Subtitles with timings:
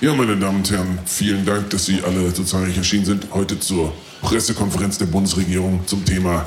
[0.00, 3.28] Ja, meine Damen und Herren, vielen Dank, dass Sie alle so zahlreich erschienen sind.
[3.32, 6.46] Heute zur Pressekonferenz der Bundesregierung zum Thema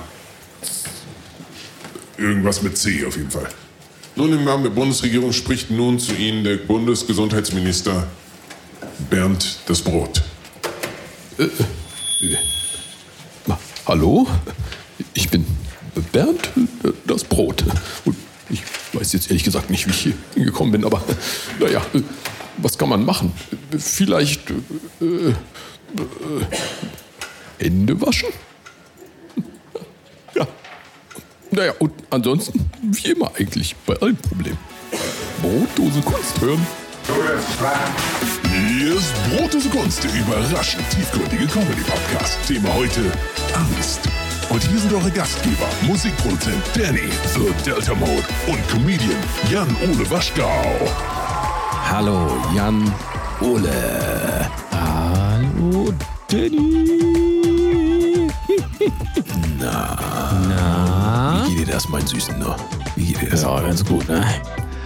[2.18, 3.48] irgendwas mit C auf jeden Fall.
[4.16, 8.07] Nun im Namen der Bundesregierung spricht nun zu Ihnen der Bundesgesundheitsminister
[9.09, 10.23] Bernd das Brot.
[13.87, 14.28] Hallo?
[15.13, 15.46] Ich bin
[16.12, 16.49] Bernd
[16.84, 17.63] äh, das Brot.
[18.05, 18.16] Und
[18.50, 21.02] ich weiß jetzt ehrlich gesagt nicht, wie ich hier hingekommen bin, aber
[21.59, 21.82] naja,
[22.58, 23.32] was kann man machen?
[23.78, 24.50] Vielleicht
[25.02, 25.34] äh, äh,
[27.60, 28.30] Hände waschen?
[30.36, 30.48] Ja.
[31.52, 34.58] Naja, und ansonsten, wie immer eigentlich, bei allen Problemen.
[35.41, 36.66] Brotdose Kunst hören.
[38.77, 42.38] Hier ist Brotdose Kunst, der überraschend tiefgründige Comedy-Podcast.
[42.48, 43.12] Thema heute
[43.54, 44.02] Angst.
[44.50, 49.18] Und hier sind eure Gastgeber, Musikproduzent Danny, The Delta Mode und Comedian
[49.52, 50.64] Jan-Ole Waschgau.
[51.92, 52.90] Hallo, Jan
[53.41, 54.50] Ole.
[54.72, 55.94] Hallo,
[56.30, 56.98] Danny.
[59.60, 61.43] Na?
[61.46, 62.36] Wie geht dir das, mein Süßen?
[62.96, 63.43] Wie geht dir das?
[63.43, 64.25] Ja, ganz gut, ne?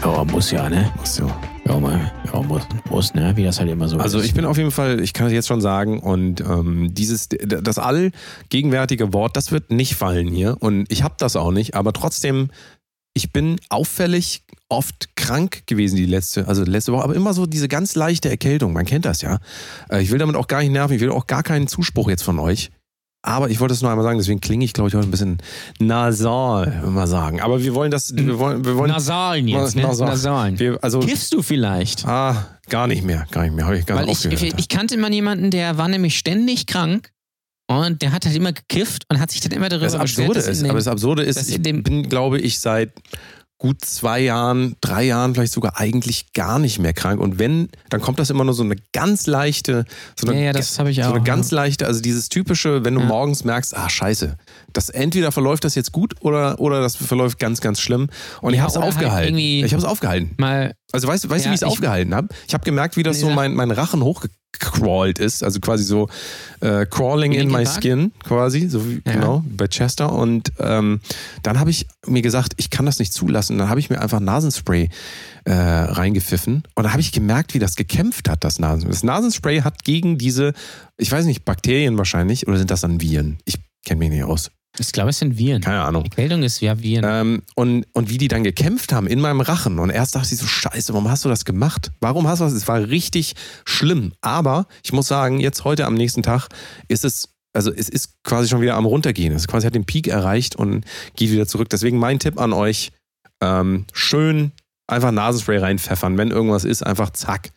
[0.03, 0.91] Ja, muss ja, ne?
[0.97, 1.27] Muss ja.
[1.65, 3.33] Ja, mal, ja muss, muss, ne?
[3.35, 4.25] Wie das halt immer so Also ist.
[4.25, 7.77] ich bin auf jeden Fall, ich kann es jetzt schon sagen, und ähm, dieses, das
[7.77, 10.57] allgegenwärtige Wort, das wird nicht fallen hier.
[10.59, 12.49] Und ich habe das auch nicht, aber trotzdem,
[13.13, 17.67] ich bin auffällig oft krank gewesen die letzte, also letzte Woche, aber immer so diese
[17.67, 18.73] ganz leichte Erkältung.
[18.73, 19.39] Man kennt das ja.
[19.89, 22.23] Äh, Ich will damit auch gar nicht nerven, ich will auch gar keinen Zuspruch jetzt
[22.23, 22.71] von euch.
[23.23, 25.37] Aber ich wollte es nur einmal sagen, deswegen klinge ich, glaube ich, heute ein bisschen
[25.79, 27.39] nasal, mal sagen.
[27.41, 28.89] Aber wir wollen das, wir wollen, wir wollen.
[28.91, 29.83] Nasalen jetzt, ne?
[29.83, 30.07] Nasal.
[30.09, 30.57] Nasalen.
[30.59, 32.05] Wir, also, Kiffst du vielleicht?
[32.07, 33.65] ah, gar nicht mehr, gar nicht mehr.
[33.65, 37.11] Habe ich ganz Weil ich, ich, ich kannte mal jemanden, der war nämlich ständig krank
[37.67, 40.47] und der hat halt immer gekifft und hat sich dann immer darüber Das Absurde beschwert,
[40.49, 42.91] dass ist, aber das Absurde ist, ich in dem- bin, glaube ich, seit
[43.61, 47.19] gut zwei Jahren, drei Jahren vielleicht sogar eigentlich gar nicht mehr krank.
[47.21, 49.85] Und wenn, dann kommt das immer nur so eine ganz leichte,
[50.19, 52.83] so eine, Ja, ja, das habe ich so auch, eine ganz leichte, also dieses typische,
[52.83, 53.05] wenn du Ja.
[53.05, 54.35] morgens merkst, ah scheiße,
[54.73, 58.09] das entweder verläuft das jetzt gut oder, oder das verläuft ganz, ganz schlimm.
[58.41, 59.27] Und ich Ja, habe es oder halt aufgehalten.
[59.35, 60.33] irgendwie- ich habe es aufgehalten.
[60.37, 62.29] mal Also weißt, du- weißt du, Ja, wie ich es ich- aufgehalten habe?
[62.47, 64.01] Ich habe gemerkt, wie das Nee, so mein, mein Rachen
[64.55, 65.43] hochgecrawlt ist.
[65.43, 66.09] Also quasi so
[66.61, 67.77] äh, crawling Wie in my Park?
[67.81, 69.13] skin, quasi, so wie, Ja.
[69.13, 70.11] genau, bei Chester.
[70.11, 70.99] Und ähm,
[71.43, 73.57] dann habe ich mir gesagt, ich kann das nicht zulassen.
[73.57, 74.89] Dann habe ich mir einfach Nasenspray
[75.45, 76.63] äh, reingepfiffen.
[76.75, 78.91] Und da habe ich gemerkt, wie das gekämpft hat, das Nasenspray.
[78.91, 80.53] Das Nasenspray hat gegen diese,
[80.97, 83.37] ich weiß nicht, Bakterien wahrscheinlich, oder sind das dann Viren?
[83.45, 84.51] Ich kenne mich nicht aus.
[84.79, 85.61] Ich glaube, es sind Viren.
[85.61, 86.03] Keine Ahnung.
[86.03, 87.03] Erkältung ist ja Viren.
[87.05, 89.79] Ähm, und, und wie die dann gekämpft haben in meinem Rachen.
[89.79, 91.91] Und erst dachte ich so, scheiße, warum hast du das gemacht?
[91.99, 92.53] Warum hast du das?
[92.53, 93.33] Es war richtig
[93.65, 94.13] schlimm.
[94.21, 96.47] Aber ich muss sagen, jetzt heute am nächsten Tag
[96.87, 99.33] ist es, also es ist quasi schon wieder am runtergehen.
[99.33, 100.85] Es quasi hat den Peak erreicht und
[101.17, 101.69] geht wieder zurück.
[101.69, 102.91] Deswegen mein Tipp an euch,
[103.41, 104.53] ähm, schön
[104.87, 106.17] einfach Nasenspray reinpfeffern.
[106.17, 107.49] Wenn irgendwas ist, einfach zack.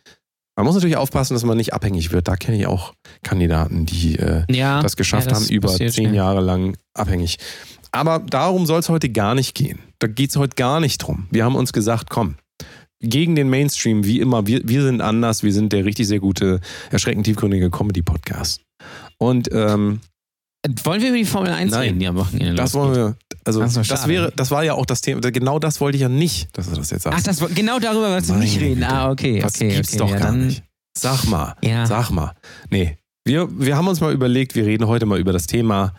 [0.55, 2.27] Man muss natürlich aufpassen, dass man nicht abhängig wird.
[2.27, 2.93] Da kenne ich auch
[3.23, 6.13] Kandidaten, die äh, ja, das geschafft ja, das haben, über zehn.
[6.13, 7.37] Jahre lang abhängig.
[7.91, 9.79] Aber darum soll es heute gar nicht gehen.
[9.99, 11.27] Da geht es heute gar nicht drum.
[11.29, 12.35] Wir haben uns gesagt, komm,
[13.01, 16.61] gegen den Mainstream, wie immer, wir, wir sind anders, wir sind der richtig sehr gute,
[16.89, 18.61] erschreckend tiefgründige Comedy-Podcast.
[19.17, 20.01] Und ähm,
[20.83, 21.81] Wollen wir über die Formel 1 Nein.
[21.81, 22.97] reden, die am Wochenende das losgeht?
[22.97, 24.07] wollen wir, also das schade.
[24.07, 26.75] wäre, das war ja auch das Thema, genau das wollte ich ja nicht, dass du
[26.75, 27.19] das jetzt sagst.
[27.19, 28.83] Ach, das, genau darüber wolltest du nicht reden.
[28.83, 29.39] Ah, okay.
[29.39, 30.63] das okay, gibt's okay, doch ja, gar nicht.
[30.97, 31.85] Sag mal, Ja.
[31.85, 32.33] sag mal.
[32.69, 35.93] Nee, wir, wir haben uns mal überlegt, wir reden heute mal über das Thema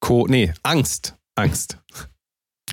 [0.00, 1.16] Co nee, Angst.
[1.34, 1.78] Angst.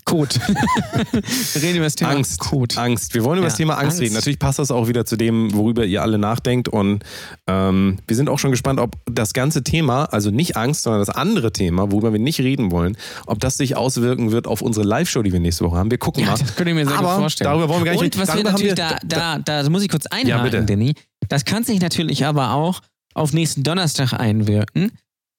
[0.07, 0.35] Code.
[1.53, 2.39] wir reden über das Thema Angst.
[2.39, 2.75] Code.
[2.77, 3.13] Angst.
[3.13, 4.01] Wir wollen über Ja, das Thema Angst, Angst.
[4.01, 4.13] reden.
[4.15, 6.69] Natürlich passt das auch wieder zu dem, worüber ihr alle nachdenkt.
[6.69, 7.03] Und
[7.47, 11.09] ähm, wir sind auch schon gespannt, ob das ganze Thema, also nicht Angst, sondern das
[11.09, 15.21] andere Thema, worüber wir nicht reden wollen, ob das sich auswirken wird auf unsere Live-Show,
[15.23, 15.91] die wir nächste Woche haben.
[15.91, 16.37] Wir gucken Ja, mal.
[16.37, 17.49] das könnte ich mir sehr Aber gut vorstellen.
[17.51, 19.89] darüber wollen wir gar nicht Und was wir natürlich, wir- da, da, da muss ich
[19.89, 20.63] kurz einhaken, Ja, bitte.
[20.63, 20.93] Danny.
[21.29, 22.79] Das kann sich natürlich aber auch
[23.13, 24.91] auf nächsten Donnerstag einwirken.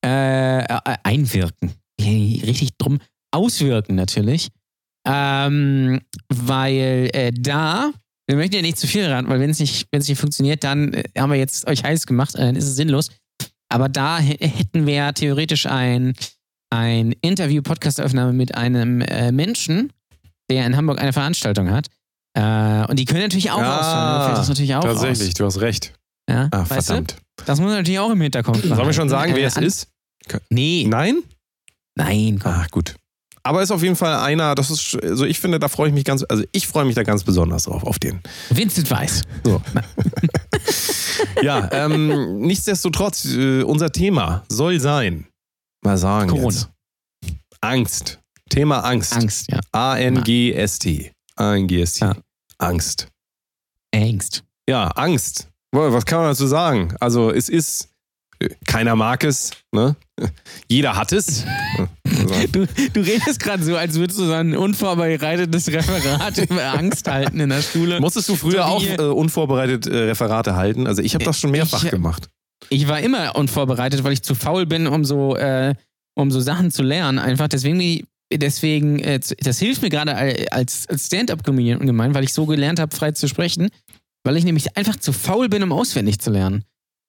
[0.05, 0.67] Äh, äh,
[1.03, 1.73] einwirken.
[2.01, 2.99] Richtig drum.
[3.33, 4.49] Auswirken natürlich.
[5.11, 7.91] Ähm, weil äh, da,
[8.27, 11.05] wir möchten ja nicht zu viel ran, weil wenn es nicht, nicht funktioniert, dann äh,
[11.17, 13.11] haben wir jetzt euch heiß gemacht, äh, dann ist es sinnlos.
[13.71, 16.15] Aber da hätten wir theoretisch ein,
[16.71, 19.93] ein Interview-Podcast-Aufnahme mit einem äh, Menschen,
[20.51, 21.87] der in Hamburg eine Veranstaltung hat.
[22.35, 24.25] Äh, und die können natürlich auch Ja, ausfallen.
[24.27, 25.35] Fällt das natürlich auch Tatsächlich, aus.
[25.35, 25.95] du hast recht.
[26.29, 27.17] Ja, Ah, verdammt.
[27.37, 27.45] Du?
[27.47, 29.89] Das muss man natürlich auch im Hinterkopf Sollen wir schon sagen, wer es ist?
[30.51, 31.19] Nee, Nein?
[31.97, 32.53] nein, komm.
[32.53, 32.95] Ah, gut.
[33.43, 36.05] Aber ist auf jeden Fall einer, das ist, also ich finde, da freue ich mich
[36.05, 38.21] ganz, also ich freue mich da ganz besonders drauf, auf den.
[38.51, 39.23] Vincent Weiss.
[39.45, 39.63] So.
[41.43, 45.27] ja, ähm, nichtsdestotrotz, äh, unser Thema soll sein,
[45.83, 46.49] mal sagen Corona.
[46.49, 46.69] jetzt.
[47.61, 48.21] Angst.
[48.51, 49.13] Thema Angst.
[49.15, 49.61] Angst, ja.
[49.73, 51.13] A-N-G-S-T.
[51.37, 52.05] A-N-G-S-T.
[52.05, 52.17] Ja.
[52.59, 53.09] Angst.
[53.95, 54.45] Angst.
[54.69, 55.49] Ja, Angst.
[55.71, 56.95] Boah, Was kann man dazu sagen?
[57.01, 57.89] Also es ist,
[58.41, 59.97] äh, keiner mag es, ne?
[60.69, 61.45] Jeder hat es.
[62.53, 67.41] Du, du redest gerade so, als würdest du so ein unvorbereitetes Referat über Angst halten
[67.41, 68.01] in der Schule.
[68.01, 70.87] musstest du früher So auch äh, unvorbereitet äh, Referate halten?
[70.87, 72.29] Also ich habe das schon mehrfach Ich- gemacht.
[72.71, 75.75] Ich war immer unvorbereitet, weil ich zu faul bin, um so, äh,
[76.17, 77.19] um so Sachen zu lernen.
[77.21, 80.15] Einfach deswegen, deswegen, äh, das hilft mir gerade
[80.53, 83.69] als, als Stand-up-Comedian ungemein, weil ich so gelernt habe, frei zu sprechen,
[84.25, 86.65] weil ich nämlich einfach zu faul bin, um auswendig zu lernen.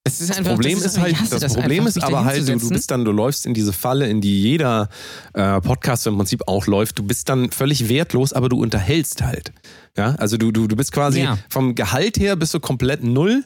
[0.06, 2.48] Das, ist Das einfach, Problem das ist halt, hasse das Problem einfach, ist aber halt,
[2.48, 4.90] du, bist dann, du läufst in diese Falle, in die jeder
[5.34, 6.98] äh, Podcast im Prinzip auch läuft.
[7.00, 9.51] Du bist dann völlig wertlos, aber du unterhältst halt.
[9.98, 11.38] Ja, also du, du, du bist quasi Ja.
[11.50, 13.44] vom Gehalt her bist du komplett null.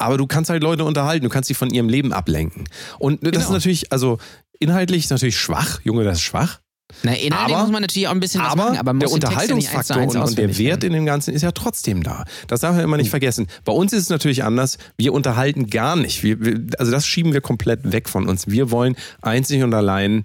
[0.00, 2.68] Aber du kannst halt Leute unterhalten, du kannst sie von ihrem Leben ablenken.
[3.00, 3.52] Und das ist Genau.
[3.54, 4.18] natürlich, also
[4.60, 5.80] inhaltlich ist natürlich schwach.
[5.82, 6.60] Junge, das ist schwach.
[7.02, 9.20] Na, inhaltlich aber- muss man natürlich auch ein bisschen was Aber, machen, aber der Text
[9.20, 11.52] ja nicht eins zu Unterhaltungsfaktor eins und, und der Wert in dem Ganzen ist ja
[11.52, 12.24] trotzdem da.
[12.46, 13.46] Das darf man immer nicht vergessen.
[13.64, 14.78] Bei uns ist es natürlich anders.
[14.96, 16.22] Wir unterhalten gar nicht.
[16.22, 18.48] Wir, wir, also das schieben wir komplett weg von uns.
[18.48, 20.22] Wir wollen einzig und allein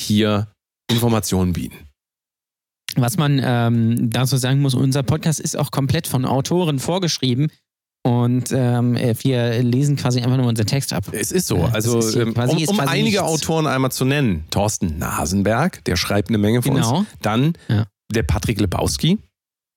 [0.00, 0.48] hier
[0.90, 1.76] Informationen bieten.
[2.96, 7.48] Was man ähm, dazu sagen muss, unser Podcast ist auch komplett von Autoren vorgeschrieben
[8.08, 11.04] und ähm, äh, wir lesen quasi einfach nur unseren Text ab.
[11.12, 11.62] Es ist so.
[11.64, 13.20] Also, ist ähm, um, um einige nichts.
[13.20, 14.44] Autoren einmal zu nennen.
[14.50, 16.98] Thorsten Nasenberg, der schreibt eine Menge von Genau.
[17.00, 17.08] uns.
[17.20, 17.86] Dann Ja.
[18.14, 19.18] der Patrick Lebowski.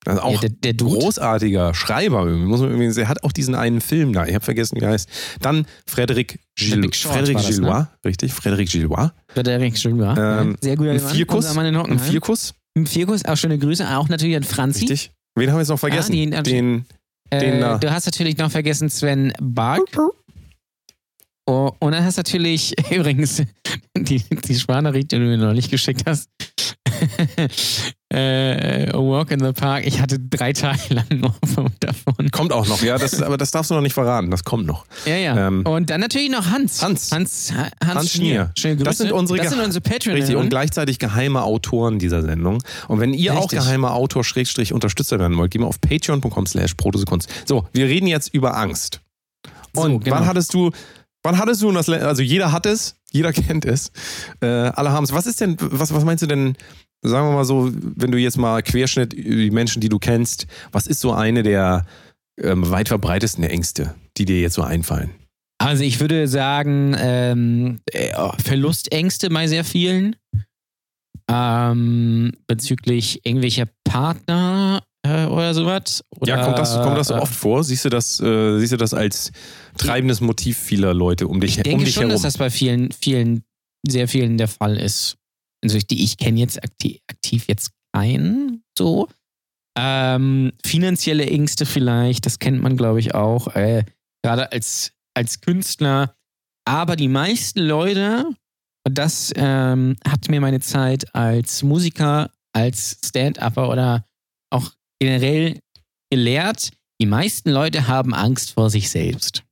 [0.06, 2.24] Ist auch Ja, der, der großartiger Schreiber.
[2.24, 4.26] Muss man er hat auch diesen einen Film da.
[4.26, 5.08] Ich habe vergessen, wie er heißt.
[5.40, 7.56] Dann Frederik, The Gil Big Short Frederik war das, ne?
[7.66, 7.86] Gillois.
[8.04, 9.10] Richtig, Frederik Gillois.
[9.28, 10.18] Frederik Schönbar.
[10.40, 11.14] Ähm, Sehr guter Ein Mann.
[11.14, 11.56] Vierkuss.
[11.56, 11.98] Ein Hockenheim.
[11.98, 12.54] Vierkuss.
[12.76, 13.86] Ein Vierkuss, auch schöne Grüße.
[13.96, 14.80] Auch natürlich an Franzi.
[14.86, 15.12] Richtig.
[15.36, 16.12] Wen haben wir jetzt noch vergessen?
[16.34, 16.86] Ah, den, den
[17.32, 19.80] Äh, du hast natürlich noch vergessen Sven Bark.
[21.46, 23.42] Oh, und dann hast du natürlich übrigens
[23.96, 26.28] die, die Sprachnachricht, die du mir neulich geschickt hast.
[28.12, 29.84] äh, A Walk in the Park.
[29.86, 31.34] Ich hatte drei Tage lang noch
[31.80, 32.30] davon.
[32.30, 32.82] kommt auch noch.
[32.82, 34.30] Ja, das, aber das darfst du noch nicht verraten.
[34.30, 34.84] Das kommt noch.
[35.04, 35.48] Ja, ja.
[35.48, 36.82] Ähm, und dann natürlich noch Hans.
[36.82, 37.10] Hans.
[37.10, 38.52] Hans, Hans, Hans Schnier.
[38.54, 38.76] Grüße.
[38.76, 40.16] Das sind unsere das sind unsere Patreon.
[40.16, 42.62] Richtig, und gleichzeitig geheime Autoren dieser Sendung.
[42.88, 43.60] Und wenn ihr auch Richtig.
[43.60, 47.28] geheimer Autor Schrägstrich Unterstützer werden wollt, geh mal auf patreon.com slash protosekunst.
[47.46, 49.00] So, wir reden jetzt über Angst.
[49.74, 50.16] Und So, genau.
[50.16, 50.70] wann hattest du,
[51.22, 53.92] wann hattest du das, also jeder hat es, jeder kennt es,
[54.40, 55.12] äh, alle haben es.
[55.12, 56.56] Was ist denn, was, was meinst du denn,
[57.02, 60.86] sagen wir mal so, wenn du jetzt mal Querschnitt die Menschen, die du kennst, was
[60.86, 61.86] ist so eine der
[62.40, 65.10] ähm, weit verbreitetsten Ängste, die dir jetzt so einfallen?
[65.58, 70.16] Also ich würde sagen, ähm, äh, Verlustängste bei sehr vielen.
[71.30, 76.04] Ähm, bezüglich irgendwelcher Partner äh, oder sowas.
[76.20, 77.64] Oder, Ja, kommt das, kommt das so oft vor?
[77.64, 79.32] Siehst du das, äh, siehst du das als
[79.76, 82.12] treibendes Motiv vieler Leute um dich, Ich denke um dich schon, herum?
[82.14, 83.44] dass das bei vielen, vielen,
[83.86, 85.16] sehr vielen der Fall ist.
[85.64, 89.08] Also ich, die ich kenne jetzt aktiv, aktiv jetzt keinen so.
[89.78, 93.48] Ähm, finanzielle Ängste vielleicht, das kennt man, glaube ich, auch.
[93.54, 93.84] Äh,
[94.22, 96.14] gerade als, als Künstler.
[96.68, 98.26] Aber die meisten Leute,
[98.86, 104.04] und das ähm, hat mir meine Zeit als Musiker, als Stand-Upper oder
[104.50, 104.70] auch
[105.02, 105.58] generell
[106.12, 106.70] gelehrt,
[107.00, 109.42] die meisten Leute haben Angst vor sich selbst.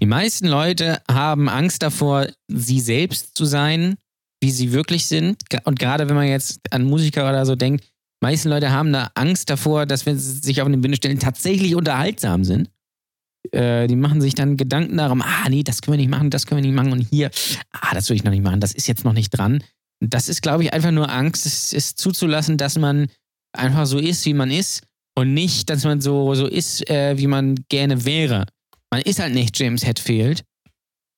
[0.00, 3.96] Die meisten Leute haben Angst davor, sie selbst zu sein,
[4.42, 5.42] wie sie wirklich sind.
[5.64, 9.10] Und gerade wenn man jetzt an Musiker oder so denkt, die meisten Leute haben da
[9.14, 12.68] Angst davor, dass wenn sie sich auf eine Bühne stellen, tatsächlich unterhaltsam sind.
[13.52, 16.44] Äh, die machen sich dann Gedanken darum, ah nee, das können wir nicht machen, das
[16.44, 17.30] können wir nicht machen und hier,
[17.72, 19.64] ah, das will ich noch nicht machen, das ist jetzt noch nicht dran.
[20.00, 23.08] Das ist, glaube ich, einfach nur Angst, es, es zuzulassen, dass man
[23.56, 24.82] einfach so ist, wie man ist
[25.16, 28.46] und nicht, dass man so, so ist, äh, wie man gerne wäre.
[28.90, 30.44] Man ist halt nicht James Hetfield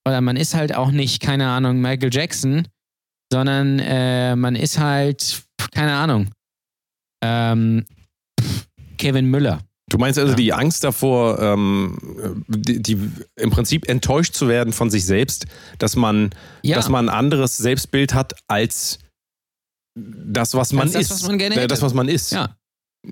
[0.06, 2.66] oder man ist halt auch nicht, keine Ahnung, Michael Jackson,
[3.32, 6.30] sondern äh, man ist halt, keine Ahnung,
[7.22, 7.84] ähm,
[8.99, 9.60] Kevin Müller.
[9.88, 10.37] Du meinst also Ja.
[10.37, 11.99] die Angst davor, ähm,
[12.49, 12.96] die, die
[13.37, 15.46] im Prinzip enttäuscht zu werden von sich selbst,
[15.78, 16.30] dass man,
[16.62, 18.99] Ja, dass man ein anderes Selbstbild hat als
[19.94, 21.11] das, was man das, ist.
[21.11, 21.68] was man gerne Äh, hätte.
[21.68, 22.32] das, was man ist.
[22.32, 22.56] ja,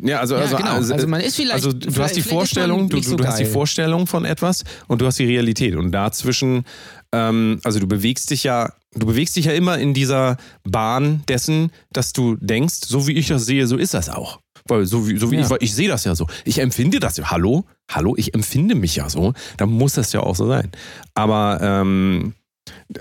[0.02, 0.70] Ja, also, ja also, genau.
[0.73, 1.54] also, Also, man ist vielleicht.
[1.54, 3.44] also du hast die Vorstellung, du, so du hast die.
[3.47, 5.75] Vorstellung von etwas und du hast die Realität.
[5.76, 6.64] Und dazwischen,
[7.12, 11.70] ähm, also du bewegst dich ja, du bewegst dich ja immer in dieser Bahn dessen,
[11.90, 14.40] dass du denkst, so wie ich das sehe, so ist das auch.
[14.66, 15.42] Weil so wie, so wie Ja.
[15.42, 16.26] ich, weil ich sehe das ja so.
[16.44, 17.30] Ich empfinde das ja.
[17.30, 17.64] Hallo?
[17.90, 18.14] Hallo?
[18.18, 19.32] Ich empfinde mich ja so.
[19.56, 20.70] Dann muss das ja auch so sein.
[21.14, 22.35] Aber ähm,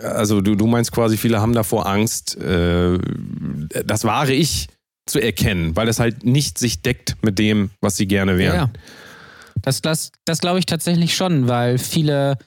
[0.01, 2.97] also du, du meinst quasi, viele haben davor Angst, äh,
[3.86, 4.67] das wahre Ich
[5.05, 8.55] zu erkennen, weil es halt nicht sich deckt mit dem, was sie gerne wären.
[8.55, 8.69] Ja.
[9.62, 12.38] Das, das, das glaube ich tatsächlich schon, weil viele,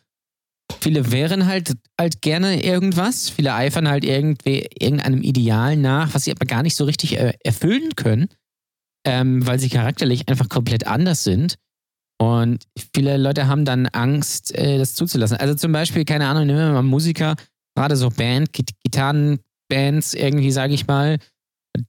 [0.81, 3.31] viele wären halt, halt gerne irgendwas.
[3.31, 7.33] Viele eifern halt irgendwie irgendeinem Ideal nach, was sie aber gar nicht so richtig äh,
[7.43, 8.29] erfüllen können.
[9.05, 11.55] ähm, weil sie charakterlich einfach komplett anders sind.
[12.21, 15.39] Und viele Leute haben dann Angst, äh, das zuzulassen.
[15.39, 17.35] Also zum Beispiel, keine Ahnung, nehmen wir mal Musiker,
[17.75, 21.17] gerade so Band, Git Gitarrenbands irgendwie, sage ich mal,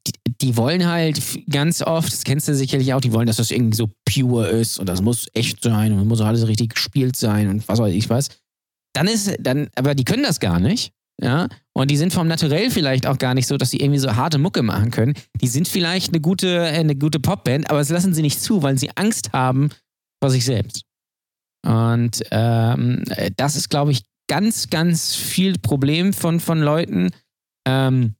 [0.07, 1.19] die, die, wollen halt
[1.50, 4.79] ganz oft, das kennst du sicherlich auch, die wollen, dass das irgendwie so pure ist
[4.79, 8.09] und das muss echt sein und muss alles richtig gespielt sein und was weiß ich
[8.09, 8.29] was.
[8.93, 10.93] Dann ist, dann, aber die können das gar nicht.
[11.21, 14.15] Ja, und die sind vom Naturell vielleicht auch gar nicht so, dass sie irgendwie so
[14.15, 15.13] harte Mucke machen können.
[15.39, 18.79] Die sind vielleicht eine gute, eine gute Popband, aber das lassen sie nicht zu, weil
[18.79, 19.69] sie Angst haben
[20.21, 20.83] vor sich selbst.
[21.65, 23.03] Und ähm,
[23.35, 27.11] das ist, glaube ich, ganz, ganz viel Problem von, von Leuten.
[27.67, 28.15] Ähm,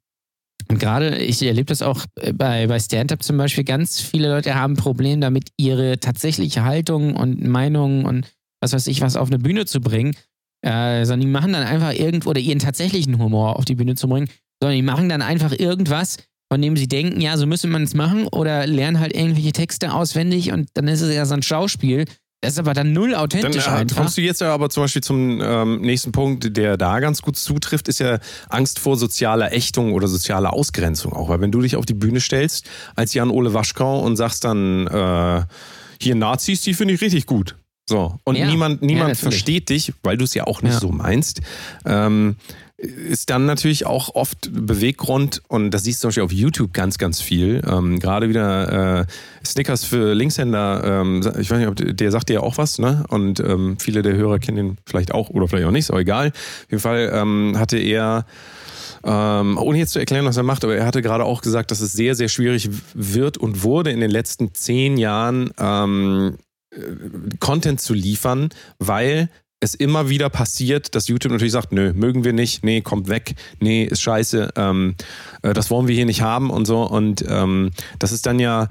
[0.70, 4.74] und gerade, ich erlebe das auch bei, bei Stand-Up zum Beispiel, ganz viele Leute haben
[4.74, 8.32] ein Problem damit, ihre tatsächliche Haltung und Meinung und
[8.62, 10.16] was weiß ich was auf eine Bühne zu bringen.
[10.64, 14.08] Äh, sondern die machen dann einfach irgendwo, oder ihren tatsächlichen Humor auf die Bühne zu
[14.08, 14.30] bringen,
[14.62, 16.18] sondern die machen dann einfach irgendwas,
[16.52, 19.94] von dem sie denken, ja, so müsste man es machen, oder lernen halt irgendwelche Texte
[19.94, 22.04] auswendig und dann ist es ja so ein Schauspiel.
[22.42, 23.96] Das ist aber dann null authentisch dann, äh, einfach.
[23.96, 27.38] Kommst du jetzt ja aber zum Beispiel zum ähm, nächsten Punkt, der da ganz gut
[27.38, 31.30] zutrifft, ist ja Angst vor sozialer Ächtung oder sozialer Ausgrenzung auch.
[31.30, 32.66] Weil wenn du dich auf die Bühne stellst
[32.98, 35.44] als Jan-Ole Waschkau und sagst dann, äh,
[36.02, 37.56] hier Nazis, die finde ich richtig gut.
[37.88, 38.18] So.
[38.26, 38.48] Und Ja.
[38.50, 39.22] niemand, Ja, niemand natürlich.
[39.22, 40.80] versteht dich, weil du es ja auch nicht Ja.
[40.82, 41.40] so meinst.
[41.86, 42.36] Ähm,
[42.82, 46.98] ist dann natürlich auch oft Beweggrund und das siehst du zum Beispiel auf YouTube ganz,
[46.98, 47.62] ganz viel.
[47.68, 49.06] Ähm, Gerade wieder äh,
[49.46, 53.04] Snickers für Linkshänder, ähm, ich weiß nicht, ob der sagt dir ja auch was, ne?
[53.10, 56.30] Und ähm, viele der Hörer kennen ihn vielleicht auch oder vielleicht auch nicht, auch egal.
[56.30, 58.26] Auf jeden Fall ähm, hatte er
[59.04, 61.82] ähm, ohne jetzt zu erklären, was er macht, aber er hatte gerade auch gesagt, dass
[61.82, 66.38] es sehr, sehr schwierig wird und wurde in den letzten zehn Jahren ähm,
[66.72, 66.80] äh,
[67.40, 69.30] Content zu liefern, weil
[69.62, 73.36] es immer wieder passiert, dass YouTube natürlich sagt, nö, mögen wir nicht, nee, kommt weg,
[73.60, 74.96] nee, ist scheiße, ähm,
[75.44, 76.84] äh, das wollen wir hier nicht haben und so.
[76.84, 78.68] Und ähm, das ist dann ja,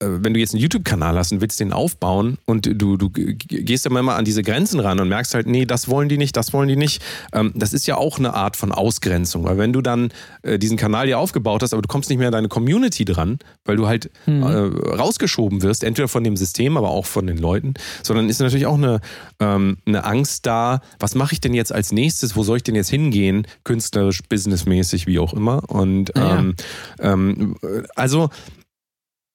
[0.00, 4.02] wenn du jetzt einen YouTube-Kanal hast und willst den aufbauen und du, du gehst immer
[4.02, 6.68] mal an diese Grenzen ran und merkst halt, nee, das wollen die nicht, das wollen
[6.68, 7.02] die nicht.
[7.32, 10.10] Ähm, das ist ja auch eine Art von Ausgrenzung, weil wenn du dann
[10.42, 13.38] äh, diesen Kanal dir aufgebaut hast, aber du kommst nicht mehr an deine Community dran,
[13.64, 14.42] weil du halt Mhm.
[14.42, 14.48] äh,
[14.94, 18.76] rausgeschoben wirst, entweder von dem System, aber auch von den Leuten, sondern ist natürlich auch
[18.76, 19.00] eine,
[19.40, 22.74] ähm, eine Angst da, was mache ich denn jetzt als nächstes, wo soll ich denn
[22.74, 25.68] jetzt hingehen, künstlerisch, businessmäßig, wie auch immer.
[25.70, 26.38] Und Ja, ja.
[26.38, 26.54] ähm,
[27.00, 27.56] ähm,
[27.96, 28.30] also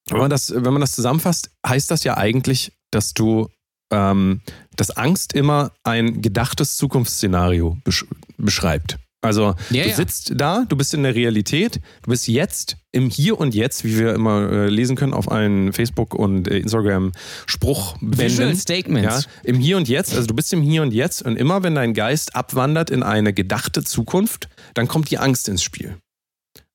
[0.09, 3.49] wenn man, das, wenn man das zusammenfasst, heißt das ja eigentlich, dass du,
[3.91, 4.41] ähm,
[4.75, 8.05] dass Angst immer ein gedachtes Zukunftsszenario besch
[8.47, 8.97] spreibt.
[9.23, 9.95] Also Ja, du ja.
[9.95, 13.97] sitzt da, du bist in der Realität, du bist jetzt im Hier und Jetzt, wie
[13.97, 18.55] wir immer äh, lesen können auf allen Facebook- und äh, Visual Instagram-Spruchbänden.
[18.57, 19.25] Statements.
[19.25, 21.75] Ja, im Hier und Jetzt, also du bist im Hier und Jetzt und immer wenn
[21.75, 25.97] dein Geist abwandert in eine gedachte Zukunft, dann kommt die Angst ins Spiel.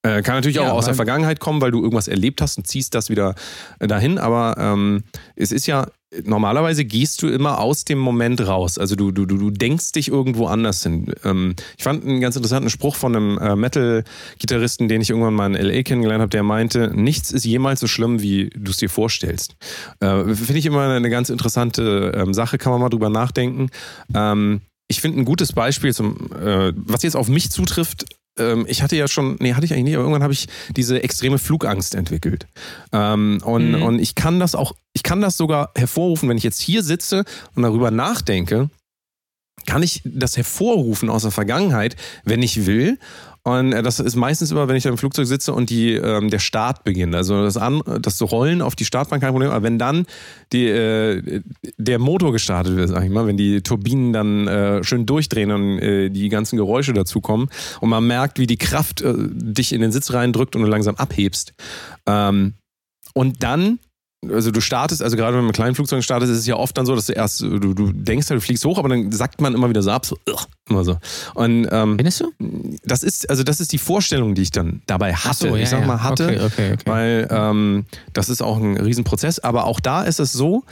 [0.08, 2.66] Äh, kann natürlich Ja, auch aus der Vergangenheit kommen, weil du irgendwas erlebt hast und
[2.66, 3.34] ziehst das wieder
[3.78, 5.04] äh, dahin, aber ähm,
[5.36, 5.86] es ist ja,
[6.24, 8.78] normalerweise gehst du immer aus dem Moment raus.
[8.78, 11.12] Also du, du, du, du denkst dich irgendwo anders hin.
[11.24, 15.46] Ähm, ich fand einen ganz interessanten Spruch von einem äh, Metal-Gitarristen, den ich irgendwann mal
[15.46, 15.82] in L.A.
[15.82, 19.56] kennengelernt habe, der meinte, nichts ist jemals so schlimm, wie du es dir vorstellst.
[20.00, 23.68] Äh, Finde ich immer eine ganz interessante ähm, Sache, kann man mal drüber nachdenken.
[24.14, 28.06] Ähm, ich finde ein gutes Beispiel, zum, äh, was jetzt auf mich zutrifft,
[28.38, 31.02] ähm, ich hatte ja schon, nee, hatte ich eigentlich nicht, aber irgendwann habe ich diese
[31.02, 32.46] extreme Flugangst entwickelt.
[32.92, 33.82] Ähm, und, Mhm.
[33.82, 37.24] und ich kann das auch, ich kann das sogar hervorrufen, wenn ich jetzt hier sitze
[37.54, 38.70] und darüber nachdenke,
[39.66, 42.98] kann ich das hervorrufen aus der Vergangenheit, wenn ich will.
[43.48, 46.28] Und äh, das ist meistens immer, wenn ich da im Flugzeug sitze und die, ähm,
[46.28, 47.14] der Start beginnt.
[47.14, 50.04] Also das, An das Rollen auf die Startbahn kein Problem, aber wenn dann
[50.52, 51.40] die, äh,
[51.78, 55.78] der Motor gestartet wird, sag ich mal, wenn die Turbinen dann äh, schön durchdrehen und
[55.78, 57.48] äh, die ganzen Geräusche dazukommen
[57.80, 60.96] und man merkt, wie die Kraft äh, dich in den Sitz reindrückt und du langsam
[60.96, 61.54] abhebst.
[62.06, 62.52] Ähm,
[63.14, 63.78] und dann
[64.26, 66.76] also du startest, also gerade wenn man mit kleinen Flugzeugen startet, ist es ja oft
[66.76, 69.40] dann so, dass du erst, du, du denkst halt, du fliegst hoch, aber dann sackt
[69.40, 70.98] man immer wieder so ab, so, ugh, immer so.
[71.34, 72.32] Und ähm, Findest du?
[72.84, 75.48] das ist, also das ist die Vorstellung, die ich dann dabei hatte.
[75.50, 76.82] So, ja, ich sag mal hatte, Okay, okay, okay.
[76.86, 79.38] weil ähm, das ist auch ein Riesenprozess.
[79.38, 80.64] Aber auch da ist es so,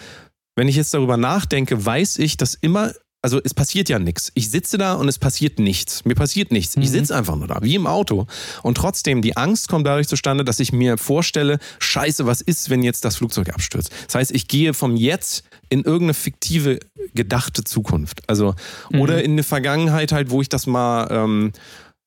[0.56, 2.92] wenn ich jetzt darüber nachdenke, weiß ich, dass immer,
[3.26, 4.30] also es passiert ja nichts.
[4.34, 6.04] Ich sitze da und es passiert nichts.
[6.04, 6.76] Mir passiert nichts.
[6.76, 6.92] Ich Mhm.
[6.92, 8.28] sitze einfach nur da, wie im Auto.
[8.62, 12.84] Und trotzdem, die Angst kommt dadurch zustande, dass ich mir vorstelle, scheiße, was ist, wenn
[12.84, 13.90] jetzt das Flugzeug abstürzt?
[14.06, 16.78] Das heißt, ich gehe vom Jetzt in irgendeine fiktive,
[17.14, 18.20] gedachte Zukunft.
[18.28, 18.54] Also,
[18.92, 19.00] Mhm.
[19.00, 21.50] oder in eine Vergangenheit halt, wo ich das mal ähm,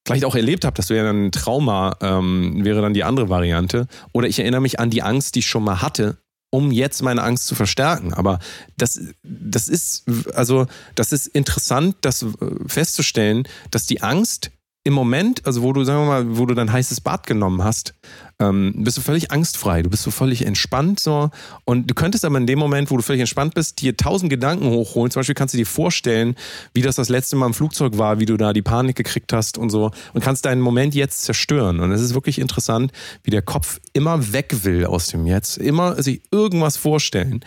[0.07, 3.87] vielleicht auch erlebt habe, das wäre dann ein Trauma, ähm, wäre dann die andere Variante.
[4.13, 6.15] Oder ich erinnere mich an die Angst, die ich schon mal hatte,
[6.51, 8.13] um jetzt meine Angst zu verstärken.
[8.13, 8.39] Aber
[8.77, 12.27] das, das ist, also, das ist interessant, das äh,
[12.67, 14.51] festzustellen, dass die Angst
[14.89, 17.93] im Moment, also wo du, sagen wir mal, wo du dein heißes Bad genommen hast,
[18.39, 21.29] ähm, bist du völlig angstfrei, du bist so völlig entspannt so
[21.63, 24.67] und du könntest aber in dem Moment, wo du völlig entspannt bist, dir tausend Gedanken
[24.71, 25.11] hochholen.
[25.11, 26.35] Zum Beispiel kannst du dir vorstellen,
[26.73, 29.59] wie das das letzte Mal im Flugzeug war, wie du da die Panik gekriegt hast
[29.59, 31.81] und so und kannst deinen Moment jetzt zerstören.
[31.81, 32.91] Und es ist wirklich interessant,
[33.23, 37.41] wie der Kopf immer weg will aus dem Jetzt, immer sich irgendwas vorstellen.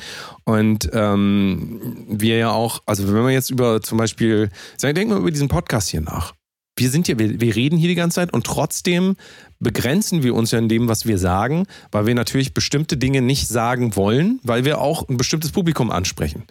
[0.44, 4.48] Und ähm, wir ja auch, also wenn wir jetzt über zum Beispiel,
[4.80, 6.34] denken wir über diesen Podcast hier nach
[6.76, 9.16] wir sind hier, wir, wir reden hier die ganze Zeit und trotzdem
[9.58, 13.48] begrenzen wir uns ja in dem, was wir sagen, weil wir natürlich bestimmte Dinge nicht
[13.48, 16.44] sagen wollen, weil wir auch ein bestimmtes Publikum ansprechen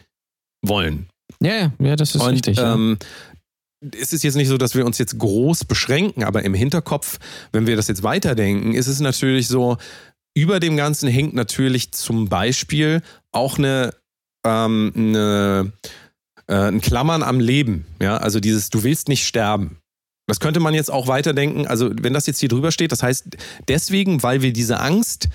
[0.62, 1.08] wollen.
[1.40, 2.58] Ja, ja, das ist und, richtig.
[2.60, 2.98] Ähm,
[3.82, 7.18] es ist jetzt nicht so, dass wir uns jetzt groß beschränken, aber im Hinterkopf,
[7.52, 9.78] wenn wir das jetzt weiterdenken, ist es natürlich so,
[10.36, 13.02] über dem Ganzen hängt natürlich zum Beispiel
[13.32, 13.94] auch eine,
[14.46, 15.74] ähm, eine
[16.52, 17.86] äh, ein Klammern am Leben.
[18.02, 19.78] Ja, also dieses, du willst nicht sterben.
[20.28, 21.68] Das könnte man jetzt auch weiterdenken.
[21.68, 23.38] Also, wenn das jetzt hier drüber steht, das heißt,
[23.68, 25.30] deswegen, weil wir diese Angst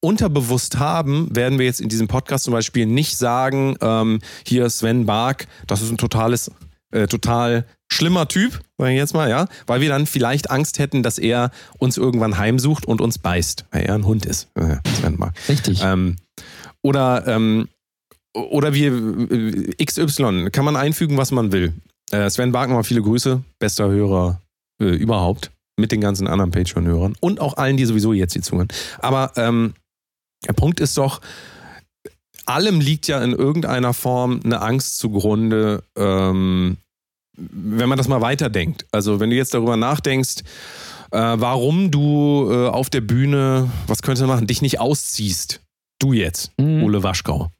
[0.00, 5.06] unterbewusst haben, werden wir jetzt in diesem Podcast zum Beispiel nicht sagen, ähm, hier Sven
[5.06, 6.50] Bark, das ist ein totales,
[6.92, 11.02] äh, total schlimmer Typ, sage ich jetzt mal, ja, weil wir dann vielleicht Angst hätten,
[11.02, 15.16] dass er uns irgendwann heimsucht und uns beißt, weil er ein Hund ist, äh, Sven
[15.16, 15.34] Bark.
[15.48, 15.82] Richtig.
[15.82, 16.16] Ähm,
[16.82, 17.68] oder ähm,
[18.34, 21.72] oder wir äh, XY kann man einfügen, was man will.
[22.10, 24.40] Äh, Sven Wagner, viele Grüße, bester Hörer
[24.80, 28.68] äh, überhaupt, mit den ganzen anderen Patreon-Hörern und auch allen, die sowieso jetzt hier zuhören.
[28.98, 29.74] Aber ähm,
[30.46, 31.20] der Punkt ist doch,
[32.46, 36.78] allem liegt ja in irgendeiner Form eine Angst zugrunde, ähm,
[37.36, 38.86] wenn man das mal weiterdenkt.
[38.90, 40.42] Also wenn du jetzt darüber nachdenkst,
[41.10, 45.60] äh, warum du äh, auf der Bühne, was könntest du machen, dich nicht ausziehst.
[46.00, 46.84] Du jetzt, mhm.
[46.84, 47.50] Ole Waschkau.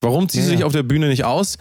[0.00, 1.56] Warum ziehst ja, du dich auf der Bühne nicht aus?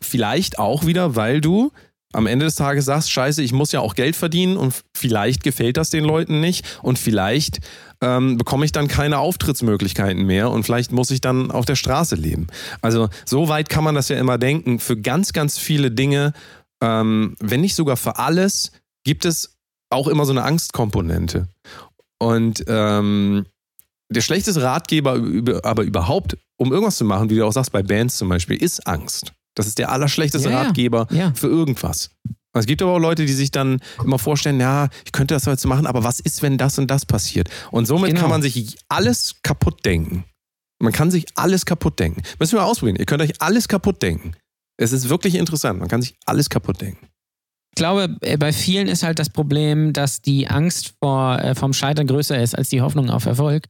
[0.00, 1.72] Vielleicht auch wieder, weil du
[2.12, 5.76] am Ende des Tages sagst, scheiße, ich muss ja auch Geld verdienen und vielleicht gefällt
[5.76, 7.60] das den Leuten nicht und vielleicht
[8.00, 12.16] ähm, bekomme ich dann keine Auftrittsmöglichkeiten mehr und vielleicht muss ich dann auf der Straße
[12.16, 12.48] leben.
[12.82, 14.80] Also so weit kann man das ja immer denken.
[14.80, 16.32] Für ganz, ganz viele Dinge,
[16.82, 18.72] ähm, wenn nicht sogar für alles,
[19.04, 19.56] gibt es
[19.90, 21.48] auch immer so eine Angstkomponente.
[22.18, 23.46] Und ähm,
[24.10, 25.20] der schlechteste Ratgeber
[25.62, 28.86] aber überhaupt, um irgendwas zu machen, wie du auch sagst, bei Bands zum Beispiel, ist
[28.86, 29.32] Angst.
[29.54, 31.32] Das ist der allerschlechteste ja, Ratgeber ja.
[31.34, 32.10] für irgendwas.
[32.52, 35.66] Es gibt aber auch Leute, die sich dann immer vorstellen, ja, ich könnte das jetzt
[35.66, 37.48] machen, aber was ist, wenn das und das passiert?
[37.70, 38.22] Und somit genau.
[38.22, 40.24] kann man sich alles kaputt denken.
[40.80, 42.22] Man kann sich alles kaputt denken.
[42.38, 42.96] Müssen wir mal ausprobieren.
[42.96, 44.32] Ihr könnt euch alles kaputt denken.
[44.78, 45.78] Es ist wirklich interessant.
[45.78, 47.06] Man kann sich alles kaputt denken.
[47.72, 51.72] Ich glaube, äh, bei vielen ist halt das Problem, dass die Angst vor, äh, vom
[51.72, 53.68] Scheitern größer ist als die Hoffnung auf Erfolg.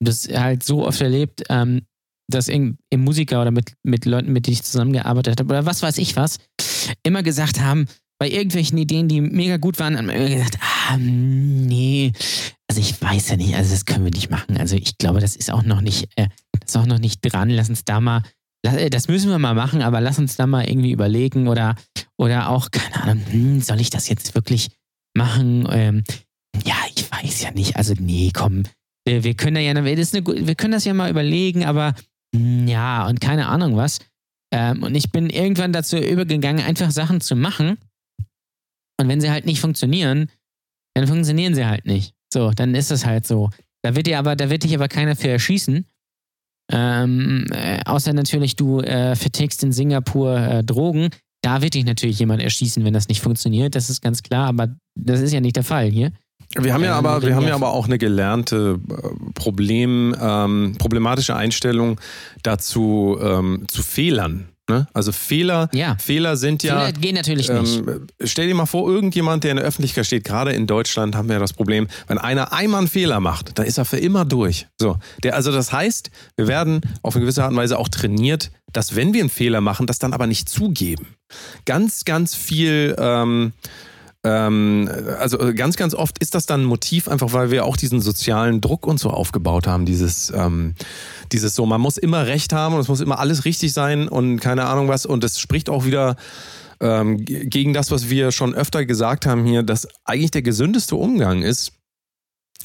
[0.00, 1.82] Das halt so oft erlebt, ähm,
[2.28, 5.98] dass im Musiker oder mit, mit Leuten, mit denen ich zusammengearbeitet habe oder was weiß
[5.98, 6.38] ich was,
[7.02, 7.86] immer gesagt haben,
[8.18, 12.12] bei irgendwelchen Ideen, die mega gut waren, haben immer gesagt, ah, nee,
[12.68, 14.56] also ich weiß ja nicht, also das können wir nicht machen.
[14.56, 17.50] Also ich glaube, das ist auch noch nicht, äh, das ist auch noch nicht dran.
[17.50, 18.22] Lass uns da mal,
[18.64, 21.74] äh, das müssen wir mal machen, aber lass uns da mal irgendwie überlegen oder,
[22.16, 24.70] oder auch, keine Ahnung, hm, soll ich das jetzt wirklich
[25.14, 25.68] machen?
[25.70, 26.04] Ähm,
[26.64, 27.76] ja, ich weiß ja nicht.
[27.76, 28.62] Also nee, komm,
[29.04, 31.94] wir, wir können da ja, das eine, wir können das ja mal überlegen, aber
[32.34, 33.98] ja, und keine Ahnung was.
[34.52, 37.78] Ähm, und ich bin irgendwann dazu übergegangen, einfach Sachen zu machen.
[39.00, 40.30] Und wenn sie halt nicht funktionieren,
[40.94, 42.14] dann funktionieren sie halt nicht.
[42.32, 43.50] So, dann ist es halt so.
[43.82, 45.86] Da wird dir aber, da wird dich aber keiner für erschießen.
[46.70, 51.10] Ähm, äh, außer natürlich, du äh, vertickst in Singapur äh, Drogen.
[51.42, 53.74] Da wird dich natürlich jemand erschießen, wenn das nicht funktioniert.
[53.74, 56.12] Das ist ganz klar, aber das ist ja nicht der Fall hier.
[56.58, 61.34] Wir haben ja aber, wir haben ja aber auch eine gelernte äh, Problem, ähm, problematische
[61.34, 62.00] Einstellung
[62.42, 64.48] dazu ähm, zu Fehlern.
[64.68, 64.86] Ne?
[64.94, 65.96] Also Fehler, ja.
[65.98, 66.78] Fehler sind ja.
[66.78, 67.82] Fehler gehen natürlich ähm, nicht.
[68.24, 71.34] Stell dir mal vor, irgendjemand, der in der Öffentlichkeit steht, gerade in Deutschland haben wir
[71.34, 74.68] ja das Problem, wenn einer einmal einen Fehler macht, dann ist er für immer durch.
[74.80, 78.52] So, der, also das heißt, wir werden auf eine gewisse Art und Weise auch trainiert,
[78.72, 81.16] dass wenn wir einen Fehler machen, das dann aber nicht zugeben.
[81.64, 82.94] Ganz, ganz viel.
[82.98, 83.52] Ähm,
[84.24, 87.76] ähm, also äh, ganz, ganz oft ist das dann ein Motiv, einfach weil wir auch
[87.76, 89.84] diesen sozialen Druck und so aufgebaut haben.
[89.84, 90.74] Dieses, ähm,
[91.32, 94.38] dieses so, man muss immer Recht haben und es muss immer alles richtig sein und
[94.38, 95.06] keine Ahnung was.
[95.06, 96.16] Und es spricht auch wieder
[96.80, 101.42] ähm, gegen das, was wir schon öfter gesagt haben hier, dass eigentlich der gesündeste Umgang
[101.42, 101.72] ist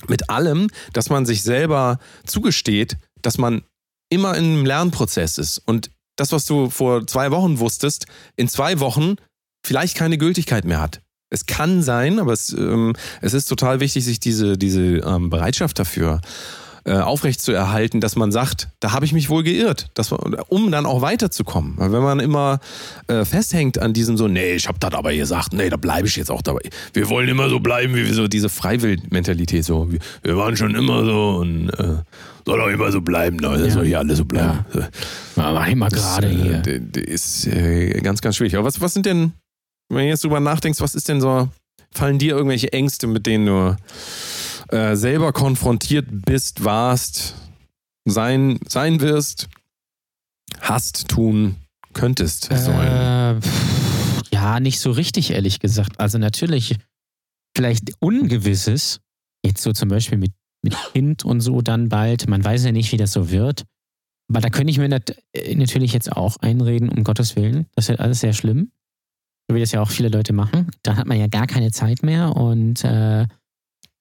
[0.07, 3.63] mit allem, dass man sich selber zugesteht, dass man
[4.09, 5.57] immer in einem Lernprozess ist.
[5.65, 9.15] Und das, was du vor zwei Wochen wusstest, in zwei Wochen
[9.65, 11.01] vielleicht keine Gültigkeit mehr hat.
[11.29, 15.77] Es kann sein, aber es, ähm, es ist total wichtig, sich diese, diese ähm, Bereitschaft
[15.79, 16.21] dafür
[16.87, 20.85] äh, aufrechtzuerhalten, dass man sagt, da habe ich mich wohl geirrt, dass man, um dann
[20.85, 21.73] auch weiterzukommen.
[21.75, 22.59] Weil wenn man immer
[23.07, 26.15] äh, festhängt an diesem so, nee, ich habe das aber gesagt, nee, da bleibe ich
[26.15, 26.61] jetzt auch dabei.
[26.93, 30.75] Wir wollen immer so bleiben, wie wir so diese Freiwill-Mentalität, so, wir, wir, waren schon
[30.75, 31.97] immer so und äh,
[32.45, 33.49] soll auch immer so bleiben, ne?
[33.57, 33.73] das Ja.
[33.73, 34.63] soll hier alles so bleiben.
[34.73, 37.05] Ja, mach ich mal gerade äh, hier.
[37.05, 38.55] ist äh, ganz, ganz schwierig.
[38.55, 39.33] Aber was, was sind denn,
[39.89, 41.49] wenn du jetzt drüber nachdenkst, was ist denn so,
[41.91, 43.77] fallen dir irgendwelche Ängste, mit denen du
[44.69, 47.35] äh, selber konfrontiert bist, warst,
[48.05, 49.47] sein, sein wirst,
[50.59, 51.55] hast, tun
[51.93, 52.49] könntest?
[52.53, 52.87] sollen?
[52.87, 53.39] Äh,
[54.31, 55.99] ja, nicht so richtig, ehrlich gesagt.
[55.99, 56.75] Also natürlich
[57.55, 58.99] vielleicht Ungewisses,
[59.43, 62.27] jetzt so zum Beispiel mit, mit Kind und so dann bald.
[62.29, 63.63] Man weiß ja nicht, wie das so wird.
[64.29, 64.89] Aber da könnte ich mir
[65.33, 67.65] äh, natürlich jetzt auch einreden, um Gottes Willen.
[67.75, 68.71] Das wird alles sehr schlimm.
[69.47, 70.71] So wie das ja auch viele Leute machen.
[70.83, 73.25] Da hat man ja gar keine Zeit mehr und äh,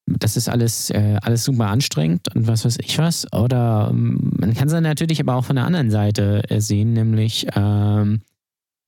[0.06, 3.32] das ist alles, äh, alles super anstrengend und was weiß ich was.
[3.32, 6.92] Oder ähm, man kann es dann natürlich aber auch von der anderen Seite äh, sehen,
[6.92, 8.22] nämlich ähm,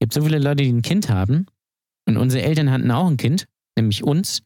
[0.00, 1.46] gibt so viele Leute, die ein Kind haben
[2.06, 4.42] und unsere Eltern hatten auch ein Kind, nämlich uns.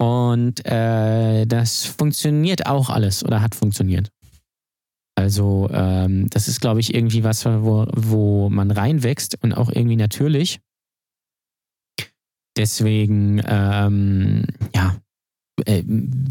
[0.00, 4.10] Und äh, das funktioniert auch alles oder hat funktioniert.
[5.16, 9.96] Also ähm, das ist, glaube ich, irgendwie was, wo, wo man reinwächst und auch irgendwie
[9.96, 10.60] natürlich.
[12.58, 14.44] Deswegen, ähm,
[14.74, 14.96] ja,
[15.64, 15.82] äh,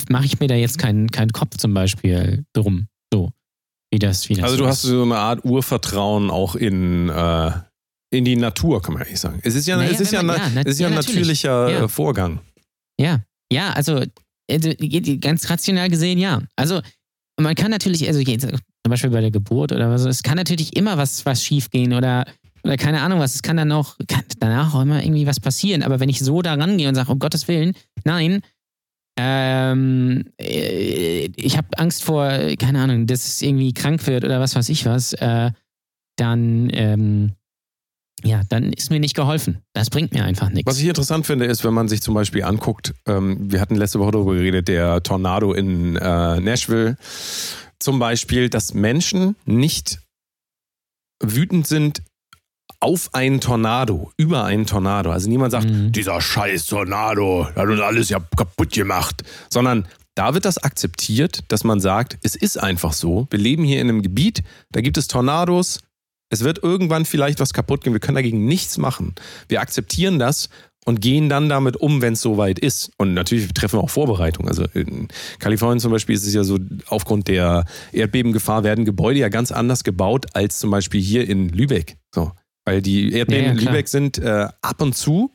[0.10, 2.88] mache ich mir da jetzt keinen keinen Kopf zum Beispiel drum.
[3.12, 3.32] So,
[3.92, 4.72] wie das, wie das Also so du ist.
[4.76, 7.52] hast so eine Art Urvertrauen auch in, äh,
[8.12, 9.40] in die Natur, kann man eigentlich sagen.
[9.44, 10.98] Es ist ja, Naja, es ist ja, man- na- ja, es ist ja ein ja,
[11.00, 11.18] natürlich.
[11.44, 11.84] natürlicher Ja.
[11.86, 12.40] äh, Vorgang.
[13.00, 14.04] Ja, ja, also
[14.50, 14.72] also,
[15.20, 16.42] ganz rational gesehen, ja.
[16.56, 16.82] Also
[17.40, 18.60] man kann natürlich, also zum
[18.90, 22.26] Beispiel bei der Geburt oder was, es kann natürlich immer was, was schief gehen oder,
[22.68, 25.84] oder keine Ahnung was, es kann dann auch, kann danach auch immer irgendwie was passieren.
[25.84, 28.42] Aber wenn ich so da rangehe und sage, um Gottes Willen, nein,
[29.18, 34.56] ähm, äh, ich habe Angst vor, keine Ahnung, dass es irgendwie krank wird oder was
[34.56, 35.52] weiß ich was, äh,
[36.18, 37.32] dann, ähm,
[38.24, 39.64] ja, dann ist mir nicht geholfen.
[39.74, 40.70] Das bringt mir einfach nichts.
[40.70, 44.00] Was ich interessant finde, ist, wenn man sich zum Beispiel anguckt, ähm, wir hatten letzte
[44.00, 46.98] Woche darüber geredet, der Tornado in äh, Nashville
[47.80, 50.00] zum Beispiel, dass Menschen nicht
[51.24, 52.02] wütend sind
[52.80, 55.12] auf einen Tornado, über einen Tornado.
[55.12, 55.92] Also niemand sagt, Mhm.
[55.92, 61.64] dieser scheiß Tornado, hat uns alles ja kaputt gemacht, sondern da wird das akzeptiert, dass
[61.64, 65.08] man sagt, es ist einfach so, wir leben hier in einem Gebiet, da gibt es
[65.08, 65.80] Tornados,
[66.30, 69.16] es wird irgendwann vielleicht was kaputt gehen, wir können dagegen nichts machen.
[69.48, 70.50] Wir akzeptieren das
[70.86, 72.92] und gehen dann damit um, wenn es soweit ist.
[72.98, 74.50] Und natürlich treffen wir auch Vorbereitungen.
[74.50, 75.08] Also in
[75.40, 79.84] Kalifornien zum Beispiel ist es ja so, aufgrund der Erdbebengefahr werden Gebäude ja ganz anders
[79.84, 81.98] gebaut als zum Beispiel hier in Lübeck.
[82.14, 82.32] So.
[82.68, 83.66] Weil die Erdbeben Ja, ja, in.
[83.66, 85.32] Lübeck sind äh, ab und zu,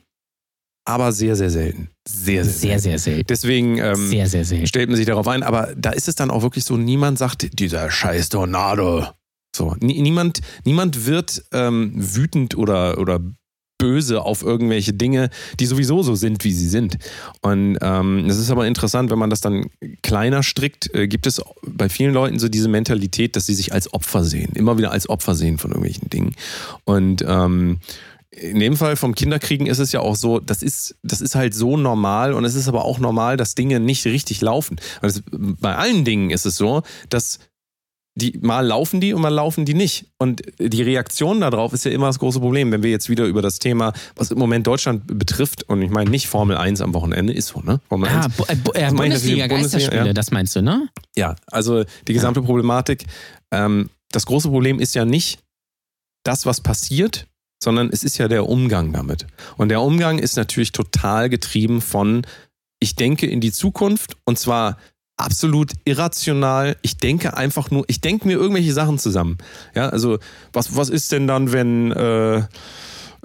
[0.85, 1.89] aber sehr, sehr selten.
[2.07, 2.81] Sehr, sehr, sehr, selten.
[2.81, 3.27] sehr selten.
[3.27, 4.67] Deswegen ähm, sehr, sehr selten.
[4.67, 7.59] stellt man sich darauf ein, aber da ist es dann auch wirklich so, niemand sagt,
[7.59, 9.07] dieser scheiß Tornado.
[9.55, 13.19] So, nie- niemand, niemand wird ähm, wütend oder, oder
[13.83, 16.97] böse auf irgendwelche Dinge, die sowieso so sind, wie sie sind.
[17.41, 19.65] Und ähm, ist aber interessant, wenn man das dann
[20.01, 23.93] kleiner strickt, äh, gibt es bei vielen Leuten so diese Mentalität, dass sie sich als
[23.93, 26.33] Opfer sehen, immer wieder als Opfer sehen von irgendwelchen Dingen.
[26.85, 27.79] Und ähm,
[28.31, 31.53] in dem Fall vom Kinderkriegen ist es ja auch so, das ist, das ist halt
[31.53, 34.77] so normal und es ist aber auch normal, dass Dinge nicht richtig laufen.
[35.01, 37.39] Es, bei allen Dingen ist es so, dass
[38.15, 40.05] die mal laufen die und mal laufen die nicht.
[40.19, 42.71] Und die Reaktion darauf ist ja immer das große Problem.
[42.71, 46.09] Wenn wir jetzt wieder über das Thema, was im Moment Deutschland betrifft, und ich meine
[46.09, 47.79] nicht Formel 1 am Wochenende, ist so, ne?
[47.89, 48.35] Formel Ah, 1.
[48.35, 50.13] Bu äh, äh, Bundesliga, Geisterspiele, ja.
[50.13, 50.89] das meinst du, ne?
[51.15, 53.05] Ja, also die gesamte Problematik.
[53.51, 55.39] Ähm, das große Problem ist ja nicht
[56.23, 57.27] das, was passiert,
[57.63, 59.25] sondern es ist ja der Umgang damit.
[59.57, 62.27] Und der Umgang ist natürlich total getrieben von,
[62.79, 64.77] ich denke in die Zukunft und zwar
[65.17, 66.75] absolut irrational.
[66.81, 69.37] Ich denke einfach nur, ich denke mir irgendwelche Sachen zusammen.
[69.75, 70.17] Ja, also
[70.51, 72.37] was, was ist denn dann, wenn äh,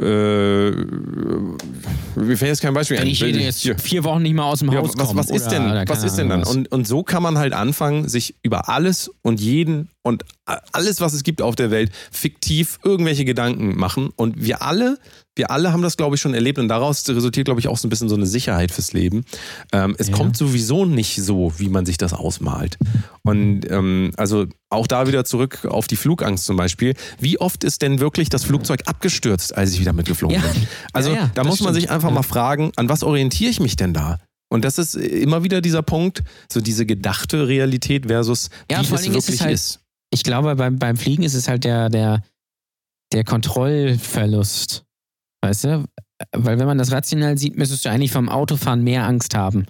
[0.01, 3.11] äh, mir fällt jetzt kein Beispiel Wenn ein.
[3.11, 3.77] ich Wenn- jetzt hier.
[3.79, 5.19] vier Wochen nicht mal aus dem Ja, Haus was, komme.
[5.21, 6.43] was ist denn, was ist denn dann?
[6.43, 6.55] was.
[6.55, 10.25] Und, und so kann man halt anfangen, sich über alles und jeden und
[10.73, 14.11] alles, was es gibt auf der Welt, fiktiv irgendwelche Gedanken machen.
[14.17, 14.99] Und wir alle,
[15.37, 16.59] wir alle haben das, glaube ich, schon erlebt.
[16.59, 19.25] Und daraus resultiert, glaube ich, auch so ein bisschen so eine Sicherheit fürs Leben.
[19.73, 20.17] Ähm, es Ja.
[20.17, 22.77] kommt sowieso nicht so, wie man sich das ausmalt.
[23.23, 26.95] Und ähm, also auch da wieder zurück auf die Flugangst zum Beispiel.
[27.21, 30.47] Wie oft ist denn wirklich das Flugzeug abgestürzt, als ich wieder mitgeflogen Ja.
[30.53, 30.67] bin?
[30.93, 31.95] Also Ja, da muss man sich stimmt.
[31.95, 34.19] einfach mal fragen, an was orientiere ich mich denn da?
[34.51, 39.43] Und das ist immer wieder dieser Punkt, so diese gedachte Realität versus wie es wirklich
[39.43, 39.81] halt- ist.
[40.11, 42.23] Ich glaube, beim, beim Fliegen ist es halt der, der,
[43.13, 44.85] der Kontrollverlust.
[45.43, 45.85] Weißt du?
[46.33, 49.67] Weil wenn man das rational sieht, müsstest du eigentlich vom Autofahren mehr Angst haben.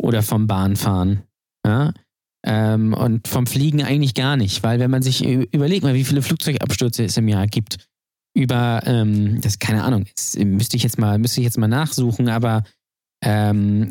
[0.00, 1.22] Oder vom Bahnfahren.
[1.66, 1.92] Ja?
[2.46, 6.22] Ähm, und vom Fliegen eigentlich gar nicht, weil wenn man sich überlegt mal, wie viele
[6.22, 7.88] Flugzeugabstürze es im Jahr gibt,
[8.34, 12.28] über, ähm, das keine Ahnung, das müsste ich jetzt mal, müsste ich jetzt mal nachsuchen,
[12.28, 12.62] aber
[13.24, 13.90] ähm,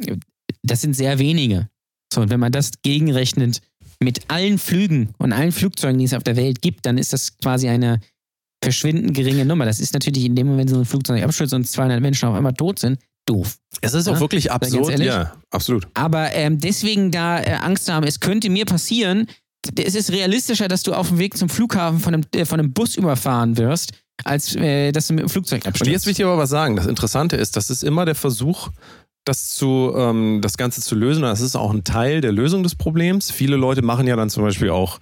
[0.63, 1.67] das sind sehr wenige.
[2.11, 3.61] So, und wenn man das gegenrechnet
[3.99, 7.37] mit allen Flügen und allen Flugzeugen, die es auf der Welt gibt, dann ist das
[7.37, 7.99] quasi eine
[8.63, 9.65] verschwindend geringe Nummer.
[9.65, 12.35] Das ist natürlich in dem Moment, wenn so ein Flugzeug abstürzt und 200 Menschen auf
[12.35, 13.57] einmal tot sind, doof.
[13.81, 14.99] Es ist auch Ja, wirklich ganz absurd.
[14.99, 15.87] Ja, absolut.
[15.93, 19.27] Aber ähm, deswegen da äh, Angst haben, es könnte mir passieren,
[19.77, 22.73] es ist realistischer, dass du auf dem Weg zum Flughafen von einem, äh, von einem
[22.73, 23.91] Bus überfahren wirst,
[24.23, 25.91] als äh, dass du mit dem Flugzeug Und abstürzt.
[25.91, 26.75] jetzt will ich dir aber was sagen.
[26.77, 28.69] Das Interessante ist, das ist immer der Versuch,
[29.27, 31.23] das zu, ähm, das Ganze zu lösen.
[31.23, 33.31] Das ist auch ein Teil der Lösung des Problems.
[33.31, 34.99] Viele Leute machen ja dann zum Beispiel auch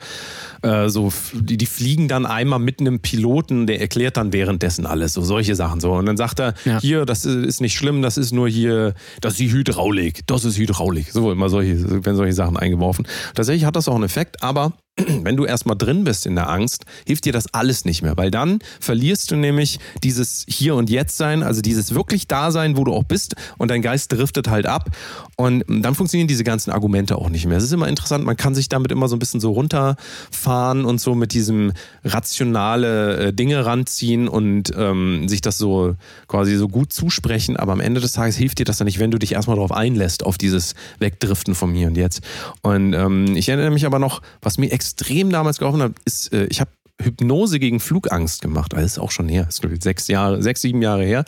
[0.61, 5.13] äh, so, die, die fliegen dann einmal mit einem Piloten, der erklärt dann währenddessen alles,
[5.13, 5.91] so solche Sachen so.
[5.93, 6.79] Und dann sagt er, Ja.
[6.79, 10.57] hier, das ist, nicht schlimm, das ist nur hier, das ist die Hydraulik, das ist
[10.57, 11.11] Hydraulik.
[11.11, 13.07] So immer solche, werden solche Sachen eingeworfen.
[13.35, 16.85] Tatsächlich hat das auch einen Effekt, aber wenn du erstmal drin bist in der Angst,
[17.05, 21.17] hilft dir das alles nicht mehr, weil dann verlierst du nämlich dieses Hier und Jetzt
[21.17, 24.89] sein, also dieses wirklich Dasein, wo du auch bist und dein Geist driftet halt ab
[25.35, 27.57] und dann funktionieren diese ganzen Argumente auch nicht mehr.
[27.57, 31.01] Es ist immer interessant, man kann sich damit immer so ein bisschen so runterfahren und
[31.01, 31.73] so mit diesem
[32.05, 35.95] rationale äh, Dinge ranziehen und ähm, sich das so
[36.29, 39.11] quasi so gut zusprechen, aber am Ende des Tages hilft dir das dann nicht, wenn
[39.11, 42.21] du dich erstmal darauf einlässt, auf dieses Wegdriften vom Hier und Jetzt.
[42.61, 46.45] Und ähm, ich erinnere mich aber noch, was mir extrem damals geholfen hat, ist, äh,
[46.47, 46.69] ich habe
[47.01, 48.73] Hypnose gegen Flugangst gemacht.
[48.73, 49.43] Das ist auch schon her.
[49.45, 51.25] Das ist, glaube ich, sechs Jahre, sechs, sieben Jahre her.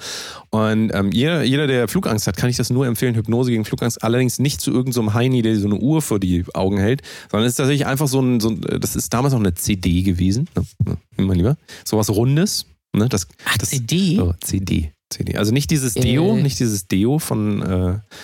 [0.49, 3.15] Und ähm, jeder, jeder, der Flugangst hat, kann ich das nur empfehlen.
[3.15, 4.01] Hypnose gegen Flugangst.
[4.03, 7.45] Allerdings nicht zu irgendeinem so Heini, der so eine Uhr vor die Augen hält, sondern
[7.45, 10.47] es ist tatsächlich einfach so ein, so ein das ist damals auch eine CD gewesen.
[10.85, 10.97] Ne?
[11.17, 11.57] Immer lieber.
[11.83, 12.65] Sowas Rundes.
[12.93, 13.09] Ne?
[13.09, 14.15] Das, Ach, das, CD?
[14.15, 14.91] So, CD.
[15.09, 15.37] CD.
[15.37, 16.41] Also nicht dieses Deo, Äh.
[16.41, 17.61] nicht dieses Deo von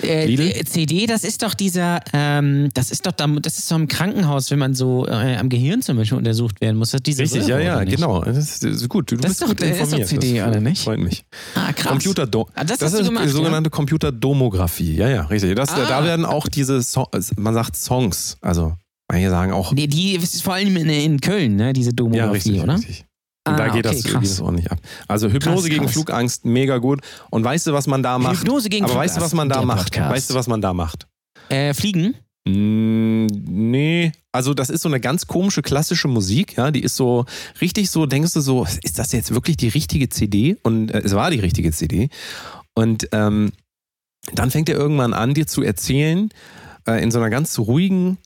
[0.02, 0.44] äh, Äh, Lidl?
[0.50, 3.88] äh, CD, das ist doch dieser, ähm, das ist doch, da, das ist doch im
[3.88, 6.92] Krankenhaus, wenn man so äh, am Gehirn zum Beispiel untersucht werden muss.
[7.06, 8.22] Diese Richtig, Röhre, ja, ja, genau.
[8.24, 9.12] Das ist, gut.
[9.12, 10.08] Du Das bist ist doch- gut das ist doch informiert.
[10.10, 10.82] CD, das oder nicht?
[10.84, 11.24] freut mich.
[11.56, 11.92] Ah, krass.
[11.94, 13.34] Computerdo Ah, das das ist gemacht, die ja?
[13.34, 14.96] sogenannte Computerdomographie.
[14.96, 15.56] Ja, ja, richtig.
[15.56, 15.86] Das, Ah.
[15.88, 18.74] Da werden auch diese, so man sagt Songs, also
[19.10, 22.32] manche sagen auch, Die, die ist vor allem in, in Köln, ne, diese ja, Domographie,
[22.34, 22.76] richtig, oder?
[22.76, 23.06] richtig.
[23.68, 24.22] Da geht, okay, das, krass.
[24.22, 24.80] geht das ordentlich ab.
[25.08, 25.94] Also Hypnose Krass, gegen krass.
[25.94, 27.02] Flugangst, mega gut.
[27.30, 28.40] Und weißt du, was man da macht?
[28.42, 29.92] Hypnose gegen Aber weißt du, was man da der macht?
[29.92, 30.12] Podcast.
[30.12, 31.08] Weißt du, was man da macht?
[31.50, 32.16] Äh, Fliegen?
[32.48, 33.28] Mm,
[33.74, 37.26] Nee, also das ist so eine ganz komische klassische Musik, ja, die ist so
[37.62, 40.58] richtig so, denkst du so, ist das jetzt wirklich die richtige CD?
[40.64, 42.10] Und äh, es war die richtige CD.
[42.76, 43.52] Und ähm,
[44.34, 46.30] dann fängt er irgendwann an, dir zu erzählen,
[46.88, 48.18] äh, in so einer ganz ruhigen,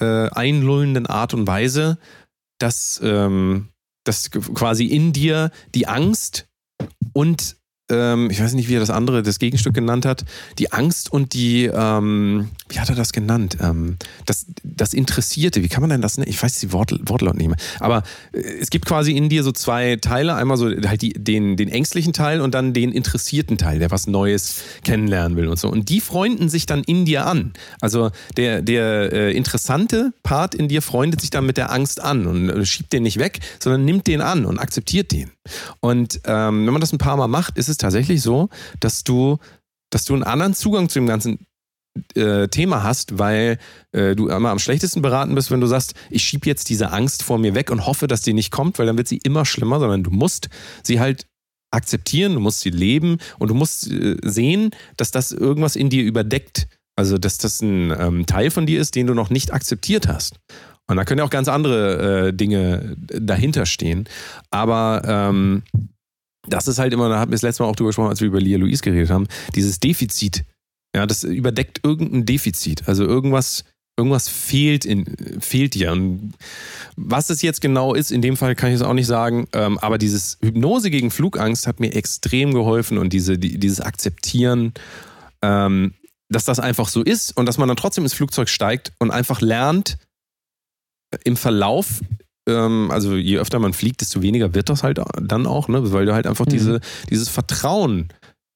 [0.00, 1.98] äh, einlullenden Art und Weise,
[2.58, 3.68] dass, ähm,
[4.04, 6.48] dass quasi in dir die Angst
[7.12, 7.56] und
[7.90, 10.24] ähm, ich weiß nicht, wie er das andere, das Gegenstück genannt hat,
[10.58, 13.58] die Angst und die, ähm, wie hat er das genannt?
[13.60, 16.30] Ähm, das, das Interessierte, wie kann man denn das nennen?
[16.30, 17.50] Ich weiß die Wort, Wortlaut nicht.
[17.80, 20.34] Aber äh, es gibt quasi in dir so zwei Teile.
[20.34, 24.06] Einmal so halt die, den, den ängstlichen Teil und dann den interessierten Teil, der was
[24.06, 25.68] Neues kennenlernen will und so.
[25.68, 27.52] Und die freunden sich dann in dir an.
[27.80, 32.26] Also der, der äh, interessante Part in dir freundet sich dann mit der Angst an
[32.26, 35.30] und äh, schiebt den nicht weg, sondern nimmt den an und akzeptiert den.
[35.80, 38.48] Und ähm, wenn man das ein paar Mal macht, ist es tatsächlich so,
[38.80, 39.38] dass du,
[39.90, 41.46] dass du einen anderen Zugang zu dem ganzen
[42.14, 43.58] äh, Thema hast, weil
[43.92, 47.22] äh, du immer am schlechtesten beraten bist, wenn du sagst, ich schiebe jetzt diese Angst
[47.22, 49.78] vor mir weg und hoffe, dass die nicht kommt, weil dann wird sie immer schlimmer,
[49.78, 50.48] sondern du musst
[50.82, 51.26] sie halt
[51.70, 56.02] akzeptieren, du musst sie leben und du musst äh, sehen, dass das irgendwas in dir
[56.02, 56.68] überdeckt.
[56.94, 60.38] Also, dass das ein ähm, Teil von dir ist, den du noch nicht akzeptiert hast.
[60.88, 64.08] Und da können ja auch ganz andere äh, Dinge dahinter stehen.
[64.50, 65.62] Aber ähm,
[66.48, 68.28] das ist halt immer, da hatten wir das letzte Mal auch drüber gesprochen, als wir
[68.28, 70.44] über Lia Louise geredet haben, dieses Defizit.
[70.94, 72.88] Ja, das überdeckt irgendein Defizit.
[72.88, 73.64] Also irgendwas,
[73.96, 75.06] irgendwas fehlt, in,
[75.40, 75.92] fehlt dir.
[75.92, 76.34] Und
[76.96, 79.46] was es jetzt genau ist, in dem Fall kann ich es auch nicht sagen.
[79.52, 84.74] Ähm, aber dieses Hypnose gegen Flugangst hat mir extrem geholfen und diese, die, dieses Akzeptieren,
[85.42, 85.94] ähm,
[86.28, 89.40] dass das einfach so ist und dass man dann trotzdem ins Flugzeug steigt und einfach
[89.40, 89.98] lernt,
[91.24, 92.00] im Verlauf,
[92.48, 95.92] ähm, also je öfter man fliegt, desto weniger wird das halt dann auch, ne?
[95.92, 96.50] weil du halt einfach Mhm.
[96.50, 98.08] diese, dieses Vertrauen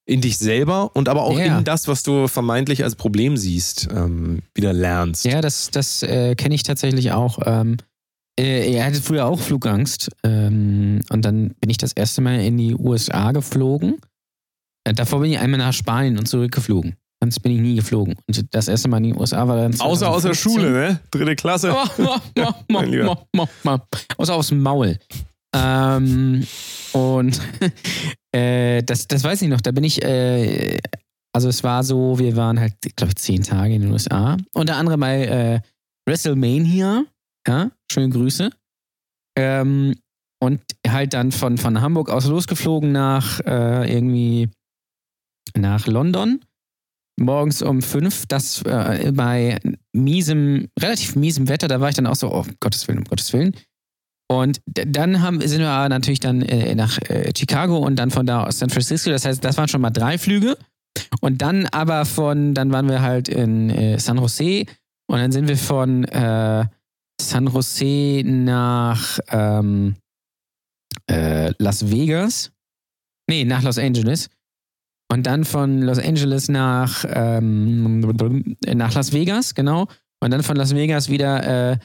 [0.09, 1.59] in dich selber und aber auch Ja.
[1.59, 5.25] in das, was du vermeintlich als Problem siehst, ähm, wieder lernst.
[5.25, 7.39] Ja, das, das äh, kenne ich tatsächlich auch.
[7.45, 7.77] Ähm,
[8.39, 10.11] äh, er hatte früher auch Flugangst.
[10.23, 13.97] Ähm, und dann bin ich das erste Mal in die USA geflogen.
[14.85, 16.95] Äh, davor bin ich einmal nach Spanien und zurückgeflogen.
[17.23, 18.15] Sonst bin ich nie geflogen.
[18.27, 19.81] Und das erste Mal in die USA war dann.
[19.81, 20.53] Außer aus der 2015.
[20.53, 21.01] Schule, ne?
[21.11, 21.73] Dritte Klasse.
[24.19, 24.99] Außer aufs Maul.
[25.55, 26.47] Ähm,
[26.93, 27.41] und
[28.33, 30.79] äh, das, das weiß ich noch, da bin ich, äh,
[31.33, 34.37] also es war so, wir waren halt, glaube ich, zehn Tage in den USA.
[34.55, 35.61] Unter anderem bei, äh,
[36.07, 37.05] WrestleMania.
[37.47, 38.51] Ja, schöne Grüße.
[39.39, 39.95] Ähm,
[40.43, 44.51] und halt dann von, von Hamburg aus losgeflogen nach äh, irgendwie
[45.57, 46.41] nach London.
[47.19, 49.59] Morgens um fünf, das äh, bei
[49.93, 53.33] miesem, relativ miesem Wetter, da war ich dann auch so, oh Gottes Willen, um Gottes
[53.33, 53.55] Willen.
[54.29, 58.45] Und dann haben, sind wir natürlich dann äh, nach äh, Chicago und dann von da
[58.45, 59.11] aus San Francisco.
[59.11, 60.59] Das heißt, das waren schon mal drei Flüge.
[61.21, 64.65] Und dann aber von, dann waren wir halt in äh, San Jose
[65.09, 66.65] und dann sind wir von äh,
[67.21, 69.97] San Jose nach ähm,
[71.11, 72.51] äh, Las Vegas.
[73.29, 74.29] Nee, nach Los Angeles.
[75.13, 79.87] Und dann von Los Angeles nach, ähm, nach Las Vegas, genau.
[80.21, 81.79] Und dann von Las Vegas wieder äh,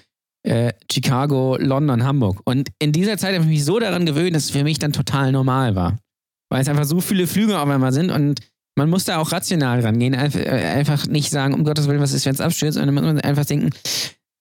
[0.43, 2.41] äh, Chicago, London, Hamburg.
[2.45, 4.91] Und in dieser Zeit habe ich mich so daran gewöhnt, dass es für mich dann
[4.91, 5.97] total normal war.
[6.49, 8.41] Weil es einfach so viele Flüge auf einmal sind und
[8.75, 10.13] man muss da auch rational rangehen.
[10.13, 10.29] Äh,
[10.75, 13.45] einfach nicht sagen, um Gottes Willen, was ist, wenn es abstürzt, sondern man muss einfach
[13.45, 13.69] denken,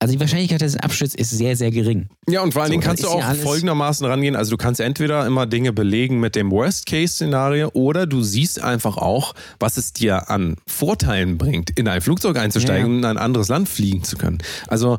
[0.03, 2.09] also die Wahrscheinlichkeit, dass es abstürzt, ist sehr, sehr gering.
[2.27, 4.35] Ja, und vor allen So, Dingen das kannst du ja auch folgendermaßen rangehen.
[4.35, 9.35] Also du kannst entweder immer Dinge belegen mit dem Worst-Case-Szenario oder du siehst einfach auch,
[9.59, 12.87] was es dir an Vorteilen bringt, in ein Flugzeug einzusteigen Ja.
[12.93, 14.39] und in ein anderes Land fliegen zu können.
[14.69, 14.99] Also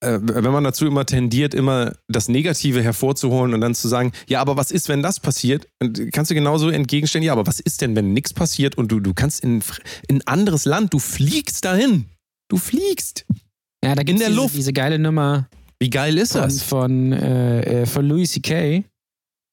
[0.00, 4.40] äh, wenn man dazu immer tendiert, immer das Negative hervorzuholen und dann zu sagen, ja,
[4.40, 5.68] aber was ist, wenn das passiert?
[5.82, 9.00] Und kannst du genauso entgegenstellen, ja, aber was ist denn, wenn nichts passiert und du,
[9.00, 9.62] du kannst in,
[10.08, 12.06] in ein anderes Land, du fliegst dahin.
[12.48, 13.26] Du fliegst.
[13.84, 14.54] Ja, da gibt der diese, Luft.
[14.54, 16.62] diese geile Nummer Wie geil ist von, das?
[16.62, 18.84] von, äh, äh, von Louis C.K.,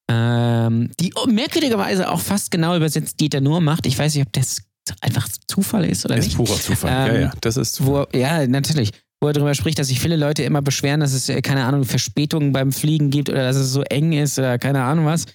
[0.09, 3.85] ähm, die merkwürdigerweise auch fast genau übersetzt Dieter Nur macht.
[3.85, 4.61] Ich weiß nicht, ob das
[5.01, 6.37] einfach Zufall ist oder ist nicht.
[6.37, 6.91] purer Zufall.
[6.91, 8.91] ja, Ähm, ja, das ist Wo, ja, natürlich.
[9.19, 11.83] Wo er darüber spricht, dass sich viele Leute immer beschweren, dass es, äh, keine Ahnung,
[11.83, 15.25] Verspätungen beim Fliegen gibt oder dass es so eng ist oder keine Ahnung was.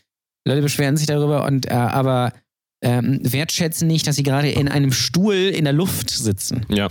[0.46, 2.32] Leute beschweren sich darüber und äh, aber
[2.82, 6.64] ähm, wertschätzen nicht, dass sie gerade in einem Stuhl in der Luft sitzen.
[6.68, 6.88] Ja.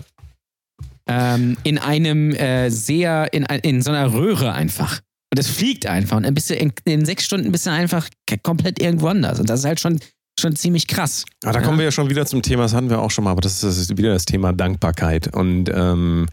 [1.11, 4.99] Ähm, in einem äh, sehr, in, in so einer Röhre einfach.
[5.33, 6.17] Und es fliegt einfach.
[6.17, 8.07] Und dann bist du in, in sechs Stunden bist du einfach
[8.43, 9.39] komplett irgendwo anders.
[9.39, 9.99] Und das ist halt schon,
[10.39, 11.23] schon ziemlich krass.
[11.43, 11.65] Ah, da Ja.
[11.65, 13.53] kommen wir ja schon wieder zum Thema, das hatten wir auch schon mal, aber das
[13.55, 15.33] ist, das ist wieder das Thema Dankbarkeit.
[15.33, 16.27] Und ähm,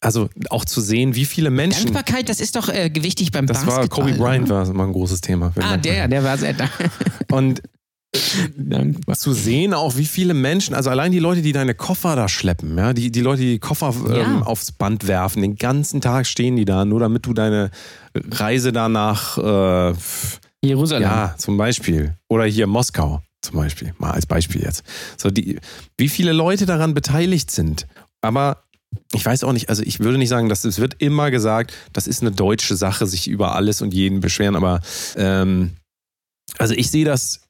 [0.00, 1.84] also auch zu sehen, wie viele Menschen.
[1.92, 4.06] Dankbarkeit, das ist doch äh, wichtig beim Das war Basketball.
[4.06, 5.52] Kobe Bryant, war immer ein großes Thema.
[5.60, 6.70] Ah, der, der war sehr dank-
[7.30, 7.62] Und
[8.56, 9.16] dankbar.
[9.16, 12.76] zu sehen auch, wie viele Menschen, also allein die Leute, die deine Koffer da schleppen,
[12.76, 14.40] ja, die, die Leute, die die Koffer ähm, Ja.
[14.42, 17.70] aufs Band werfen, den ganzen Tag stehen die da, nur damit du deine
[18.14, 19.94] Reise danach, äh,
[20.62, 21.02] Jerusalem.
[21.02, 22.16] ja, zum Beispiel.
[22.28, 24.82] Oder hier Moskau zum Beispiel, mal als Beispiel jetzt.
[25.16, 25.58] So die,
[25.96, 27.86] wie viele Leute daran beteiligt sind.
[28.20, 28.64] Aber
[29.14, 32.06] ich weiß auch nicht, also ich würde nicht sagen, dass es wird immer gesagt, das
[32.06, 34.80] ist eine deutsche Sache, sich über alles und jeden beschweren, aber
[35.16, 35.70] ähm,
[36.58, 37.40] also ich sehe das,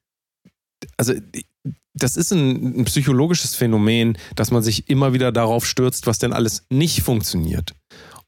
[0.97, 1.15] also
[1.95, 6.33] das ist ein, ein psychologisches Phänomen, dass man sich immer wieder darauf stürzt, was denn
[6.33, 7.75] alles nicht funktioniert.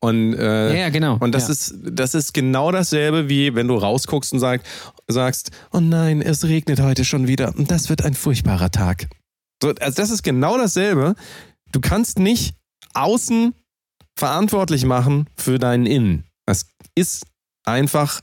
[0.00, 1.16] Und, äh, ja, ja, genau.
[1.20, 1.52] und das, ja.
[1.52, 4.62] ist, das ist genau dasselbe, wie wenn du rausguckst und sag,
[5.06, 9.08] sagst, oh nein, es regnet heute schon wieder und das wird ein furchtbarer Tag.
[9.62, 11.14] So, also das ist genau dasselbe.
[11.70, 12.56] Du kannst nicht
[12.94, 13.54] außen
[14.18, 16.24] verantwortlich machen für deinen Innen.
[16.46, 17.24] Das ist
[17.64, 18.22] einfach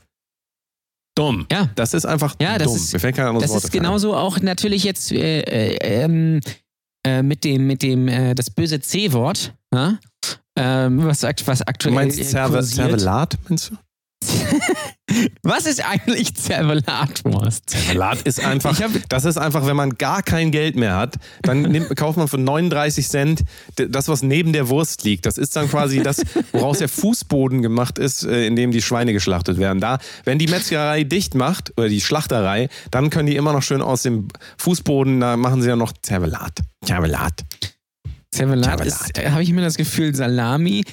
[1.20, 1.46] dumm.
[1.52, 1.68] Ja.
[1.74, 2.76] Das ist einfach Ja, das dumm.
[2.76, 3.84] ist- Mir fällt kein anderes Das Wort ist dafür ein.
[3.84, 6.40] genauso auch natürlich jetzt äh, äh, ähm,
[7.06, 9.54] äh, mit dem, mit dem, äh, das böse C-Wort,
[10.56, 12.88] ähm, was, was Du aktuell meinst äh, Zerve kursiert.
[12.90, 13.76] Zervelat, meinst du?
[15.42, 17.70] Was ist eigentlich Zervelatwurst?
[17.70, 21.62] Salat ist einfach, hab- das ist einfach, wenn man gar kein Geld mehr hat, dann
[21.62, 23.42] nimmt, kauft man für 39 Cent
[23.76, 25.26] das, was neben der Wurst liegt.
[25.26, 29.12] Das ist dann quasi das, woraus der Fußboden gemacht ist, äh, in dem die Schweine
[29.12, 29.80] geschlachtet werden.
[29.80, 33.82] Da, wenn die Metzgerei dicht macht, oder die Schlachterei, dann können die immer noch schön
[33.82, 36.60] aus dem Fußboden, da machen sie ja noch Zervelat.
[36.84, 37.44] Zervelat.
[38.32, 38.86] Zervelat Zervelat.
[39.18, 40.84] ist, habe ich immer das Gefühl, Salami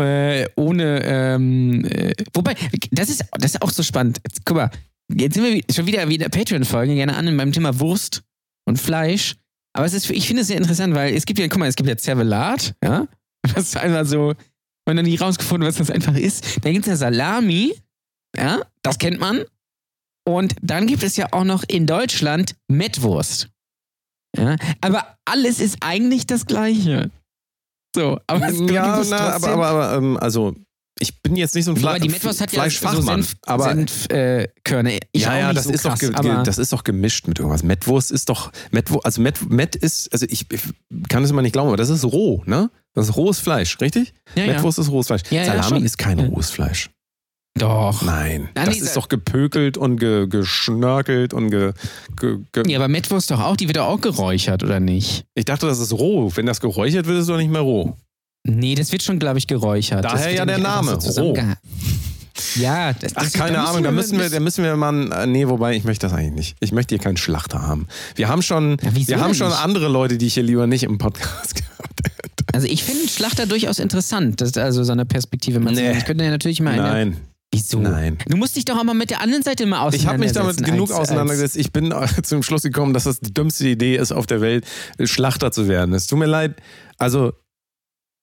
[0.00, 2.54] äh, ohne, ähm, äh, wobei,
[2.90, 4.20] das ist, das ist auch so spannend.
[4.44, 4.70] Guck mal,
[5.12, 8.22] jetzt sind wir wie- schon wieder wieder Patreon-Folgen gerne an beim Thema Wurst
[8.66, 9.34] und Fleisch.
[9.74, 11.76] Aber es ist, ich finde es sehr interessant, weil es gibt ja, guck mal, es
[11.76, 13.06] gibt ja Zervelat, ja.
[13.42, 14.34] Das ist einfach so,
[14.86, 16.64] wenn dann nie rausgefunden, was das einfach ist.
[16.64, 17.74] Dann gibt es ja Salami,
[18.36, 19.44] ja, das kennt man.
[20.26, 23.48] Und dann gibt es ja auch noch in Deutschland Mettwurst.
[24.36, 27.10] Ja, aber alles ist eigentlich das Gleiche.
[27.94, 30.54] So, aber es Ja, na, aber, aber, aber ähm, also
[31.00, 33.64] ich bin jetzt nicht so ein Fle Wobei die Mettwurst hat ja so Senf, aber
[33.64, 34.48] Senf, äh,
[35.14, 37.62] ja, ja, das so ist krass, doch ge aber das ist doch gemischt mit irgendwas.
[37.62, 40.62] Mettwurst ist doch Mettwurst, also Met, Met ist, also ich, ich
[41.08, 42.70] kann es immer nicht glauben, aber das ist roh, ne?
[42.94, 44.12] Das ist rohes Fleisch, richtig?
[44.34, 44.52] ja, ja.
[44.54, 45.22] Mettwurst ist rohes Fleisch.
[45.30, 46.26] Ja, ja, Salami ist kein Ja.
[46.26, 46.90] rohes Fleisch.
[47.58, 48.02] Doch.
[48.02, 51.72] Nein, Nein, das ist doch gepökelt und ge, geschnörkelt und ge,
[52.20, 55.24] ge, ge Ja, aber Mettwurst doch auch, die wird doch auch geräuchert, oder nicht?
[55.34, 56.30] Ich dachte, das ist roh.
[56.34, 57.96] Wenn das geräuchert wird, ist es doch nicht mehr roh.
[58.44, 60.04] Nee, das wird schon, glaube ich, geräuchert.
[60.04, 61.56] Daher ja der Name, So zusammengeha-
[62.56, 65.46] ja, das, Ach, das, keine Ahnung, da müssen wir, da müssen wir mal, äh, nee,
[65.48, 66.56] wobei, ich möchte das eigentlich nicht.
[66.60, 67.88] Ich möchte hier keinen Schlachter haben.
[68.14, 69.58] Wir haben schon, Ja, wir haben schon nicht?
[69.64, 72.44] andere Leute, die ich hier lieber nicht im Podcast gehabt hätte.
[72.54, 74.40] Also ich finde Schlachter durchaus interessant.
[74.40, 75.58] Das ist also so eine Perspektive.
[75.60, 75.92] Man Nee.
[75.98, 76.82] Ich könnte ja natürlich mal eine.
[76.82, 77.16] Nein,
[77.52, 77.80] Wieso?
[77.80, 78.18] nein.
[78.26, 80.02] Du musst dich doch auch mal mit der anderen Seite mal auseinandersetzen.
[80.02, 81.56] Ich habe mich damit genug als, auseinandergesetzt.
[81.56, 84.66] Ich bin zum Schluss gekommen, dass das die dümmste Idee ist auf der Welt,
[85.04, 85.94] Schlachter zu werden.
[85.94, 86.56] Es tut mir leid.
[86.98, 87.32] Also,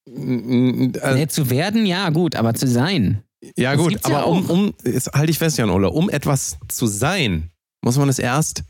[0.08, 3.24] Als, äh, nee, zu werden, ja, gut, aber zu sein.
[3.58, 6.10] ja das gut, gibt's ja aber um, um, jetzt halte ich fest, Jan Ola, um
[6.10, 7.50] etwas zu sein,
[7.84, 8.64] muss man es erst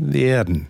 [0.00, 0.68] werden.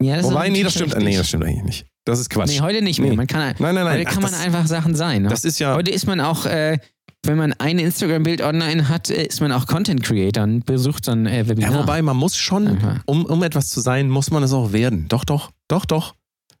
[0.00, 1.08] Ja, das Wobei, nee, das stimmt, richtig.
[1.08, 1.86] nee, das stimmt eigentlich nicht.
[2.04, 2.50] Das ist Quatsch.
[2.50, 3.10] Nee, heute nicht mehr.
[3.10, 3.16] Nee.
[3.16, 3.98] Man kann, nein, nein, nein.
[3.98, 5.22] heute Ach, kann man einfach Sachen sein.
[5.22, 5.28] Ne?
[5.28, 5.74] das ist ja.
[5.74, 6.78] Heute ist man auch, äh,
[7.24, 11.26] wenn man ein Instagram-Bild online hat, ist man auch Content Creator und besucht so ein
[11.26, 11.72] äh, Webinar.
[11.72, 13.02] Ja, wobei man muss schon, Aha.
[13.06, 15.06] um, um etwas zu sein, muss man es auch werden.
[15.08, 16.14] Doch, doch, doch, doch.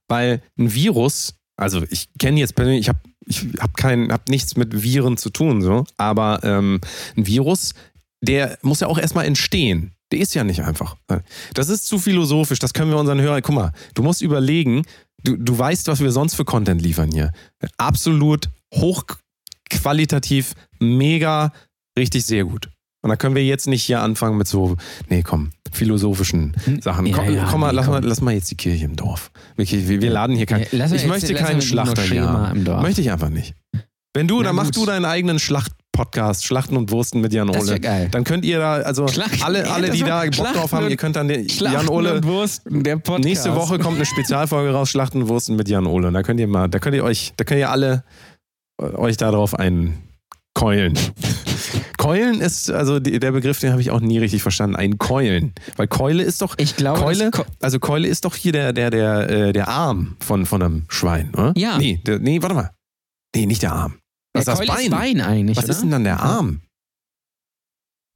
[0.08, 4.56] Weil ein Virus, also ich kenne jetzt persönlich, ich habe ich hab kein, hab nichts
[4.56, 6.80] mit Viren zu tun, so, aber ähm,
[7.16, 7.74] ein Virus,
[8.22, 9.92] der muss ja auch erstmal entstehen.
[10.10, 10.96] Der ist ja nicht einfach.
[11.52, 13.42] Das ist zu philosophisch, das können wir unseren Hörern.
[13.42, 14.84] Guck mal, du musst überlegen,
[15.22, 17.32] du, du weißt, was wir sonst für Content liefern hier.
[17.76, 18.48] Absolut
[19.72, 21.52] hochqualitativ, mega,
[21.98, 22.68] richtig sehr gut.
[23.00, 24.76] Und da können wir jetzt nicht hier anfangen mit so,
[25.08, 27.06] nee, komm, philosophischen Sachen.
[27.06, 27.94] Ja, komm, ja, komm mal, nee, lass, komm.
[27.94, 29.30] Mal, lass mal jetzt die Kirche im Dorf.
[29.56, 30.66] Wirklich, wir, wir laden hier keinen.
[30.72, 32.04] Ja, ich möchte keinen Schlachter
[32.52, 32.82] im Dorf.
[32.82, 33.54] Möchte ich einfach nicht.
[34.14, 34.82] Wenn du, Na dann machst gut.
[34.82, 37.78] du deinen eigenen Schlacht-Podcast, Schlachten und Wursten mit Jan Ole.
[37.78, 38.08] geil.
[38.10, 40.96] Dann könnt ihr da, also Schlachten- alle, alle, die da Bock Schlachten drauf haben, ihr
[40.96, 42.14] könnt dann den Jan Schlachten Ole.
[42.14, 43.24] und Wursten, der Podcast.
[43.24, 46.08] Nächste Woche kommt eine Spezialfolge raus, Schlachten und Wursten mit Jan Ole.
[46.08, 48.02] Und da könnt ihr mal, da könnt ihr euch, da könnt ihr alle
[48.78, 50.98] euch darauf einkeulen.
[51.98, 54.76] Keulen ist, also der Begriff, den habe ich auch nie richtig verstanden.
[54.76, 55.52] Ein Keulen.
[55.76, 58.72] Weil Keule ist doch, Ich glaube, Keule, das Ko- also Keule ist doch hier der,
[58.72, 61.52] der, der, äh, der Arm von, von einem Schwein, oder?
[61.56, 61.76] Ja.
[61.76, 62.70] Nee, der, nee, warte mal.
[63.34, 63.98] Nee, nicht der Arm.
[64.32, 64.84] Das der ist das Keule Bein.
[64.86, 65.56] Ist Bein eigentlich.
[65.56, 65.72] Was oder?
[65.72, 66.60] ist denn dann der Arm?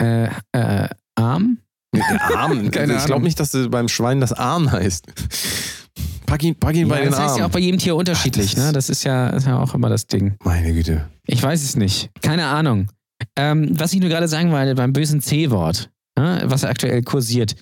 [0.01, 1.59] Äh, äh, Arm?
[1.95, 2.71] Nee, Der Arm.
[2.71, 5.07] Keine ich glaube nicht, dass äh, beim Schwein das Arm heißt.
[6.33, 8.57] Pack ihn, pack ihn bei Ja, den das heißt ja auch bei jedem Tier unterschiedlich,
[8.57, 8.69] Ah, das ne?
[8.71, 10.35] ist- Das ist ja, ist ja auch immer das Ding.
[10.43, 11.07] Meine Güte.
[11.27, 12.09] Ich weiß es nicht.
[12.23, 12.89] Keine Ahnung.
[13.37, 17.55] Ähm, was ich nur gerade sagen wollte, beim bösen C-Wort, ne, was aktuell kursiert,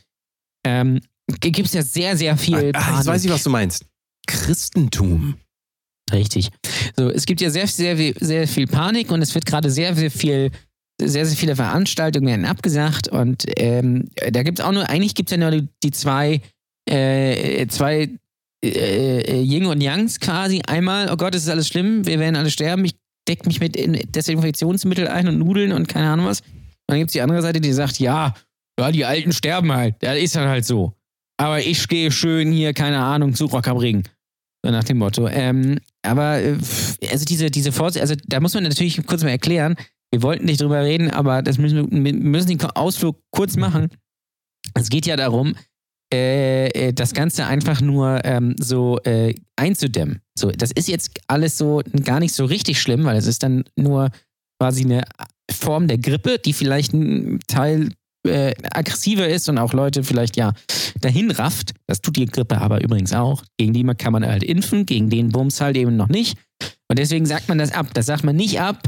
[0.64, 1.00] ähm,
[1.40, 2.54] gibt es ja sehr, sehr viel.
[2.56, 3.06] Ah, jetzt Panik.
[3.06, 3.84] weiß ich, was du meinst.
[4.28, 5.34] Christentum.
[6.12, 6.50] Richtig.
[6.96, 9.96] So, es gibt ja sehr, sehr, sehr, sehr viel Panik und es wird gerade sehr,
[9.96, 10.52] sehr viel,
[11.00, 15.30] sehr, sehr viele Veranstaltungen werden abgesagt und ähm, da gibt es auch nur, eigentlich gibt
[15.30, 16.40] es ja nur die, die zwei,
[16.88, 18.10] äh, zwei
[18.64, 20.62] äh, Yin und Yangs quasi.
[20.66, 22.96] Einmal, oh Gott, es ist alles schlimm, wir werden alle sterben, ich
[23.28, 26.40] decke mich mit in Desinfektionsmittel ein und Nudeln und keine Ahnung was.
[26.40, 26.48] Und
[26.88, 28.34] dann gibt es die andere Seite, die sagt, ja,
[28.78, 30.94] ja, die Alten sterben halt, das ist dann halt so.
[31.36, 34.04] Aber ich gehe schön hier, keine Ahnung, zu Rock am Ring.
[34.62, 35.26] So nach dem Motto.
[35.28, 36.58] Ähm, aber äh,
[37.10, 39.76] also diese, diese Vorsitz, also da muss man natürlich kurz mal erklären,
[40.12, 43.88] wir wollten nicht drüber reden, aber das müssen wir, wir müssen den Ausflug kurz machen.
[44.74, 45.54] Es geht ja darum,
[46.12, 50.20] äh, äh, das Ganze einfach nur ähm, so äh, einzudämmen.
[50.36, 53.64] So, das ist jetzt alles so gar nicht so richtig schlimm, weil es ist dann
[53.76, 54.10] nur
[54.58, 55.02] quasi eine
[55.50, 57.90] Form der Grippe, die vielleicht ein Teil
[58.26, 60.52] äh, aggressiver ist und auch Leute vielleicht ja
[61.00, 61.74] dahin rafft.
[61.86, 63.44] Das tut die Grippe aber übrigens auch.
[63.56, 66.36] Gegen die kann man halt impfen, gegen den Bums halt eben noch nicht.
[66.88, 67.88] Und deswegen sagt man das ab.
[67.94, 68.82] Das sagt man nicht ab,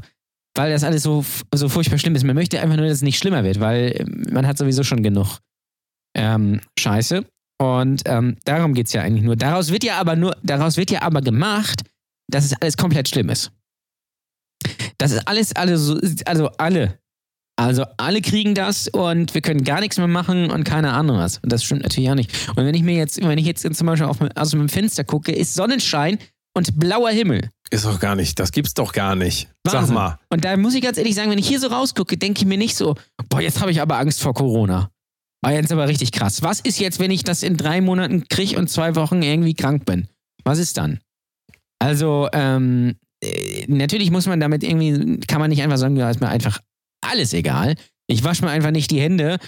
[0.57, 2.25] weil das alles so, so furchtbar schlimm ist.
[2.25, 5.03] Man möchte einfach nur, dass es nicht schlimmer wird, weil ähm, man hat sowieso schon
[5.03, 5.39] genug
[6.15, 7.25] ähm, Scheiße.
[7.59, 9.37] Und ähm, darum geht es ja eigentlich nur.
[9.37, 11.83] Daraus wird ja aber nur, daraus wird ja aber gemacht,
[12.29, 13.53] dass es alles komplett schlimm ist.
[14.99, 16.99] Das ist alles, also, also alle.
[17.57, 21.39] Also alle kriegen das und wir können gar nichts mehr machen und keine Ahnung was.
[21.39, 22.49] Und das stimmt natürlich auch nicht.
[22.57, 25.33] Und wenn ich mir jetzt, wenn ich jetzt zum Beispiel auf, aus meinem Fenster gucke,
[25.33, 26.19] ist Sonnenschein
[26.55, 27.51] und blauer Himmel.
[27.71, 28.39] Ist doch gar nicht.
[28.39, 29.49] Das gibt's doch gar nicht.
[29.65, 29.95] Sag Wahnsinn.
[29.95, 30.19] mal.
[30.31, 32.59] Und da muss ich ganz ehrlich sagen, wenn ich hier so rausgucke, denke ich mir
[32.59, 32.97] nicht so,
[33.29, 34.91] boah, jetzt habe ich aber Angst vor Corona.
[35.43, 36.43] War jetzt aber richtig krass.
[36.43, 39.85] Was ist jetzt, wenn ich das in drei Monaten kriege und zwei Wochen irgendwie krank
[39.85, 40.09] bin?
[40.45, 41.01] Was ist dann?
[41.81, 46.21] Also, ähm, äh, natürlich muss man damit irgendwie, kann man nicht einfach sagen, ja, ist
[46.21, 46.61] mir einfach
[47.05, 47.75] alles egal.
[48.07, 49.39] Ich wasche mir einfach nicht die Hände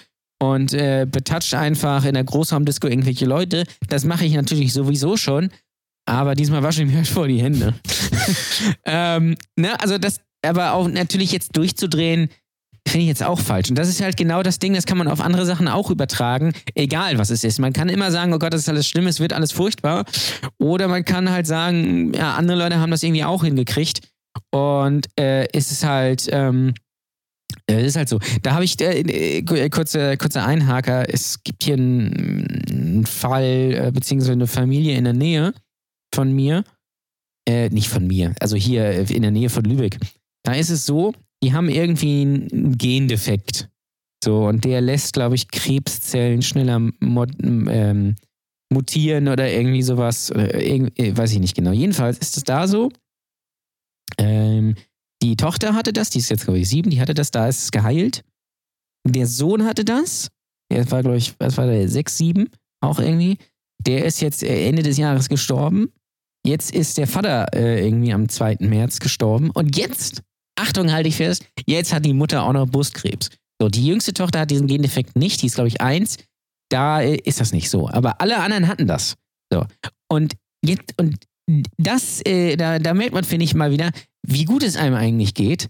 [0.42, 3.64] und äh, betatsche einfach in der Großraumdisco irgendwelche Leute.
[3.88, 5.50] Das mache ich natürlich sowieso schon.
[6.06, 7.74] Aber diesmal wasche ich mir halt vor die Hände.
[8.84, 12.28] ähm, ne, also das, aber auch natürlich jetzt durchzudrehen,
[12.94, 13.70] finde ich jetzt auch falsch.
[13.70, 16.52] Und das ist halt genau das Ding, das kann man auf andere Sachen auch übertragen,
[16.76, 17.58] egal was es ist.
[17.58, 20.04] Man kann immer sagen, oh Gott, das ist alles schlimm, es wird alles furchtbar.
[20.58, 24.08] Oder man kann halt sagen, ja, andere Leute haben das irgendwie auch hingekriegt.
[24.52, 26.74] Und äh, es ist halt, ähm,
[27.68, 28.20] äh, ist halt so.
[28.42, 31.12] Da habe ich äh, äh, kurze, kurzer Einhaker.
[31.12, 35.52] Es gibt hier einen, einen Fall, äh, beziehungsweise eine Familie in der Nähe
[36.14, 36.62] von mir.
[37.48, 39.98] äh, nicht von mir, also hier in der Nähe von Lübeck,
[40.44, 41.12] da ist es so,
[41.44, 43.68] die haben irgendwie einen Gendefekt.
[44.24, 48.16] So, und der lässt, glaube ich, Krebszellen schneller ähm,
[48.72, 50.30] mutieren oder irgendwie sowas.
[50.30, 51.72] Oder irgendwie, äh, weiß ich nicht genau.
[51.72, 52.90] Jedenfalls ist es da so.
[54.16, 54.74] Ähm,
[55.22, 57.64] die Tochter hatte das, die ist jetzt, glaube ich, sieben, die hatte das, da ist
[57.64, 58.24] es geheilt.
[59.06, 60.30] Der Sohn hatte das,
[60.72, 62.48] der war, glaube ich, was war der, sechs, sieben,
[62.80, 63.36] auch irgendwie.
[63.86, 65.92] Der ist jetzt äh, Ende des Jahres gestorben.
[66.46, 68.58] Jetzt ist der Vater äh, irgendwie am 2.
[68.60, 69.50] März gestorben.
[69.50, 70.22] Und jetzt,
[70.56, 73.30] Achtung, halte ich fest, jetzt hat die Mutter auch noch Brustkrebs.
[73.60, 76.18] So, die jüngste Tochter hat diesen Gendefekt nicht, die ist, glaube ich, eins.
[76.70, 77.88] Da äh, ist das nicht so.
[77.88, 79.16] Aber alle anderen hatten das.
[79.52, 79.66] So.
[80.08, 80.34] Und
[80.64, 81.16] jetzt, und
[81.76, 83.90] das, äh, da, da merkt man, finde ich, mal wieder,
[84.26, 85.68] wie gut es einem eigentlich geht.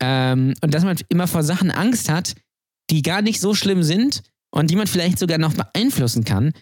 [0.00, 2.34] Ähm, und dass man immer vor Sachen Angst hat,
[2.90, 4.22] die gar nicht so schlimm sind
[4.54, 6.52] und die man vielleicht sogar noch beeinflussen kann.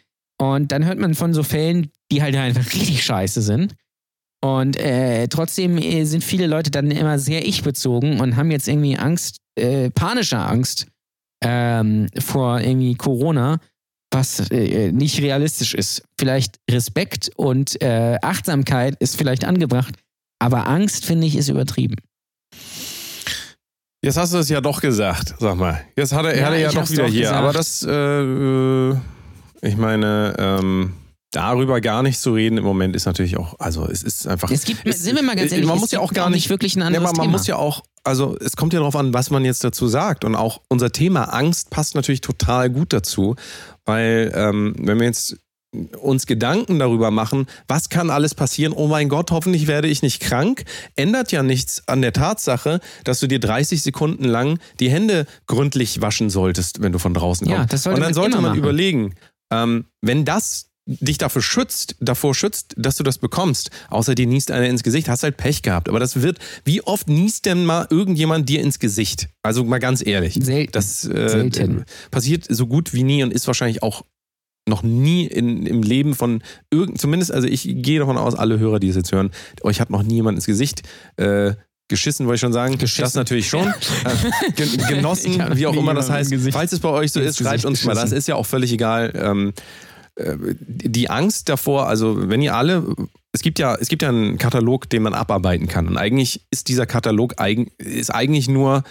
[0.41, 3.75] Und dann hört man von so Fällen, die halt einfach richtig scheiße sind.
[4.47, 8.97] Und äh, trotzdem äh, sind viele Leute dann immer sehr ich-bezogen und haben jetzt irgendwie
[8.97, 10.87] Angst, äh, panische Angst
[11.43, 13.59] ähm, vor irgendwie Corona,
[14.13, 16.03] was äh, nicht realistisch ist.
[16.19, 19.95] Vielleicht Respekt und äh, Achtsamkeit ist vielleicht angebracht,
[20.39, 21.97] aber Angst, finde ich, ist übertrieben.
[24.05, 25.81] Jetzt hast du es ja doch gesagt, sag mal.
[25.97, 27.23] Jetzt hat er, Ja, hat er ja doch wieder doch hier.
[27.23, 27.39] gesagt.
[27.39, 27.83] Aber das,
[29.63, 30.93] ich meine, ähm,
[31.33, 34.51] darüber gar nicht zu reden im Moment ist natürlich auch, also es ist einfach.
[34.51, 36.77] Es gibt, es, sind wir mal ganz ehrlich, man muss ja auch gar nicht wirklich
[36.77, 37.33] ein Ja, anderes aber man Thema.
[37.39, 40.25] muss ja auch, also es kommt ja darauf an, was man jetzt dazu sagt.
[40.25, 43.35] Und auch unser Thema Angst passt natürlich total gut dazu,
[43.85, 45.37] weil ähm, wenn wir jetzt
[46.01, 50.21] uns Gedanken darüber machen, was kann alles passieren, oh mein Gott, hoffentlich werde ich nicht
[50.21, 50.65] krank,
[50.95, 56.01] ändert ja nichts an der Tatsache, dass du dir 30 Sekunden lang die Hände gründlich
[56.01, 57.73] waschen solltest, wenn du von draußen Ja, kommst.
[57.75, 58.59] das sollte Und dann man sollte man machen.
[58.59, 59.15] überlegen,
[59.53, 64.51] ähm, wenn das dich dafür schützt, davor schützt, dass du das bekommst, außer dir niest
[64.51, 65.89] einer ins Gesicht, hast halt Pech gehabt.
[65.89, 69.29] Aber das wird, wie oft niest denn mal irgendjemand dir ins Gesicht?
[69.43, 70.39] Also mal ganz ehrlich.
[70.41, 70.73] Selten.
[70.73, 71.85] Das äh, Selten.
[72.11, 74.05] passiert so gut wie nie und ist wahrscheinlich auch
[74.69, 78.81] noch nie in, im Leben von irgend, zumindest, also ich gehe davon aus, alle Hörer,
[78.81, 79.31] die es jetzt hören,
[79.63, 80.83] euch hat noch nie jemand ins Gesicht
[81.17, 81.55] äh,
[81.89, 82.79] geschissen, wollte ich schon sagen.
[82.79, 83.03] Geschissen.
[83.05, 83.69] Das natürlich schon.
[83.69, 86.35] Äh, genossen, wie auch immer das heißt.
[86.51, 87.95] Falls es bei euch so ist, schreibt uns mal.
[87.95, 89.13] Das ist ja auch völlig egal.
[89.15, 89.53] Ähm, äh,
[90.19, 92.85] die Angst davor, also wenn ihr alle,
[93.33, 95.89] es gibt ja, es gibt ja einen Katalog, den man abarbeiten kann.
[95.89, 97.35] Und eigentlich ist dieser Katalog
[97.79, 98.83] ist eigentlich nur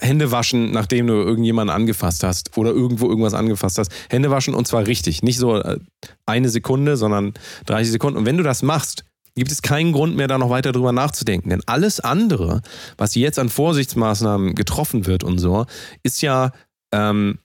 [0.00, 3.92] Hände waschen, nachdem du irgendjemanden angefasst hast oder irgendwo irgendwas angefasst hast.
[4.08, 5.22] Hände waschen und zwar richtig.
[5.22, 5.78] Nicht so äh,
[6.26, 7.34] eine Sekunde, sondern
[7.66, 8.18] 30 Sekunden.
[8.18, 9.04] Und wenn du das machst,
[9.36, 11.50] gibt es keinen Grund mehr, da noch weiter drüber nachzudenken.
[11.50, 12.62] Denn alles andere,
[12.96, 15.66] was jetzt an Vorsichtsmaßnahmen getroffen wird und so,
[16.02, 16.52] ist ja,
[16.92, 17.38] ähm,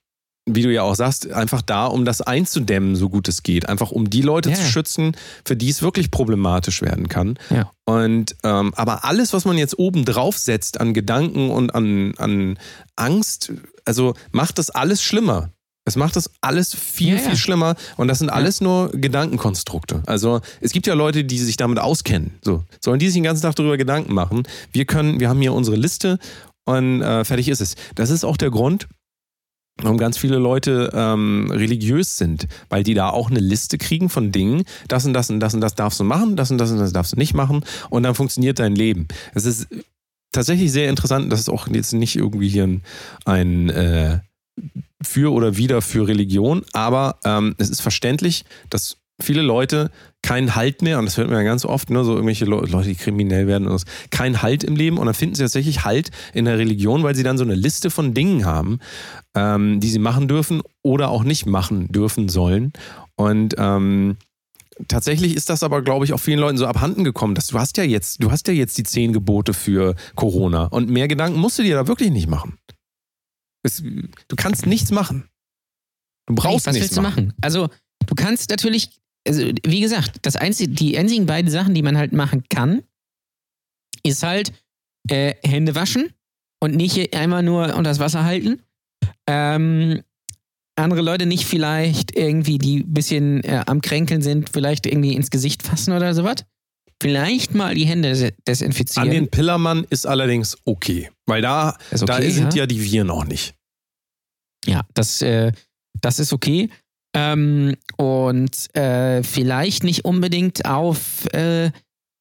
[0.55, 3.67] wie du ja auch sagst, einfach da, um das einzudämmen, so gut es geht.
[3.69, 4.55] Einfach um die Leute Ja.
[4.55, 7.37] zu schützen, für die es wirklich problematisch werden kann.
[7.49, 7.71] Ja.
[7.85, 12.57] Und ähm, aber alles, was man jetzt oben drauf setzt an Gedanken und an, an
[12.95, 13.51] Angst,
[13.85, 15.49] also macht das alles schlimmer.
[15.85, 17.29] Es macht das alles viel, Ja, ja.
[17.29, 17.75] viel schlimmer.
[17.97, 20.03] Und das sind alles nur Gedankenkonstrukte.
[20.05, 22.33] Also es gibt ja Leute, die sich damit auskennen.
[22.43, 24.43] So, sollen die sich den ganzen Tag darüber Gedanken machen?
[24.71, 26.19] Wir können, wir haben hier unsere Liste
[26.65, 27.75] und äh, fertig ist es.
[27.95, 28.87] Das ist auch der Grund,
[29.81, 34.31] warum ganz viele Leute ähm, religiös sind, weil die da auch eine Liste kriegen von
[34.31, 36.79] Dingen, das und das und das und das darfst du machen, das und das und
[36.79, 39.07] das darfst du nicht machen und dann funktioniert dein Leben.
[39.33, 39.67] Es ist
[40.31, 42.83] tatsächlich sehr interessant, das ist auch jetzt nicht irgendwie hier ein,
[43.25, 44.19] ein äh,
[45.01, 49.91] für oder wieder für Religion, aber ähm, es ist verständlich, dass viele Leute
[50.21, 52.89] keinen Halt mehr, und das hört man ja ganz oft, ne, so irgendwelche Le Leute,
[52.89, 56.11] die kriminell werden, und so, keinen Halt im Leben und dann finden sie tatsächlich Halt
[56.33, 58.79] in der Religion, weil sie dann so eine Liste von Dingen haben,
[59.35, 62.73] ähm, die sie machen dürfen oder auch nicht machen dürfen sollen.
[63.15, 64.17] Und ähm,
[64.87, 67.77] tatsächlich ist das aber, glaube ich, auch vielen Leuten so abhanden gekommen, dass du hast
[67.77, 71.59] ja jetzt, du hast ja jetzt die zehn Gebote für Corona und mehr Gedanken musst
[71.59, 72.57] du dir da wirklich nicht machen.
[73.63, 75.29] Es, du kannst nichts machen.
[76.27, 77.33] Du brauchst was nichts willst du machen?
[77.41, 77.69] Also,
[78.05, 78.91] du kannst natürlich,
[79.29, 82.81] also wie gesagt, das einzige, die einzigen beiden Sachen, die man halt machen kann,
[84.03, 84.51] ist halt
[85.09, 86.09] äh, Hände waschen
[86.61, 88.61] und nicht einmal nur unter das Wasser halten.
[89.27, 90.01] Ähm,
[90.75, 95.29] andere Leute nicht vielleicht irgendwie, die ein bisschen äh, am Kränkeln sind, vielleicht irgendwie ins
[95.29, 96.45] Gesicht fassen oder sowas.
[97.01, 99.09] Vielleicht mal die Hände des- An desinfizieren.
[99.11, 102.61] den Pillermann ist allerdings okay, weil da, Ist da okay, sind ja?
[102.61, 103.53] ja die Viren auch nicht.
[104.65, 105.51] Ja, das, äh,
[106.01, 106.69] das ist okay.
[107.15, 111.71] Ähm, und äh, vielleicht nicht unbedingt auf äh,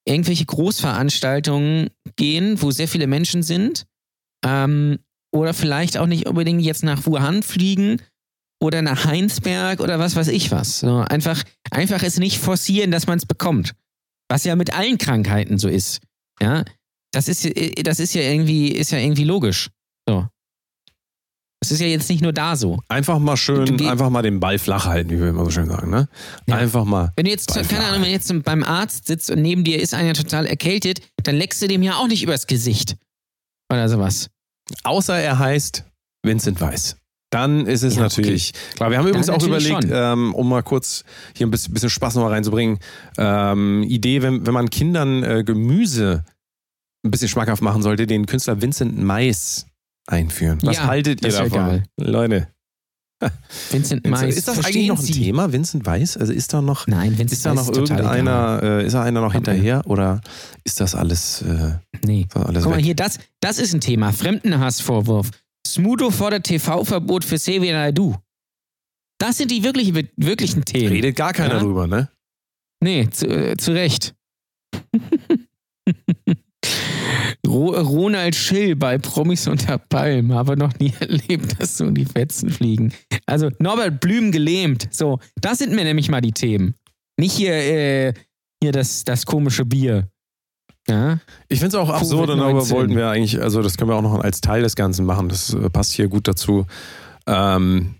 [0.05, 3.85] irgendwelche Großveranstaltungen gehen, wo sehr viele Menschen sind.
[4.43, 4.99] Ähm,
[5.31, 8.01] oder vielleicht auch nicht unbedingt jetzt nach Wuhan fliegen
[8.61, 10.79] oder nach Heinsberg oder was weiß ich was.
[10.79, 13.73] So, einfach, einfach es nicht forcieren, dass man es bekommt.
[14.27, 16.01] Was ja mit allen Krankheiten so ist.
[16.41, 16.63] Ja,
[17.11, 19.69] das ist, äh, das ist ja irgendwie, ist ja irgendwie logisch.
[20.07, 20.27] So.
[21.61, 22.79] Das ist ja jetzt nicht nur da so.
[22.87, 25.89] Einfach mal schön, einfach mal den Ball flach halten, wie wir immer so schön sagen.
[25.89, 26.07] Ne?
[26.47, 26.55] Ja.
[26.55, 27.11] Einfach mal.
[27.17, 29.81] Wenn du jetzt, Bei keine Ahnung, wenn du jetzt beim Arzt sitzt und neben dir
[29.81, 32.95] ist einer total erkältet, dann leckst du dem ja auch nicht übers Gesicht.
[33.71, 34.29] Oder sowas.
[34.83, 35.83] Außer er heißt
[36.23, 36.95] Vincent Weiss.
[37.31, 38.53] Dann ist es Ja, natürlich.
[38.75, 41.03] Klar, wir haben übrigens auch überlegt, ähm, um mal kurz
[41.35, 42.79] hier ein bisschen, bisschen Spaß noch mal reinzubringen,
[43.17, 46.23] ähm, Idee, wenn, wenn man Kindern äh, Gemüse
[47.05, 49.67] ein bisschen schmackhaft machen sollte, den Künstler Vincent Mais
[50.09, 50.59] einführen.
[50.63, 51.49] Was Ja, haltet ihr davon?
[51.49, 51.83] geil.
[51.99, 52.47] Leute,
[53.71, 54.35] Vincent Mais.
[54.37, 55.11] ist das eigentlich verstehen noch ein Sie?
[55.13, 56.15] Thema, Vincent Weiss?
[56.15, 59.03] Also ist da noch, Nein, Vincent ist da Weiss noch total irgendeiner, äh, ist da
[59.03, 60.21] einer noch hinterher oder
[60.63, 61.73] ist das alles, äh.
[62.05, 62.21] Nee.
[62.21, 62.85] ist das alles Guck mal weg?
[62.85, 64.13] hier, das, das ist ein Thema.
[64.13, 65.31] Fremdenhassvorwurf.
[65.67, 68.15] Smudo fordert TV-Verbot für Xavier Naidoo.
[69.19, 70.87] Das sind die wirklich, wirklichen Themen.
[70.93, 71.59] Redet gar keiner Ja?
[71.59, 72.09] drüber, ne?
[72.81, 74.15] Nee, zu, äh, zu Recht.
[77.47, 80.33] Ro Ronald Schill bei Promis unter Palmen.
[80.33, 82.93] Habe noch nie erlebt, dass so die Fetzen fliegen.
[83.25, 84.87] Also Norbert Blüm gelähmt.
[84.91, 86.75] So, das sind mir nämlich mal die Themen.
[87.17, 88.13] Nicht hier, äh,
[88.61, 90.07] hier das, das komische Bier.
[90.87, 91.19] Ja?
[91.47, 92.71] Ich finde es auch absurd und darüber Covid-19.
[92.71, 95.53] wollten wir eigentlich, also das können wir auch noch als Teil des Ganzen machen, das
[95.53, 96.65] äh, passt hier gut dazu.
[97.27, 97.95] Ähm,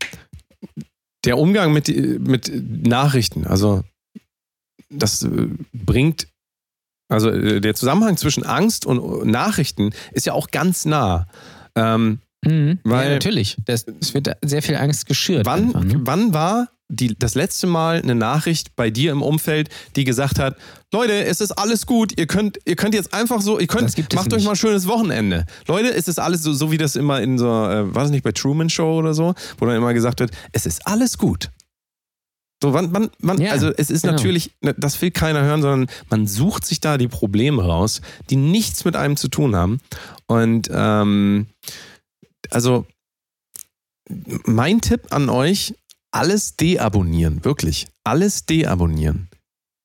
[1.25, 2.51] der Umgang mit, mit
[2.87, 3.83] Nachrichten, also
[4.89, 6.27] das äh, bringt,
[7.09, 11.27] also äh, der Zusammenhang zwischen Angst und Nachrichten ist ja auch ganz nah.
[11.75, 12.79] Ähm, Mhm.
[12.85, 13.57] Weil- ja, natürlich.
[13.65, 15.45] Das, es wird sehr viel Angst geschürt.
[15.45, 15.99] wann, einfach, ne?
[16.05, 20.55] wann war die, das letzte Mal eine Nachricht bei dir im Umfeld, die gesagt hat,
[20.93, 24.33] Leute, es ist alles gut, ihr könnt, ihr könnt jetzt einfach so, ihr könnt, macht
[24.33, 25.45] euch mal ein schönes Wochenende.
[25.67, 28.23] Leute, es ist alles so, so wie das immer in so, äh, war das nicht
[28.23, 31.49] bei Truman Show oder so, wo dann immer gesagt wird, es ist alles gut.
[32.61, 34.13] So, wann, wann, wann, Ja, also es ist genau.
[34.13, 38.35] natürlich, ne, das will keiner hören, sondern man sucht sich da die Probleme raus, die
[38.35, 39.79] nichts mit einem zu tun haben.
[40.27, 41.47] Und ähm,
[42.49, 42.85] also
[44.45, 45.73] mein Tipp an euch,
[46.11, 47.87] alles deabonnieren, wirklich.
[48.03, 49.28] Alles deabonnieren.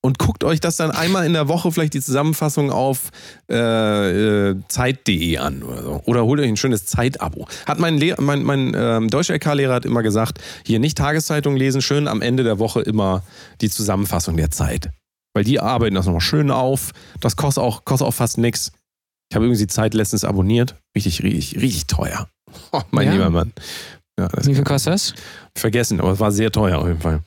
[0.05, 3.09] Und guckt euch das dann einmal in der Woche vielleicht die Zusammenfassung auf
[3.51, 6.03] äh, äh, Zeit.de an oder so.
[6.05, 7.49] Oder holt euch ein schönes Zeitabo.
[7.65, 12.07] Hat mein, Le mein, mein ähm, Deutsch-LK-Lehrer hat immer gesagt, hier nicht Tageszeitung lesen, schön
[12.07, 13.23] am Ende der Woche immer
[13.63, 14.91] die Zusammenfassung der Zeit.
[15.33, 16.91] Weil die arbeiten das nochmal schön auf.
[17.21, 18.73] Das kostet auch, kostet auch fast nichts.
[19.31, 20.77] Ich habe übrigens die Zeit letztens abonniert.
[20.95, 22.29] Richtig, richtig, richtig teuer.
[22.73, 23.13] Oh, mein Ja.
[23.15, 23.53] lieber Mann.
[24.21, 25.15] Ja, Wie viel kostet das?
[25.57, 27.23] vergessen, aber es war sehr teuer auf jeden Fall.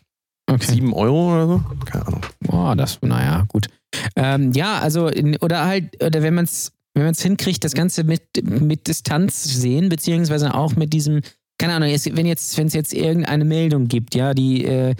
[0.49, 0.65] Okay.
[0.71, 1.63] Sieben Euro oder so?
[1.85, 2.21] Keine Ahnung.
[2.39, 3.67] Boah, das, naja, gut.
[4.15, 8.03] Ähm, ja, also, in, oder halt, oder wenn man es wenn man's hinkriegt, das Ganze
[8.03, 11.21] mit, mit Distanz sehen, beziehungsweise auch mit diesem,
[11.59, 14.95] keine Ahnung, es- wenn jetzt, wenn es jetzt irgendeine Meldung gibt, ja, die, äh,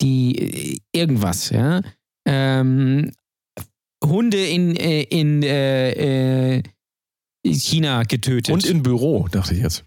[0.00, 1.80] die äh, irgendwas, ja,
[2.28, 3.10] ähm,
[4.04, 6.62] Hunde in, äh, in äh, äh,
[7.44, 8.52] China getötet.
[8.54, 9.84] Und im Büro, dachte ich jetzt.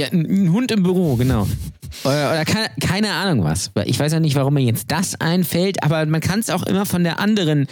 [0.00, 1.46] Ja, ein, Hund im Büro, genau.
[2.04, 3.72] Oder, oder keine, keine Ahnung was.
[3.84, 6.86] Ich weiß ja nicht, warum mir jetzt das einfällt, aber man kann es auch immer
[6.86, 7.66] von der anderen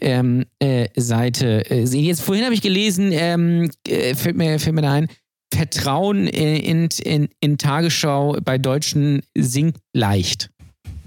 [0.00, 2.04] ähm, äh, Seite äh, sehen.
[2.04, 5.08] Jetzt vorhin habe ich gelesen, ähm, äh, fällt, mir, fällt mir da ein,
[5.52, 10.50] Vertrauen äh, in, in, in Tagesschau bei Deutschen sinkt leicht.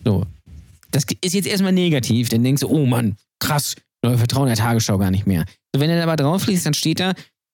[0.03, 0.25] So.
[0.91, 4.97] Das ist jetzt erstmal negativ, dann denkst du, oh Mann, krass, Leute vertrauen der Tagesschau
[4.97, 5.45] gar nicht mehr.
[5.73, 7.13] So, wenn du dann aber drauf liest, dann steht da,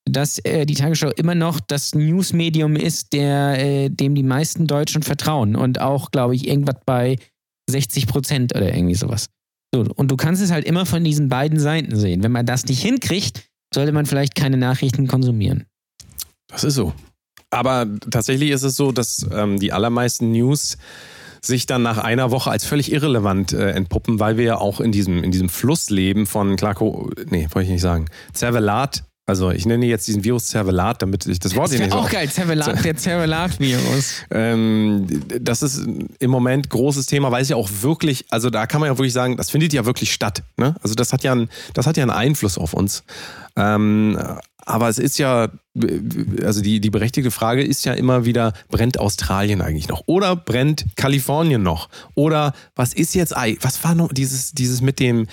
[0.09, 5.03] dass äh, die Tagesschau immer noch das Newsmedium ist, der, äh, dem die meisten Deutschen
[5.03, 5.55] vertrauen.
[5.55, 7.17] Und auch, glaube ich, irgendwas bei
[7.69, 9.27] 60 Prozent oder irgendwie sowas.
[9.73, 12.23] So, und du kannst es halt immer von diesen beiden Seiten sehen.
[12.23, 13.43] Wenn man das nicht hinkriegt,
[13.73, 15.65] sollte man vielleicht keine Nachrichten konsumieren.
[16.47, 16.93] Das ist so.
[17.49, 20.77] Aber tatsächlich ist es so, dass ähm, die allermeisten News
[21.41, 24.91] sich dann nach einer Woche als völlig irrelevant äh, entpuppen, weil wir ja auch in
[24.91, 29.03] diesem, in diesem Fluss leben von Clarko, nee, wollte ich nicht sagen, Cervelat.
[29.29, 32.01] Also ich nenne jetzt diesen Virus Cervelat, damit ich das Wort Das hier nicht wäre
[32.01, 34.13] so auch geil, Zervelat, der Zervelat-Virus.
[34.31, 35.05] Ähm,
[35.41, 35.85] das ist
[36.19, 39.11] im Moment großes Thema, weil es ja auch wirklich, also da kann man ja wirklich
[39.13, 40.43] sagen, das findet ja wirklich statt.
[40.55, 40.75] Ne?
[40.81, 43.03] Also das hat ja, einen, das hat ja einen Einfluss auf uns.
[43.57, 44.17] Ähm,
[44.65, 45.49] aber es ist ja,
[46.43, 50.03] also die, die berechtigte Frage ist ja immer wieder, brennt Australien eigentlich noch?
[50.05, 51.89] Oder brennt Kalifornien noch?
[52.15, 55.27] Oder was ist jetzt, was war noch dieses, dieses mit dem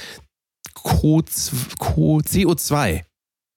[0.74, 1.22] Co-
[1.78, 3.02] Co- CO2?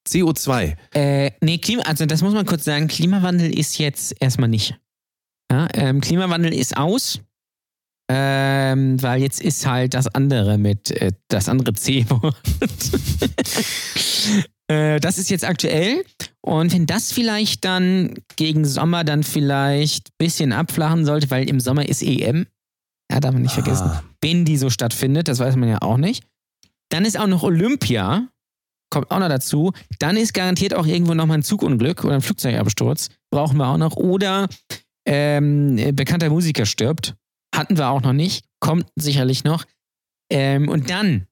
[0.07, 0.75] CO2.
[0.93, 4.75] Äh, nee, Klima, also das muss man kurz sagen, Klimawandel ist jetzt erstmal nicht.
[5.51, 7.21] Ja, ähm, Klimawandel ist aus,
[8.09, 12.35] ähm, weil jetzt ist halt das andere mit, äh, das andere C-Wort.
[14.67, 16.03] äh, das ist jetzt aktuell
[16.41, 21.59] und wenn das vielleicht dann gegen Sommer dann vielleicht ein bisschen abflachen sollte, weil im
[21.59, 22.47] Sommer ist EM,
[23.11, 24.03] ja, darf man nicht vergessen, Ah.
[24.21, 26.23] wenn die so stattfindet, das weiß man ja auch nicht.
[26.89, 28.27] Dann ist auch noch Olympia,
[28.89, 29.73] kommt auch noch dazu.
[29.99, 33.09] Dann ist garantiert auch irgendwo nochmal ein Zugunglück oder ein Flugzeugabsturz.
[33.31, 33.95] Brauchen wir auch noch.
[33.95, 34.47] Oder
[35.05, 37.15] ähm, bekannter Musiker stirbt.
[37.55, 38.45] Hatten wir auch noch nicht.
[38.59, 39.65] Kommt sicherlich noch.
[40.31, 41.27] Ähm, und dann,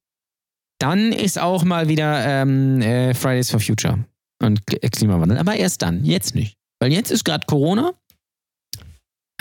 [0.79, 4.05] dann ist auch mal wieder ähm, äh, Fridays for Future
[4.41, 5.37] und K Klimawandel.
[5.37, 6.57] Aber erst dann, jetzt nicht.
[6.79, 7.93] Weil jetzt ist gerade Corona.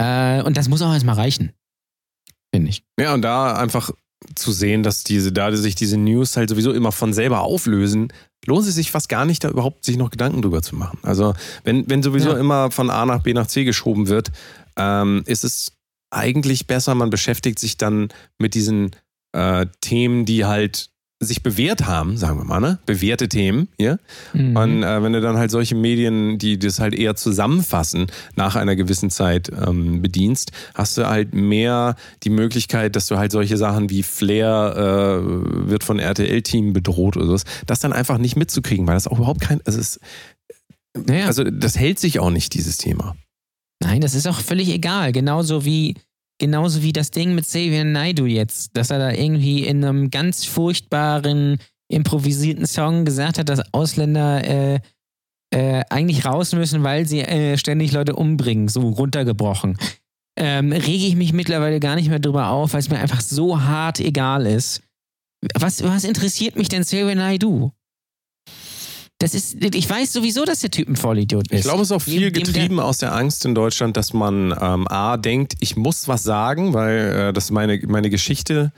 [0.01, 1.53] Äh, und das muss auch erstmal reichen.
[2.55, 2.85] Finde ich.
[2.99, 3.91] Ja, und da einfach
[4.35, 8.13] zu sehen, dass diese, da sich diese News halt sowieso immer von selber auflösen,
[8.47, 10.99] lohnt es sich fast gar nicht, da überhaupt sich noch Gedanken drüber zu machen.
[11.03, 12.39] Also, wenn, wenn sowieso Ja.
[12.39, 14.31] immer von A nach B nach C geschoben wird,
[14.77, 15.73] ähm, ist es
[16.11, 18.09] eigentlich besser, man beschäftigt sich dann
[18.39, 18.91] mit diesen
[19.33, 20.91] äh, Themen, die halt
[21.21, 22.79] sich bewährt haben, sagen wir mal, ne?
[22.87, 23.99] Bewährte Themen, ja.
[24.33, 24.57] Mhm.
[24.57, 28.07] Und äh, wenn du dann halt solche Medien, die das halt eher zusammenfassen,
[28.37, 33.33] nach einer gewissen Zeit ähm, bedienst, hast du halt mehr die Möglichkeit, dass du halt
[33.33, 38.37] solche Sachen wie Flair äh, wird von RTL-Team bedroht oder sowas, das dann einfach nicht
[38.37, 40.01] mitzukriegen, weil das auch überhaupt kein, also, es,
[40.95, 41.27] naja.
[41.27, 43.17] also das hält sich auch nicht, dieses Thema.
[43.81, 45.13] Nein, das ist auch völlig egal.
[45.13, 45.95] Genauso wie,
[46.39, 50.45] genauso wie das Ding mit Xavier Naidu jetzt, dass er da irgendwie in einem ganz
[50.45, 51.59] furchtbaren,
[51.89, 54.81] improvisierten Song gesagt hat, dass Ausländer äh,
[55.55, 59.79] äh, eigentlich raus müssen, weil sie äh, ständig Leute umbringen, so runtergebrochen.
[60.37, 63.61] Ähm, rege ich mich mittlerweile gar nicht mehr drüber auf, weil es mir einfach so
[63.63, 64.83] hart egal ist.
[65.55, 67.71] Was, was interessiert mich denn Xavier Naidu?
[69.19, 71.59] Das ist, ich weiß sowieso, dass der Typ ein Vollidiot ist.
[71.59, 74.13] Ich glaube, es ist auch viel Dem- dem- getrieben aus der Angst in Deutschland, dass
[74.13, 78.73] man ähm, A denkt, ich muss was sagen, weil äh, das meine, meine Geschichte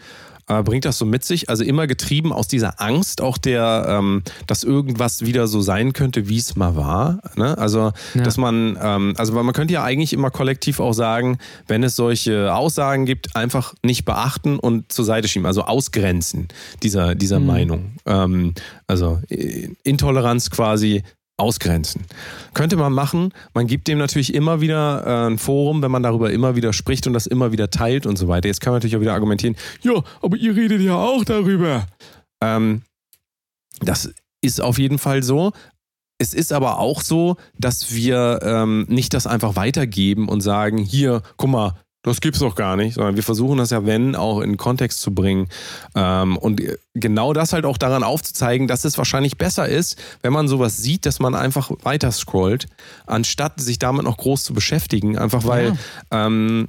[0.49, 1.49] äh, bringt das so mit sich.
[1.51, 6.28] Also immer getrieben aus dieser Angst, auch der, ähm, dass irgendwas wieder so sein könnte,
[6.28, 7.20] wie es mal war.
[7.36, 7.57] Ne?
[7.59, 8.22] Also, Ja.
[8.22, 12.55] dass man, ähm, also man könnte ja eigentlich immer kollektiv auch sagen, wenn es solche
[12.55, 16.49] Aussagen gibt, einfach nicht beachten und zur Seite schieben, also ausgrenzen
[16.82, 17.47] dieser, dieser Mhm.
[17.47, 17.92] Meinung.
[18.07, 18.55] Ähm,
[18.86, 21.03] also äh, Intoleranz quasi
[21.37, 22.03] ausgrenzen.
[22.55, 23.32] Könnte man machen.
[23.55, 27.07] Man gibt dem natürlich immer wieder äh, ein Forum, wenn man darüber immer wieder spricht
[27.07, 28.49] und das immer wieder teilt und so weiter.
[28.49, 31.87] Jetzt kann man natürlich auch wieder argumentieren, ja, aber ihr redet ja auch darüber.
[32.43, 32.82] Ähm,
[33.80, 34.11] das
[34.41, 35.53] ist auf jeden Fall so.
[36.18, 41.20] Es ist aber auch so, dass wir ähm, nicht das einfach weitergeben und sagen, hier,
[41.37, 41.74] guck mal,
[42.07, 45.13] das gibt's doch gar nicht, sondern wir versuchen das ja, wenn, auch in Kontext zu
[45.13, 45.49] bringen.
[45.95, 46.63] Ähm, und
[46.95, 51.05] genau das halt auch daran aufzuzeigen, dass es wahrscheinlich besser ist, wenn man sowas sieht,
[51.05, 52.67] dass man einfach weiter scrollt,
[53.07, 55.19] anstatt sich damit noch groß zu beschäftigen.
[55.19, 55.77] Einfach weil,
[56.13, 56.69] ähm,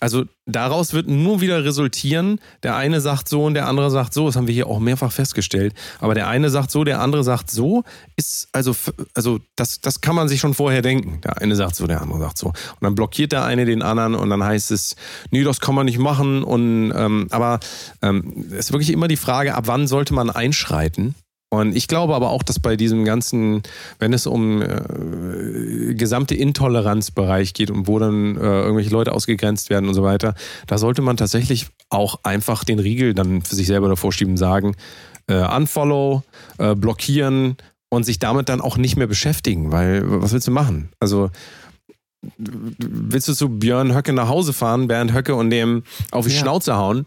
[0.00, 4.26] also daraus wird nur wieder resultieren, der eine sagt so und der andere sagt so,
[4.26, 7.50] das haben wir hier auch mehrfach festgestellt, aber der eine sagt so, der andere sagt
[7.50, 7.84] so,
[8.16, 8.74] ist also,
[9.14, 11.20] also das, das kann man sich schon vorher denken.
[11.22, 12.48] Der eine sagt so, der andere sagt so.
[12.48, 14.96] Und dann blockiert der eine den anderen und dann heißt es,
[15.30, 16.44] nee, das kann man nicht machen.
[16.44, 17.60] Und ähm, aber
[18.02, 21.14] ähm, es ist wirklich immer die Frage, ab wann sollte man einschreiten?
[21.50, 23.62] Und ich glaube aber auch, dass bei diesem ganzen,
[23.98, 29.88] wenn es um äh, gesamte Intoleranzbereich geht und wo dann äh, irgendwelche Leute ausgegrenzt werden
[29.88, 30.34] und so weiter,
[30.66, 34.76] da sollte man tatsächlich auch einfach den Riegel dann für sich selber davor schieben, sagen,
[35.26, 36.22] äh, unfollow,
[36.58, 37.56] äh, blockieren
[37.88, 40.90] und sich damit dann auch nicht mehr beschäftigen, weil was willst du machen?
[41.00, 41.30] Also
[42.36, 46.40] willst du zu Björn Höcke nach Hause fahren, Bernd Höcke und dem auf die Ja.
[46.40, 47.06] Schnauze hauen?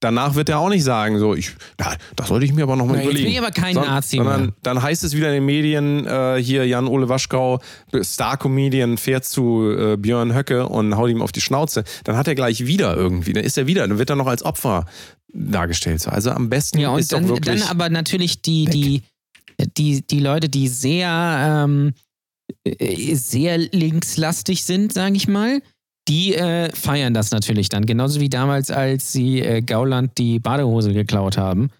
[0.00, 2.98] Danach wird er auch nicht sagen, so, ich, ja, das sollte ich mir aber nochmal
[2.98, 3.24] Ja, jetzt überlegen.
[3.26, 4.52] bin ich aber kein Son- Nazi Sondern mehr.
[4.62, 7.60] dann heißt es wieder in den Medien, äh, hier Jan-Ole Waschkau,
[8.00, 11.82] Star-Comedian, fährt zu äh, Björn Höcke und haut ihm auf die Schnauze.
[12.04, 14.44] Dann hat er gleich wieder irgendwie, dann ist er wieder, dann wird er noch als
[14.44, 14.86] Opfer
[15.32, 16.00] dargestellt.
[16.00, 16.10] So.
[16.10, 17.60] Also am besten Ja, und ist dann, doch wirklich...
[17.60, 19.02] dann aber natürlich die, die,
[19.76, 21.92] die, die Leute, die sehr, ähm,
[22.64, 25.60] äh, sehr linkslastig sind, sage ich mal,
[26.08, 27.86] die äh, feiern das natürlich dann.
[27.86, 31.70] Genauso wie damals, als sie äh, Gauland die Badehose geklaut haben.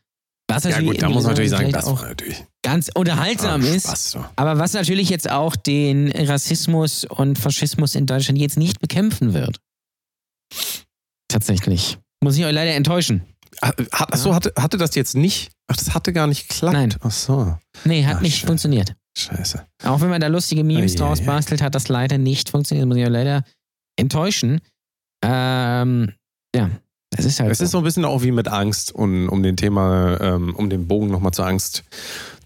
[0.50, 3.66] Was ja natürlich gut, da muss man natürlich sagen, das auch natürlich ganz unterhaltsam ah,
[3.66, 3.86] ist.
[3.86, 4.24] Spaß, so.
[4.36, 9.60] Aber was natürlich jetzt auch den Rassismus und Faschismus in Deutschland jetzt nicht bekämpfen wird.
[11.28, 11.98] Tatsächlich.
[12.22, 13.22] Muss ich euch leider enttäuschen.
[13.60, 15.50] Ah, Hat, achso, hatte, hatte das jetzt nicht?
[15.68, 16.74] Ach, das hatte gar nicht geklappt.
[16.74, 16.94] Nein.
[17.00, 18.46] Ach so, Nee, hat Ach, nicht scheiße.
[18.46, 18.94] funktioniert.
[19.16, 19.66] scheiße.
[19.84, 21.26] Auch wenn man da lustige Memes Ei, draus ei, ei.
[21.26, 22.88] bastelt, hat das leider nicht funktioniert.
[22.88, 23.44] Muss ich euch leider
[23.98, 24.60] enttäuschen.
[25.24, 26.04] Ähm,
[26.54, 26.70] ja,
[27.18, 29.56] das ist halt Es ist so ein bisschen auch wie mit Angst, um, um den
[29.56, 31.84] Thema, ähm, um den Bogen nochmal zur Angst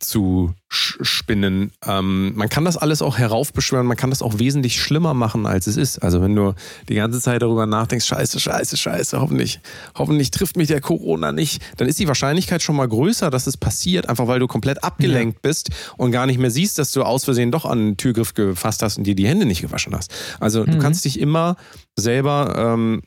[0.01, 1.71] zu spinnen.
[1.87, 5.67] Ähm, man kann das alles auch heraufbeschwören, man kann das auch wesentlich schlimmer machen, als
[5.69, 5.99] es ist.
[6.03, 6.55] Also wenn du
[6.89, 9.61] die ganze Zeit darüber nachdenkst, scheiße, scheiße, scheiße, hoffentlich,
[9.97, 13.57] hoffentlich trifft mich der Corona nicht, dann ist die Wahrscheinlichkeit schon mal größer, dass es
[13.57, 17.25] passiert, einfach weil du komplett abgelenkt bist und gar nicht mehr siehst, dass du aus
[17.25, 20.11] Versehen doch an den Türgriff gefasst hast und dir die Hände nicht gewaschen hast.
[20.41, 20.81] Also du Mhm.
[20.81, 21.57] kannst dich immer
[21.97, 23.03] selber ähm,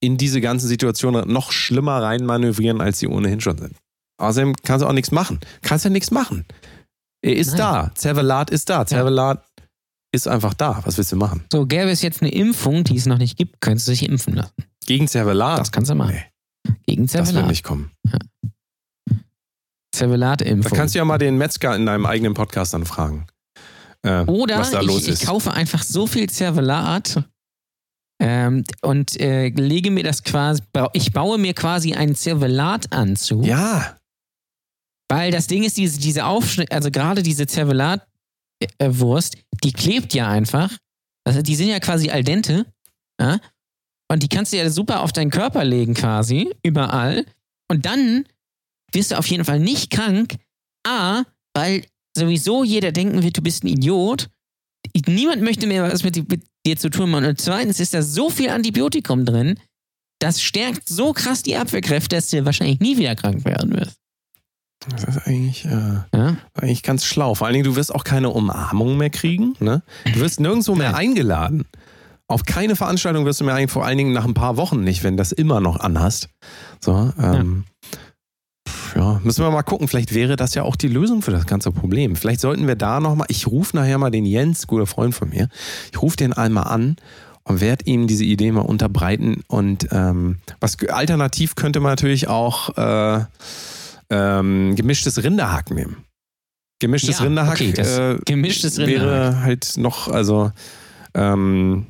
[0.00, 3.76] in diese ganzen Situationen noch schlimmer reinmanövrieren, als sie ohnehin schon sind.
[4.20, 5.40] Außerdem kannst du auch nichts machen.
[5.62, 6.44] Kannst ja nichts machen.
[7.22, 7.58] Er ist Nein.
[7.58, 7.90] da.
[7.94, 8.86] Zervelat ist da.
[8.86, 9.44] Zervelat
[10.12, 10.80] ist einfach da.
[10.84, 11.44] Was willst du machen?
[11.52, 14.34] So, gäbe es jetzt eine Impfung, die es noch nicht gibt, könntest du dich impfen
[14.34, 14.54] lassen.
[14.86, 15.60] Gegen Zervelat?
[15.60, 16.14] Das kannst du machen.
[16.66, 17.48] Nee, Gegen das wird Zervelat.
[17.48, 17.90] nicht kommen.
[18.04, 18.18] Da
[19.94, 20.76] Zervelat-Impfung.
[20.76, 23.26] kannst du ja mal den Metzger in deinem eigenen Podcast dann fragen.
[24.02, 25.22] Äh, Oder was da los ich, ist.
[25.22, 27.24] ich kaufe einfach so viel Zervelat
[28.20, 30.62] ähm, und äh, lege mir das quasi,
[30.92, 33.98] ich baue mir quasi einen Zervelatanzug, ja,
[35.08, 40.76] weil das Ding ist, diese, diese Aufschnitt, also gerade diese Zervelat-Wurst, die klebt ja einfach.
[41.24, 42.66] Also die sind ja quasi al dente.
[43.20, 43.40] Ja?
[44.10, 47.24] Und die kannst du ja super auf deinen Körper legen, quasi, überall.
[47.70, 48.26] Und dann
[48.92, 50.36] wirst du auf jeden Fall nicht krank.
[50.86, 51.84] A, weil
[52.16, 54.28] sowieso jeder denken wird, du bist ein Idiot.
[55.06, 57.24] Niemand möchte mehr was mit, mit dir zu tun haben.
[57.24, 59.58] Und zweitens ist da so viel Antibiotikum drin,
[60.20, 63.96] das stärkt so krass die Abwehrkräfte, dass du wahrscheinlich nie wieder krank werden wirst.
[64.88, 66.36] das ist eigentlich, äh, Ja?
[66.54, 67.34] eigentlich ganz schlau.
[67.34, 69.54] Vor allen Dingen, du wirst auch keine Umarmung mehr kriegen.
[69.60, 69.82] Ne?
[70.12, 71.64] Du wirst nirgendwo mehr eingeladen.
[72.26, 75.02] Auf keine Veranstaltung wirst du mehr ein, vor allen Dingen nach ein paar Wochen nicht,
[75.02, 76.28] wenn das immer noch anhast.
[76.80, 77.98] So, ähm, pf,
[78.98, 79.20] ja.
[79.22, 79.88] müssen wir mal gucken.
[79.88, 82.16] Vielleicht wäre das ja auch die Lösung für das ganze Problem.
[82.16, 85.48] Vielleicht sollten wir da nochmal, ich rufe nachher mal den Jens, guter Freund von mir,
[85.92, 86.96] ich rufe den einmal an
[87.44, 89.42] und werde ihm diese Idee mal unterbreiten.
[89.46, 93.24] Und ähm, was alternativ könnte man natürlich auch äh,
[94.10, 96.04] ähm, gemischtes Rinderhack nehmen.
[96.80, 100.52] Gemischtes Ja, Rinderhack okay, äh, gemischtes wäre halt noch, also
[101.14, 101.86] ähm,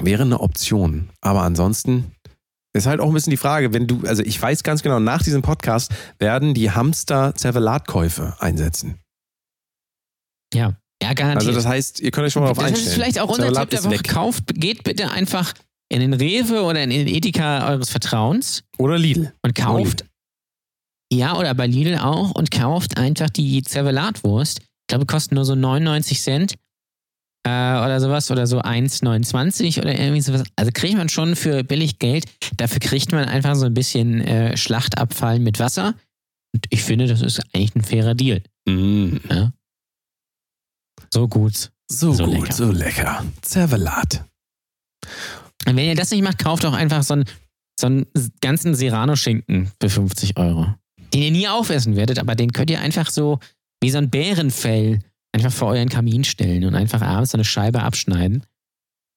[0.00, 1.10] wäre eine Option.
[1.20, 2.12] Aber ansonsten
[2.72, 5.22] ist halt auch ein bisschen die Frage, wenn du, also ich weiß ganz genau, nach
[5.22, 8.98] diesem Podcast werden die Hamster Zervelatkäufe einsetzen.
[10.54, 10.74] Ja.
[11.02, 11.48] Ja, garantiert.
[11.48, 12.88] Also das heißt, ihr könnt euch schon mal darauf das einstellen.
[12.88, 14.02] ist vielleicht auch unser Tipp der Woche.
[14.02, 15.54] Kauft, geht bitte einfach
[15.88, 19.32] in den Rewe oder in den Edeka eures Vertrauens Oder Lidl.
[19.42, 20.04] und kauft.
[21.12, 24.58] Ja, oder bei Lidl auch und kauft einfach die Zervelatwurst.
[24.60, 26.54] Ich glaube, kosten nur so 99 Cent
[27.44, 30.44] äh, oder sowas oder so 1,29 oder irgendwie sowas.
[30.56, 32.24] Also kriegt man schon für billig Geld.
[32.56, 35.94] Dafür kriegt man einfach so ein bisschen äh, Schlachtabfall mit Wasser.
[36.54, 38.42] Und ich finde, das ist eigentlich ein fairer Deal.
[38.68, 39.16] Mm.
[41.12, 41.70] So gut.
[41.90, 42.52] So, So gut, lecker.
[42.52, 43.24] so lecker.
[43.42, 44.24] Zervelat.
[45.66, 47.24] Und wenn ihr das nicht macht, kauft auch einfach so einen,
[47.80, 48.06] so einen
[48.40, 50.74] ganzen Serrano-Schinken für 50 Euro.
[51.14, 53.38] Den ihr nie aufessen werdet, aber den könnt ihr einfach so
[53.82, 55.00] wie so ein Bärenfell
[55.32, 58.44] einfach vor euren Kamin stellen und einfach abends eine Scheibe abschneiden.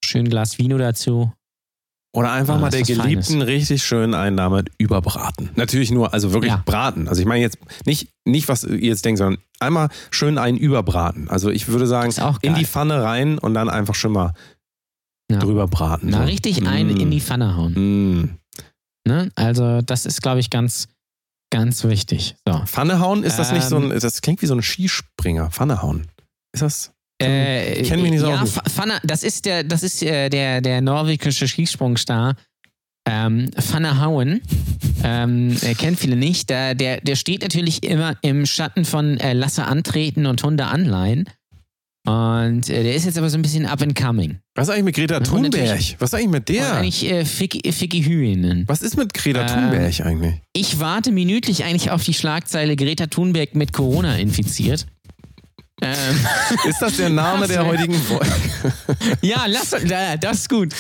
[0.04, 1.32] Schön Glas Vino dazu.
[2.14, 5.50] Oder einfach Ah, mal der Geliebten richtig schön einen damit überbraten.
[5.56, 6.62] Natürlich nur, also wirklich Ja.
[6.66, 7.08] braten.
[7.08, 11.30] Also ich meine jetzt nicht, nicht, was ihr jetzt denkt, sondern einmal schön einen überbraten.
[11.30, 14.34] Also ich würde sagen, in die Pfanne rein und dann einfach schon mal
[15.32, 15.40] Ja.
[15.40, 16.10] drüber braten.
[16.12, 16.24] Na, So.
[16.26, 17.00] richtig einen Mm.
[17.00, 18.20] in die Pfanne hauen.
[18.20, 18.38] Mm.
[19.08, 19.32] Ne?
[19.36, 20.90] Also, das ist, glaube ich, ganz,
[21.52, 22.36] ganz wichtig.
[22.48, 22.60] So.
[22.66, 24.00] Pfanne hauen, ist das nicht so ein, Ähm.
[24.00, 25.52] das klingt wie so ein Skispringer.
[25.52, 26.08] Pfanne hauen.
[26.54, 26.92] Ist das?
[27.22, 28.54] Äh, Ich kenn mich nicht so ja, aus.
[28.54, 32.36] Fa- Fanna, das ist der, das ist äh, der, der norwegische Skisprungstar
[33.08, 34.42] ähm, Fanna Hauen.
[35.04, 36.50] ähm, er kennt viele nicht.
[36.50, 41.26] Der, der, der steht natürlich immer im Schatten von äh, Lasse antreten und Hunde anleihen.
[42.04, 44.40] Und äh, der ist jetzt aber so ein bisschen up and coming.
[44.56, 45.80] Was ist eigentlich mit Greta Thunberg?
[46.00, 46.74] Was ist eigentlich mit der?
[46.74, 48.64] eigentlich äh, Ficky, Ficky Hühnen.
[48.68, 50.42] Was ist mit Greta Ähm, Thunberg eigentlich?
[50.54, 54.88] Ich warte minütlich eigentlich auf die Schlagzeile Greta Thunberg mit Corona infiziert.
[55.84, 55.96] Ähm,
[56.70, 58.28] Ist das der Name der heutigen Folge?
[59.22, 59.72] ja, lass,
[60.20, 60.74] das ist gut.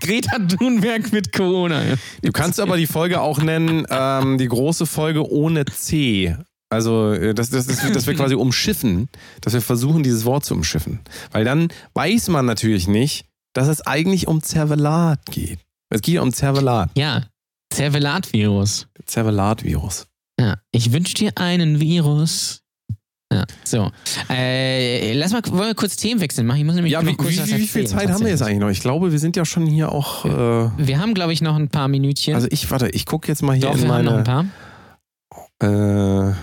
[0.00, 1.82] Greta Thunberg mit Corona.
[2.22, 6.36] Du kannst aber die Folge auch nennen, ähm, die große Folge ohne C.
[6.70, 9.08] Also, äh, dass, dass, dass, wir- dass wir quasi umschiffen,
[9.40, 11.00] dass wir versuchen, dieses Wort zu umschiffen.
[11.32, 15.60] Weil dann weiß man natürlich nicht, dass es eigentlich um Zervelat geht.
[15.90, 17.24] Es geht um Zervelat, Ja,
[17.72, 18.88] Zervelat-Virus.
[19.06, 20.06] Zervelat-Virus.
[20.38, 22.62] Ja, ich wünsche dir einen Virus.
[23.32, 23.90] Ja, so.
[24.30, 26.58] Äh, lass mal, wollen wir kurz Themen wechseln machen?
[26.60, 28.58] Ich muss nämlich Ja, wie, kurz wie, wie, wie viel Zeit haben wir jetzt eigentlich
[28.60, 28.70] noch?
[28.70, 30.24] Ich glaube, wir sind ja schon hier auch.
[30.24, 32.34] Äh, Wir haben, glaube ich, noch ein paar Minütchen.
[32.34, 34.50] also, ich, warte, ich gucke jetzt mal hier Doch, in wir haben noch ein meine.
[35.60, 36.30] paar.
[36.30, 36.34] Äh,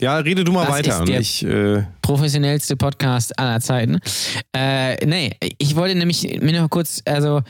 [0.00, 1.00] ja, rede du mal Das weiter.
[1.02, 3.98] ist der- ich, äh, Professionellste Podcast aller Zeiten.
[4.54, 7.42] Äh, nee, ich wollte nämlich mir noch kurz, also,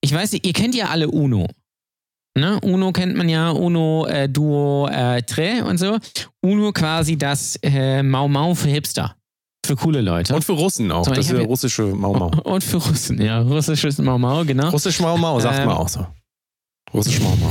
[0.00, 1.46] ich weiß nicht, ihr kennt ja alle Uno.
[2.36, 2.58] Ne?
[2.62, 5.98] Uno kennt man ja, Uno, äh, Duo, äh, Tre und so.
[6.42, 9.16] Uno quasi das äh, Mau Mau für Hipster.
[9.64, 10.34] Für coole Leute.
[10.34, 11.04] und für Russen auch.
[11.04, 12.26] So, das ist russische Mau Mau.
[12.44, 13.40] Und für Russen, ja.
[13.40, 14.68] Russisches Mau Mau, genau.
[14.68, 16.06] Russisch Mau Mau, sagt Ähm, man auch so.
[16.92, 17.50] Russisch Mau Mau.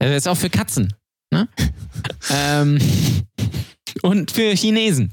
[0.00, 0.92] Das ist auch für Katzen.
[1.32, 1.46] Ne?
[2.34, 2.78] ähm,
[4.02, 5.12] und für Chinesen.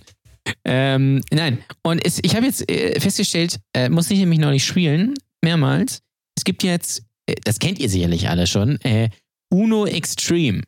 [0.66, 5.14] Ähm, nein, und es, ich habe jetzt äh, festgestellt, äh, muss ich nämlich neulich spielen,
[5.42, 6.02] mehrmals.
[6.38, 9.10] Es gibt jetzt, äh, das kennt ihr sicherlich alle schon, äh,
[9.50, 10.62] Uno Extreme.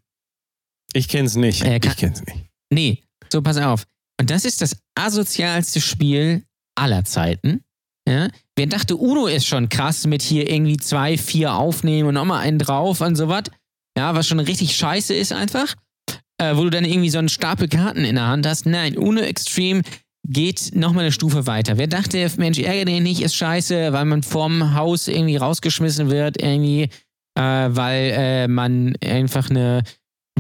[0.94, 1.62] Ich kenn's nicht.
[1.64, 2.46] Äh, kann- ich kenn's nicht.
[2.72, 3.84] Nee, so pass auf.
[4.20, 6.44] Und das ist das asozialste Spiel
[6.76, 7.62] aller Zeiten.
[8.08, 8.30] Ja?
[8.56, 12.60] Wer dachte, Uno ist schon krass mit hier irgendwie zwei, vier aufnehmen und nochmal einen
[12.60, 13.44] drauf und sowas.
[13.98, 15.76] Ja, was schon richtig scheiße ist einfach.
[16.38, 18.66] Äh, wo du dann irgendwie so einen Stapel Karten in der Hand hast.
[18.66, 19.84] Nein, Uno Extreme
[20.28, 21.78] geht nochmal eine Stufe weiter.
[21.78, 26.42] Wer dachte, Mensch, ärgere dich nicht, ist scheiße, weil man vorm Haus irgendwie rausgeschmissen wird,
[26.42, 26.90] irgendwie,
[27.38, 29.84] äh, weil äh, man einfach eine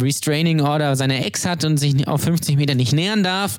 [0.01, 3.57] Restraining Order seiner Ex hat und sich auf 50 Meter nicht nähern darf,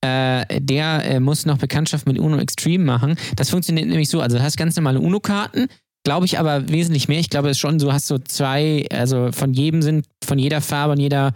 [0.00, 3.16] äh, der äh, muss noch Bekanntschaft mit Uno Extreme machen.
[3.36, 5.68] Das funktioniert nämlich so, also du hast ganz normale Uno-Karten,
[6.04, 7.20] glaube ich aber wesentlich mehr.
[7.20, 10.60] Ich glaube es ist schon, du hast so zwei, also von jedem sind, von jeder
[10.60, 11.34] Farbe und jeder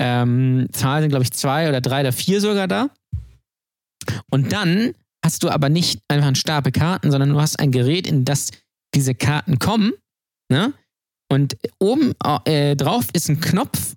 [0.00, 2.88] ähm, Zahl sind, glaube ich, zwei oder drei oder vier sogar da.
[4.30, 4.94] Und dann
[5.24, 8.50] hast du aber nicht einfach einen Stapel Karten, sondern du hast ein Gerät, in das
[8.94, 9.92] diese Karten kommen,
[10.50, 10.72] ne?
[11.32, 12.12] Und oben
[12.44, 13.94] äh, drauf ist ein Knopf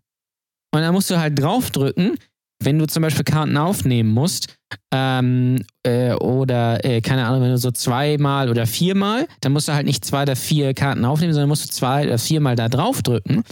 [0.71, 2.19] und da musst du halt draufdrücken,
[2.61, 4.55] wenn du zum Beispiel Karten aufnehmen musst.
[4.91, 9.73] Ähm, äh, oder, äh, keine Ahnung, wenn du so zweimal oder viermal, dann musst du
[9.73, 13.43] halt nicht zwei oder vier Karten aufnehmen, sondern musst du zwei oder viermal da draufdrücken.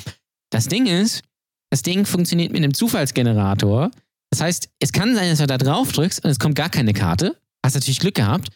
[0.51, 1.23] Das Ding ist,
[1.71, 3.91] das Ding funktioniert mit einem Zufallsgenerator.
[4.29, 6.93] Das heißt, es kann sein, dass du da drauf drückst und es kommt gar keine
[6.93, 7.35] Karte.
[7.65, 8.49] Hast natürlich Glück gehabt.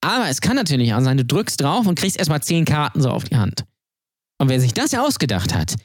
[0.00, 3.10] Aber es kann natürlich auch sein, du drückst drauf und kriegst erstmal zehn Karten so
[3.10, 3.64] auf die Hand.
[4.38, 5.76] Und wer sich das ja ausgedacht hat,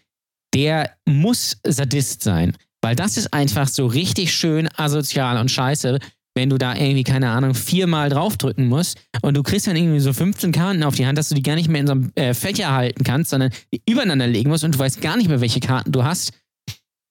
[0.53, 2.55] der muss Sadist sein.
[2.81, 5.99] Weil das ist einfach so richtig schön asozial und scheiße,
[6.35, 10.13] wenn du da irgendwie, keine Ahnung, viermal draufdrücken musst und du kriegst dann irgendwie so
[10.13, 12.33] 15 Karten auf die Hand, dass du die gar nicht mehr in so einem äh,
[12.33, 15.59] Fächer halten kannst, sondern die übereinander legen musst und du weißt gar nicht mehr, welche
[15.59, 16.31] Karten du hast.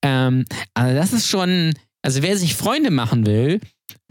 [0.03, 0.45] Ähm,
[0.75, 3.61] also das ist schon, also wer sich Freunde machen will,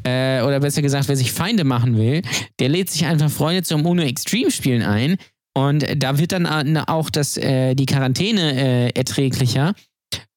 [0.04, 2.22] äh, oder besser gesagt, wer sich Feinde machen will,
[2.60, 5.18] der lädt sich einfach Freunde zum Uno Extreme Spielen ein.
[5.56, 9.74] Und da wird dann äh, auch das, äh, die Quarantäne äh, erträglicher,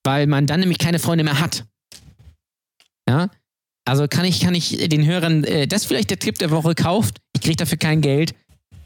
[0.02, 1.64] weil man dann nämlich keine Freunde mehr hat.
[3.08, 3.28] Ja,
[3.84, 7.18] also kann ich, kann ich den Hörern, äh, das vielleicht der Tipp der Woche, kauft,
[7.34, 8.34] ich kriege dafür kein Geld,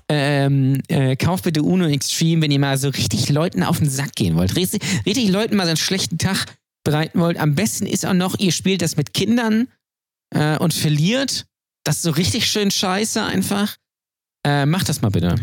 [0.09, 4.15] ähm, äh, kauft bitte Uno Extreme, wenn ihr mal so richtig Leuten auf den Sack
[4.15, 4.57] gehen wollt.
[4.57, 6.47] Richtig, richtig Leuten mal so einen schlechten Tag
[6.85, 7.39] bereiten wollt.
[7.39, 9.69] Am besten ist auch noch, ihr spielt das mit Kindern
[10.35, 11.47] äh, und verliert.
[11.85, 13.77] Das ist so richtig schön scheiße einfach.
[14.47, 15.37] Äh, macht das mal bitte.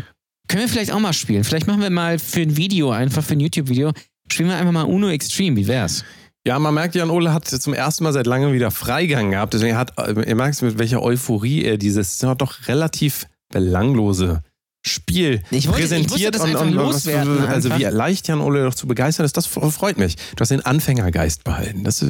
[0.48, 1.44] Können wir vielleicht auch mal spielen.
[1.44, 3.92] Vielleicht machen wir mal für ein Video, einfach für ein YouTube-Video,
[4.30, 5.56] spielen wir einfach mal Uno Extreme.
[5.56, 6.04] Wie wär's?
[6.44, 9.54] Ja, man merkt, Jan Ole hat zum ersten Mal seit langem wieder Freigang gehabt.
[9.54, 14.42] Deswegen hat, ihr merkt mit welcher Euphorie er dieses doch relativ belanglose
[14.84, 17.30] Spiel Ich wollte- ich präsentiert das und, und was, also
[17.70, 17.78] einfach.
[17.78, 20.16] wie leicht Jan Ole doch zu begeistern ist, das freut mich.
[20.34, 21.84] Du hast den Anfängergeist behalten.
[21.84, 22.06] Das äh,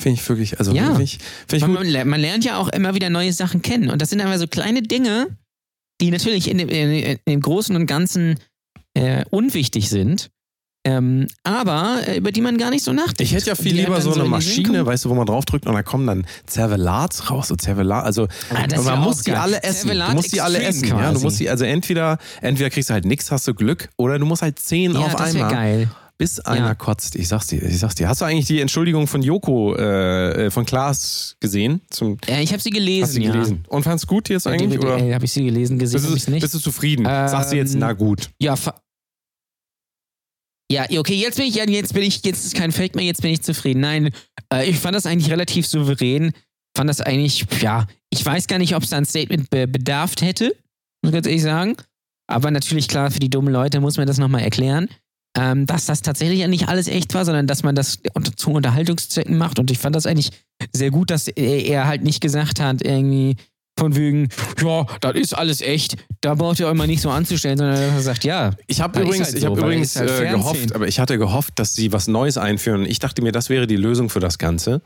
[0.00, 0.86] finde ich wirklich, also Ja.
[0.86, 3.62] finde ich, find ich Man, man, ler- man lernt ja auch immer wieder neue Sachen
[3.62, 3.90] kennen.
[3.90, 5.28] Und das sind einfach so kleine Dinge,
[6.00, 8.40] die natürlich in dem, in dem Großen und Ganzen
[8.94, 10.30] äh, unwichtig sind.
[10.86, 13.22] Ähm, aber äh, über die man gar nicht so nachdenkt.
[13.22, 15.66] Ich hätte ja viel Die lieber so dann eine Maschine, weißt du, wo man draufdrückt
[15.66, 19.40] und da kommen dann Zervelats raus, so Zervelat, also Ah, man ja muss die geil.
[19.40, 19.88] alle essen.
[19.88, 20.94] Zervelat Du musst die alle essen, ja.
[20.96, 21.24] Du quasi.
[21.24, 24.42] musst die, also entweder, entweder kriegst du halt nichts, hast du Glück, oder du musst
[24.42, 25.88] halt zehn ja, auf einmal, geil.
[26.18, 26.74] bis einer Ja.
[26.74, 27.16] kotzt.
[27.16, 28.08] Ich sag's dir, ich sag's dir.
[28.08, 31.80] Hast du eigentlich die Entschuldigung von Joko, äh, äh, von Klaas gesehen?
[31.90, 33.32] Zum, Ja, ich habe sie gelesen, hast du ja.
[33.32, 33.64] gelesen?
[33.68, 34.82] Und fand's gut jetzt eigentlich?
[34.84, 36.42] Äh, habe ich sie gelesen, gesehen, Bist du, nicht.
[36.42, 37.04] bist du zufrieden?
[37.06, 38.28] Sagst du jetzt, Ähm, na gut.
[38.38, 38.54] Ja,
[40.74, 43.32] ja, okay, jetzt bin ich, jetzt bin ich, jetzt ist kein Fake mehr, jetzt bin
[43.32, 43.80] ich zufrieden.
[43.80, 44.10] Nein,
[44.52, 46.32] äh, ich fand das eigentlich relativ souverän.
[46.76, 50.14] Fand das eigentlich, ja, ich weiß gar nicht, ob es da ein Statement be bedarf
[50.20, 50.56] hätte,
[51.02, 51.76] muss ich ganz ehrlich sagen.
[52.26, 54.88] Aber natürlich, klar, für die dummen Leute muss man das nochmal erklären,
[55.38, 58.50] ähm, dass das tatsächlich ja nicht alles echt war, sondern dass man das unter, zu
[58.50, 59.60] Unterhaltungszwecken macht.
[59.60, 60.30] Und ich fand das eigentlich
[60.72, 63.36] sehr gut, dass er, er halt nicht gesagt hat, irgendwie,
[63.78, 64.28] von wegen,
[64.62, 67.94] ja, das ist alles echt, da braucht ihr euch mal nicht so anzustellen, sondern dass
[67.94, 70.74] er sagt, ja, Ich habe übrigens, halt ich so, hab weil übrigens halt äh, gehofft,
[70.74, 72.86] aber ich hatte gehofft, dass sie was Neues einführen.
[72.86, 74.82] Ich dachte mir, das wäre die Lösung für das Ganze.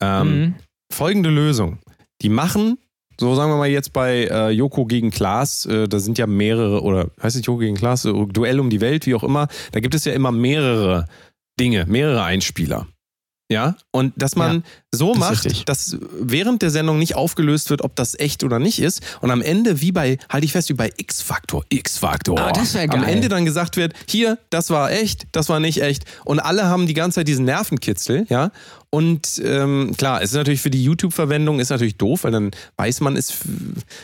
[0.00, 0.54] Ähm, mhm.
[0.90, 1.78] Folgende Lösung.
[2.22, 2.78] Die machen,
[3.20, 6.82] so sagen wir mal jetzt bei äh, Joko gegen Klaas, äh, da sind ja mehrere,
[6.82, 9.80] oder heißt es Joko gegen Klaas, äh, Duell um die Welt, wie auch immer, da
[9.80, 11.06] gibt es ja immer mehrere
[11.60, 12.86] Dinge, mehrere Einspieler.
[13.52, 17.82] Ja, und dass man Ja, so das macht, dass während der Sendung nicht aufgelöst wird,
[17.82, 19.00] ob das echt oder nicht ist.
[19.20, 22.38] Und am Ende, wie bei, halte ich fest, wie bei X-Factor, X-Factor.
[22.38, 23.04] Ah, das wär Am geil.
[23.08, 26.04] Ende dann gesagt wird, hier, das war echt, das war nicht echt.
[26.24, 28.50] Und alle haben die ganze Zeit diesen Nervenkitzel, ja.
[28.90, 33.00] Und ähm, klar, es ist natürlich für die YouTube-Verwendung ist natürlich doof, weil dann weiß
[33.00, 33.32] man es,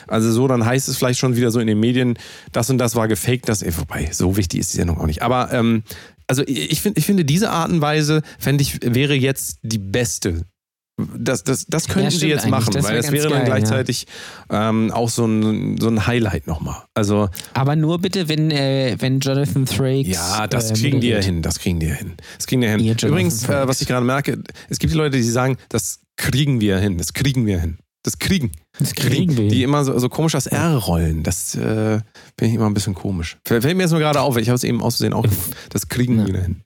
[0.07, 2.19] also so, dann heißt es vielleicht schon wieder so in den Medien,
[2.53, 5.21] das und das war gefaked, das, eh, wobei, so wichtig ist die Sendung auch nicht.
[5.21, 5.83] Aber ähm,
[6.29, 10.45] also ich, find, ich finde, diese Art und Weise, fände ich, wäre jetzt die beste
[11.16, 13.55] Das, das, das könnten Ja, sie jetzt machen, Das weil das wäre dann geil, ja.
[13.55, 14.07] gleichzeitig
[14.51, 16.83] ähm, auch so ein, so ein Highlight nochmal.
[16.95, 20.12] Also, Aber nur bitte, wenn, äh, wenn Jonathan Frakes.
[20.12, 21.41] ja, das äh, kriegen die ja hin.
[21.41, 22.14] Das kriegen die ja hin.
[22.37, 22.85] Das kriegen die ja hin.
[22.85, 26.61] Ihr Übrigens, äh, was ich gerade merke, es gibt die Leute, die sagen, das kriegen
[26.61, 26.99] wir hin.
[26.99, 27.79] Das kriegen wir hin.
[28.09, 28.53] Das kriegen.
[28.79, 29.49] Das kriegen wir.
[29.51, 31.23] Die immer so, so komisch das R rollen.
[31.25, 32.03] Das äh, finde
[32.41, 33.37] ich immer ein bisschen komisch.
[33.47, 35.27] Fällt mir jetzt nur gerade auf, ich habe es eben aus Versehen auch.
[35.69, 36.27] Das kriegen Ja.
[36.27, 36.63] wir hin.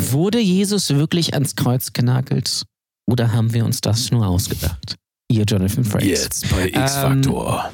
[0.00, 2.62] Wurde Jesus wirklich ans Kreuz genagelt?
[3.06, 4.96] Oder haben wir uns das nur ausgedacht?
[5.30, 6.40] Ihr Jonathan Frakes.
[6.50, 7.70] bei X-Factor.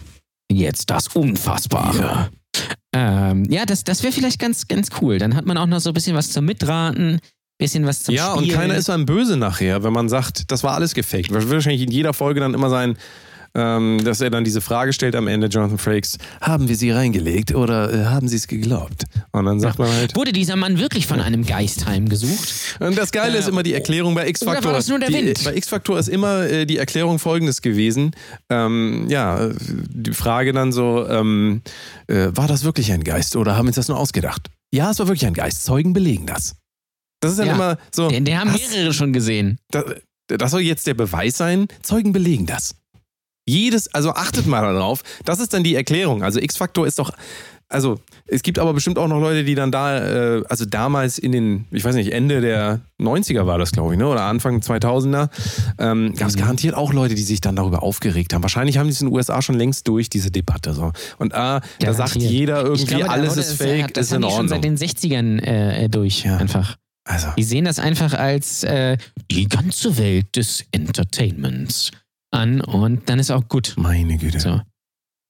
[0.51, 2.31] Jetzt das Unfassbare.
[2.97, 5.19] Ja, ähm, ja das, das wäre vielleicht ganz, ganz cool.
[5.19, 7.21] Dann hat man auch noch so ein bisschen was zum Mitraten,
[7.61, 8.51] bisschen was zum Ja, Spielen.
[8.51, 11.31] und keiner ist einem böse nachher, wenn man sagt, das war alles gefaked.
[11.31, 12.97] Wird wahrscheinlich in jeder Folge dann immer sein,
[13.53, 17.53] ähm, dass er dann diese Frage stellt am Ende, Jonathan Frakes, haben wir sie reingelegt
[17.53, 19.07] oder äh, haben sie es geglaubt?
[19.33, 20.15] Und dann sagt man halt.
[20.15, 22.77] Wurde dieser Mann wirklich von einem Geist heimgesucht?
[22.79, 24.59] Und das Geile ist Äh, immer die Erklärung bei X-Factor.
[24.59, 25.43] oder war das nur der Die- Wind?
[25.43, 28.13] Bei X-Factor ist immer äh, die Erklärung folgendes gewesen.
[28.51, 31.63] Ähm, ja, die Frage dann so, ähm,
[32.07, 34.47] äh, war das wirklich ein Geist oder haben wir uns das nur ausgedacht?
[34.73, 35.65] Ja, es war wirklich ein Geist.
[35.65, 36.55] Zeugen belegen das.
[37.21, 37.55] Das ist dann Ja.
[37.55, 38.09] immer so.
[38.09, 38.71] Den, den haben was?
[38.71, 39.59] mehrere schon gesehen.
[39.71, 39.85] Das,
[40.29, 41.67] das soll jetzt der Beweis sein.
[41.83, 42.75] Zeugen belegen das.
[43.47, 45.03] Jedes, also achtet mal darauf.
[45.25, 46.23] Das ist dann die Erklärung.
[46.23, 47.11] Also X-Faktor ist doch,
[47.69, 51.33] also es gibt aber bestimmt auch noch Leute, die dann da, äh, also damals in
[51.33, 54.07] den, ich weiß nicht, Ende der 90er war das, glaube ich, ne?
[54.07, 55.31] oder Anfang 2000er,
[55.79, 56.41] ähm, gab es Mhm.
[56.41, 58.43] garantiert auch Leute, die sich dann darüber aufgeregt haben.
[58.43, 60.73] Wahrscheinlich haben die es in den USA schon längst durch, diese Debatte.
[60.75, 60.93] So.
[61.19, 64.49] Und ah, da sagt jeder irgendwie, glaube, alles ist fake, das ist in die schon
[64.49, 64.77] seit Ordnung.
[64.77, 66.23] den 60ern äh, durch.
[66.25, 66.37] Ja.
[66.37, 66.77] Einfach.
[67.11, 68.97] Also, Die sehen das einfach als äh,
[69.31, 71.91] die ganze Welt des Entertainments
[72.31, 73.75] an und dann ist auch gut.
[73.77, 74.39] meine Güte.
[74.39, 74.61] So.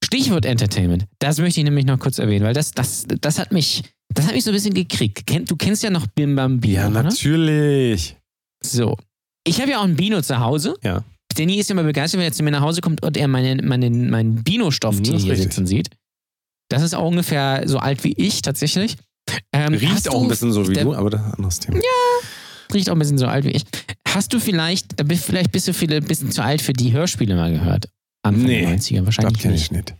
[0.05, 1.07] Stichwort Entertainment.
[1.18, 4.35] Das möchte ich nämlich noch kurz erwähnen, weil das, das, das hat mich, das hat
[4.35, 5.31] mich so ein bisschen gekriegt.
[5.51, 7.03] Du kennst ja noch Bim Bam Bino, Ja, oder?
[7.05, 8.16] natürlich.
[8.62, 8.97] So.
[9.47, 10.74] Ich habe ja auch einen Bino zu Hause.
[10.83, 11.03] Ja.
[11.37, 13.89] Danny ist immer begeistert, wenn er zu mir nach Hause kommt und er meinen meine,
[13.89, 15.89] mein Bino-Stofftier hier sitzen sieht.
[16.68, 18.97] Das ist auch ungefähr so alt wie ich tatsächlich.
[19.53, 21.81] Ähm, Riecht auch ein bisschen so wie der- du, aber das ist ein anderes Thema.
[22.73, 23.64] riecht auch ein bisschen so alt wie ich.
[24.09, 27.35] Hast du vielleicht, bist, vielleicht bist du viele ein bisschen zu alt für die Hörspiele
[27.37, 27.89] mal gehört?
[28.23, 29.64] Anfang Nee, der 90er, Das wahrscheinlich kenne nicht.
[29.64, 29.95] ich nicht.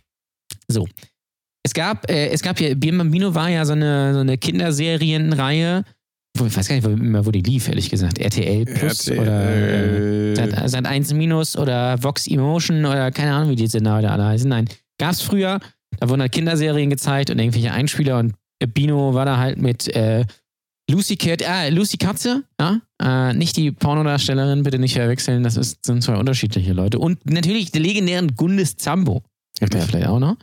[1.63, 5.83] Es gab, äh, es gab hier, Bim Bambino war ja so eine, so eine Kinderserienreihe,
[6.37, 8.17] wo, ich weiß gar nicht wo- mehr, wo die lief, ehrlich gesagt.
[8.19, 13.55] RTL Plus oder äh, Sat, Sat 1 Minus oder Vox Emotion oder keine Ahnung, wie
[13.55, 14.49] die Sender heute alle heißen.
[14.49, 14.67] Nein,
[14.97, 15.59] gab es früher,
[15.99, 18.33] da wurden halt Kinderserien gezeigt und irgendwelche Einspieler und
[18.67, 20.25] Bino war da halt mit äh,
[20.89, 22.81] Lucy Cat, äh, Lucy Katze, ja?
[23.01, 26.99] Äh, nicht die Pornodarstellerin, bitte nicht verwechseln, das ist, sind zwei unterschiedliche Leute.
[26.99, 29.23] Und natürlich den legendären Gundes Zambo.
[29.57, 30.37] Kennt ihr ja vielleicht auch noch.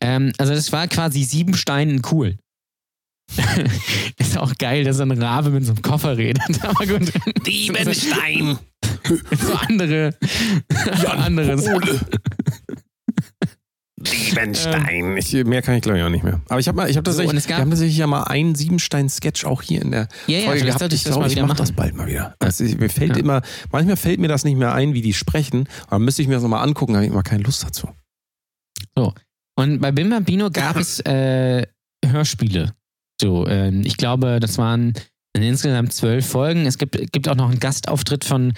[0.00, 2.36] Ähm, also das war quasi sieben Steinen cool.
[4.18, 6.42] ist auch geil, dass so ein Rabe mit so einem Koffer redet.
[6.62, 7.12] Aber gut.
[7.46, 8.58] Diebenstein.
[9.04, 10.14] so andere,
[11.06, 12.00] andere Sachen.
[14.02, 15.16] Diebenstein.
[15.16, 16.40] Ich, mehr kann ich glaube ich auch nicht mehr.
[16.48, 18.54] Aber ich habe mal, ich habe So, tatsächlich, gab- wir haben tatsächlich ja mal einen
[18.54, 20.92] Siebenstein-Sketch auch hier in der Ja, ja, Folge vielleicht gehabt.
[20.94, 22.34] ich glaube, mal ich mache das bald mal wieder.
[22.38, 23.22] Also ich, mir fällt Ja.
[23.22, 25.68] immer, manchmal fällt mir das nicht mehr ein, wie die sprechen.
[25.86, 27.88] Aber müsste ich mir das nochmal angucken, habe ich immer keine Lust dazu.
[29.54, 31.66] Und bei Bim Bambino gab es äh,
[32.04, 32.72] Hörspiele.
[33.20, 34.94] So, ähm, ich glaube, das waren
[35.36, 36.66] insgesamt zwölf Folgen.
[36.66, 38.54] Es gibt, gibt auch noch einen Gastauftritt von,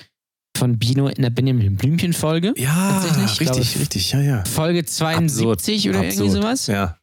[0.56, 2.54] von Bino in der Benjamin Blümchen-Folge.
[2.56, 4.44] Ja, Tatsächlich, ich richtig, glaube, richtig, ja, ja.
[4.44, 6.42] Folge 72 oder irgendwie Absurd.
[6.42, 6.66] sowas.
[6.68, 6.96] Ja.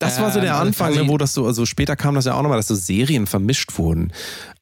[0.00, 2.24] Das war so der Ähm, Anfang, quasi- ne, wo das so, also später kam das
[2.26, 4.12] ja auch nochmal, dass so Serien vermischt wurden.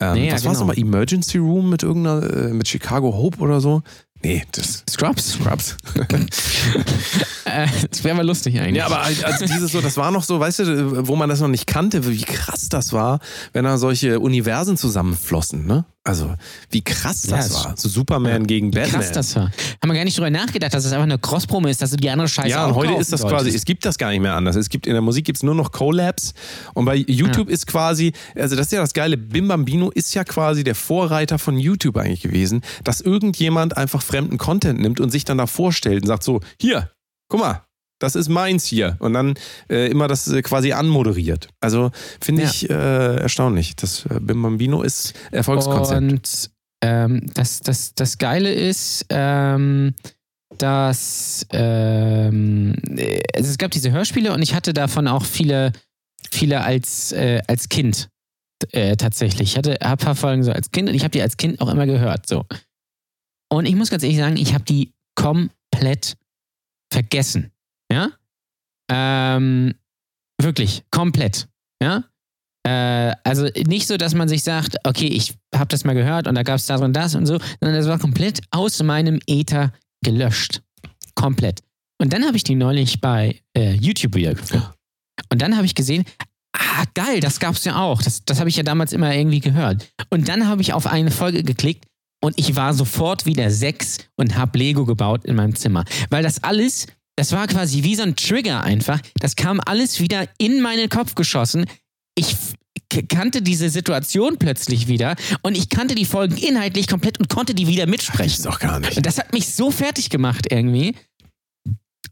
[0.01, 0.69] Ähm, Ja, was war es genau.
[0.71, 0.79] nochmal?
[0.79, 3.83] Emergency Room mit irgendeiner, äh, mit Chicago Hope oder so?
[4.23, 5.33] Nee, das Scrubs.
[5.33, 5.77] Scrubs.
[7.45, 8.77] Äh, das wäre mal lustig eigentlich.
[8.79, 11.47] Ja, aber also dieses so, das war noch so, weißt du, wo man das noch
[11.49, 13.21] nicht kannte, wie krass das war,
[13.53, 15.85] wenn da solche Universen zusammenflossen, ne?
[16.07, 16.35] Also,
[16.71, 17.75] wie krass Ja, das es- war.
[17.77, 19.01] So Superman gegen Wie Batman.
[19.01, 19.45] krass das war.
[19.83, 22.09] Haben wir gar nicht drüber nachgedacht, dass es einfach eine Cross-Promo ist, dass du die
[22.09, 23.45] andere Scheiße ja, und heute ist das solltest.
[23.45, 24.55] quasi, es gibt das gar nicht mehr anders.
[24.55, 26.33] Es gibt in der Musik gibt es nur noch Collabs
[26.75, 30.23] und bei YouTube ist quasi, also das ist ja das Geile, Bim Bambino ist ja
[30.23, 35.25] quasi der Vorreiter von YouTube eigentlich gewesen, dass irgendjemand einfach fremden Content nimmt und sich
[35.25, 36.91] dann da vorstellt und sagt so, hier,
[37.29, 37.63] guck mal,
[37.99, 39.35] das ist meins hier und dann
[39.71, 41.49] äh, immer das äh, quasi anmoderiert.
[41.61, 41.91] Also
[42.21, 42.49] finde Ja.
[42.51, 43.77] ich äh, erstaunlich.
[43.77, 46.01] Das äh, Bim Bambino ist Erfolgskonzept.
[46.03, 46.51] Und
[46.83, 49.95] ähm, das, das, das Geile ist, ähm,
[50.59, 55.73] dass ähm, äh, also es gab diese Hörspiele und ich hatte davon auch viele,
[56.31, 58.09] viele als, äh, als Kind
[58.99, 59.51] tatsächlich.
[59.53, 61.69] Ich hatte ein paar Folgen so als Kind und ich habe die als Kind auch
[61.69, 62.27] immer gehört.
[62.27, 62.47] So.
[63.51, 66.17] Und ich muss ganz ehrlich sagen, ich habe die komplett
[66.91, 67.53] vergessen.
[67.93, 68.11] Ja?
[68.91, 69.75] Ähm,
[70.41, 71.49] wirklich, komplett.
[71.83, 72.05] Ja?
[72.67, 76.35] Äh, also nicht so, dass man sich sagt, okay, ich habe das mal gehört und
[76.35, 79.73] da gab es das und das und so, sondern das war komplett aus meinem Äther
[80.03, 80.63] gelöscht.
[81.15, 81.63] Komplett.
[81.99, 84.67] Und dann habe ich die neulich bei äh, YouTube wieder gefunden.
[85.31, 86.05] Und dann habe ich gesehen,
[86.53, 88.03] ah, geil, das gab's ja auch.
[88.03, 89.93] Das, das habe ich ja damals immer irgendwie gehört.
[90.11, 91.85] Und dann habe ich auf eine Folge geklickt
[92.23, 95.85] und ich war sofort wieder sechs und habe Lego gebaut in meinem Zimmer.
[96.11, 96.87] Weil das alles,
[97.17, 99.01] das war quasi wie so ein Trigger einfach.
[99.19, 101.67] Das kam alles wieder in meinen Kopf geschossen.
[102.15, 102.37] Ich
[103.09, 107.67] kannte diese Situation plötzlich wieder und ich kannte die Folgen inhaltlich komplett und konnte die
[107.67, 108.33] wieder Das mitsprechen.
[108.33, 108.97] ist doch gar nicht.
[108.97, 110.95] Und das hat mich so fertig gemacht irgendwie,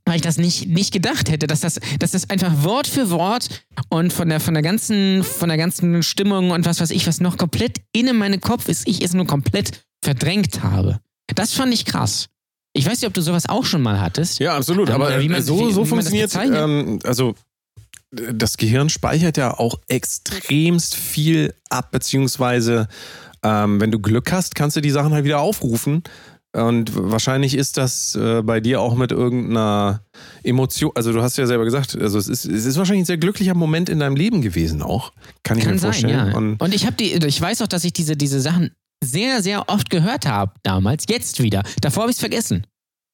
[0.05, 3.65] weil ich das nicht, nicht gedacht hätte, dass das, dass das einfach Wort für Wort
[3.89, 7.21] und von der, von der ganzen, von der ganzen Stimmung und was weiß ich, was
[7.21, 11.01] noch komplett in meinem Kopf ist, ich es nur komplett verdrängt habe.
[11.35, 12.29] Das fand ich krass.
[12.77, 14.41] Ich weiß nicht, ob du sowas auch schon mal hattest.
[14.41, 14.89] Ja, absolut.
[14.89, 17.35] Ähm, Aber oder wie man- so, wie- wie so das funktioniert, ähm, also
[18.17, 22.89] äh, das Gehirn speichert ja auch extremst viel ab, beziehungsweise
[23.43, 26.03] ähm, wenn du Glück hast, kannst du die Sachen halt wieder aufrufen.
[26.53, 30.03] Und wahrscheinlich ist das äh, bei dir auch mit irgendeiner
[30.45, 33.19] Emotion, also du hast ja selber gesagt, also es ist, es ist wahrscheinlich ein sehr
[33.19, 35.13] glücklicher Moment in deinem Leben gewesen auch.
[35.43, 36.29] Kann ich Kann mir sein, vorstellen.
[36.29, 36.37] ja.
[36.37, 38.71] Und Und ich habe die, ich weiß auch, dass ich diese, diese Sachen
[39.05, 41.05] sehr, sehr oft gehört habe damals.
[41.09, 41.63] Jetzt wieder.
[41.81, 42.67] Davor habe ich es vergessen.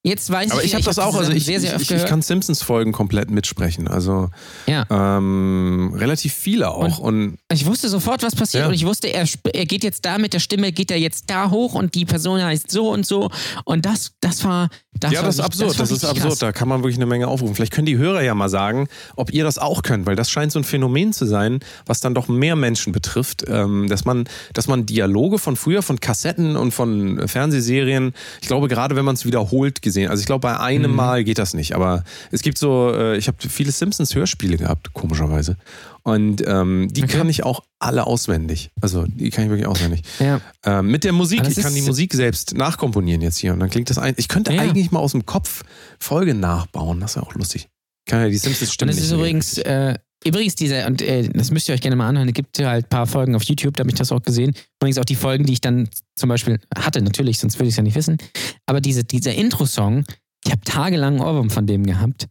[0.03, 2.23] Jetzt weiß aber ich ich habe das auch, also ich, sehr, sehr ich, ich, kann
[2.23, 3.87] Simpsons-Folgen komplett mitsprechen.
[3.87, 4.29] Also
[4.65, 4.83] ja.
[4.89, 6.97] ähm, relativ viele auch.
[6.97, 8.67] Und, Ich wusste sofort, was passiert Ja.
[8.67, 11.51] und ich wusste, er, er geht jetzt da mit der Stimme, geht er jetzt da
[11.51, 13.29] hoch und die Person heißt so und so
[13.63, 14.69] und das, das war,
[14.99, 15.79] das ja, war das ist absurd.
[15.79, 16.29] Das, war ist absurd.
[16.29, 16.39] krass.
[16.39, 17.53] Da kann man wirklich eine Menge aufrufen.
[17.55, 20.51] Vielleicht können die Hörer ja mal sagen, ob ihr das auch könnt, weil das scheint
[20.51, 24.67] so ein Phänomen zu sein, was dann doch mehr Menschen betrifft, ähm, dass man, dass
[24.67, 29.25] man Dialoge von früher, von Kassetten und von Fernsehserien, ich glaube gerade, wenn man es
[29.25, 30.59] wiederholt gesehen, also ich glaube bei Mhm.
[30.61, 34.57] einem Mal geht das nicht, aber es gibt so, äh, ich habe viele Simpsons Hörspiele
[34.57, 35.57] gehabt, komischerweise.
[36.03, 37.17] Und ähm, die Okay.
[37.17, 38.71] kann ich auch alle auswendig.
[38.81, 40.01] Also die kann ich wirklich auswendig.
[40.19, 40.41] Ja.
[40.65, 43.89] Ähm, mit der Musik, ich kann die Musik selbst nachkomponieren jetzt hier und dann klingt
[43.89, 44.15] das ein.
[44.17, 44.61] Ich könnte Ja.
[44.61, 45.63] eigentlich mal aus dem Kopf
[45.99, 47.67] Folge nachbauen, das ist ja auch lustig.
[48.07, 51.51] Kann ja die Simpsons Und stimmen das ist übrigens, äh, übrigens dieser, und äh, das
[51.51, 53.81] müsst ihr euch gerne mal anhören, es gibt halt ein paar Folgen auf YouTube, da
[53.81, 54.53] habe ich das auch gesehen.
[54.79, 57.77] Übrigens auch die Folgen, die ich dann zum Beispiel hatte, natürlich, sonst würde ich es
[57.77, 58.17] ja nicht wissen.
[58.65, 60.03] Aber diese, dieser Intro-Song,
[60.45, 62.27] ich habe tagelang Ohrwurm von dem gehabt,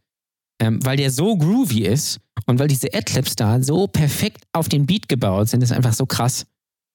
[0.61, 4.87] ähm, weil der so groovy ist und weil diese Adlibs da so perfekt auf den
[4.87, 6.47] Beat gebaut sind, ist einfach so krass.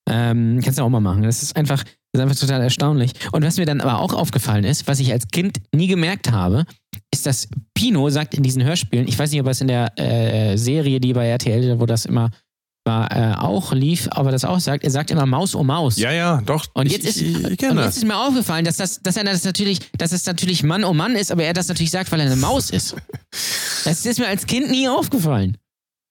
[0.07, 1.23] Ähm, kannst du auch mal machen.
[1.23, 1.83] Das ist einfach,
[2.15, 3.11] das ist einfach total erstaunlich.
[3.31, 6.65] Und was mir dann aber auch aufgefallen ist, was ich als Kind nie gemerkt habe,
[7.11, 10.57] ist, dass Pino sagt in diesen Hörspielen, ich weiß nicht, ob es in der äh,
[10.57, 12.29] Serie, die bei RTL, wo das immer
[12.85, 15.97] war, äh, auch lief, aber das auch sagt, er sagt immer Maus um Maus.
[15.97, 16.65] ja, ja, doch.
[16.73, 17.97] Und ich, jetzt, ist, ich, ich, ich und jetzt das.
[17.97, 21.15] ist mir aufgefallen, dass, das, dass er das natürlich, dass es natürlich Mann um Mann
[21.15, 22.95] ist, aber er das natürlich sagt, weil er eine Maus ist.
[23.83, 25.57] Das ist mir als Kind nie aufgefallen.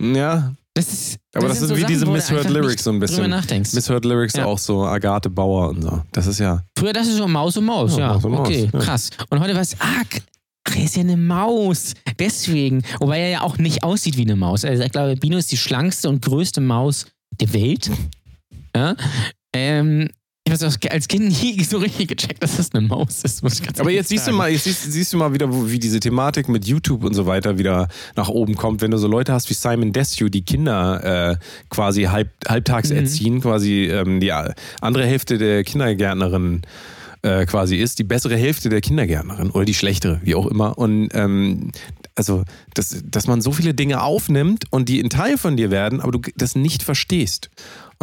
[0.00, 2.94] Ja, Das ist, aber das, sind ist so wie Sachen, diese Misheard Lyrics so ein
[2.94, 3.30] Drüber bisschen.
[3.30, 3.72] nachdenkst.
[3.74, 4.46] Misheard Lyrics Ja.
[4.46, 6.02] auch so Agathe Bauer und so.
[6.10, 6.62] Das ist ja.
[6.76, 8.12] Früher das ist so Maus um Maus, Ja, ja.
[8.14, 8.78] Maus um Maus, okay, ja.
[8.80, 9.10] krass.
[9.30, 10.02] Und heute war es, ah,
[10.66, 11.94] ach, er ist ja eine Maus.
[12.18, 12.82] Deswegen.
[12.98, 14.64] Wobei er ja auch nicht aussieht wie eine Maus.
[14.64, 17.06] Also ich glaube, Bino ist die schlankste und größte Maus
[17.40, 17.90] der Welt.
[18.74, 18.96] Ja.
[19.54, 20.08] Ähm,
[20.46, 23.42] ich habe das als Kind nie so richtig gecheckt, dass das eine Maus ist.
[23.42, 24.36] Muss ich ganz Aber jetzt siehst du sagen.
[24.36, 27.56] mal, jetzt siehst, siehst du mal wieder, wie diese Thematik mit YouTube und so weiter
[27.58, 31.36] wieder nach oben kommt, wenn du so Leute hast wie Simon Desue, die Kinder äh,
[31.70, 32.96] quasi halb, halbtags Mhm.
[32.96, 36.60] erziehen, quasi ähm, die andere Hälfte der Kindergärtnerin
[37.22, 40.76] äh, quasi ist, die bessere Hälfte der Kindergärtnerin oder die schlechtere, wie auch immer.
[40.76, 41.72] Und ähm,
[42.16, 42.44] also,
[42.74, 46.12] dass, dass man so viele Dinge aufnimmt und die ein Teil von dir werden, aber
[46.12, 47.48] du das nicht verstehst.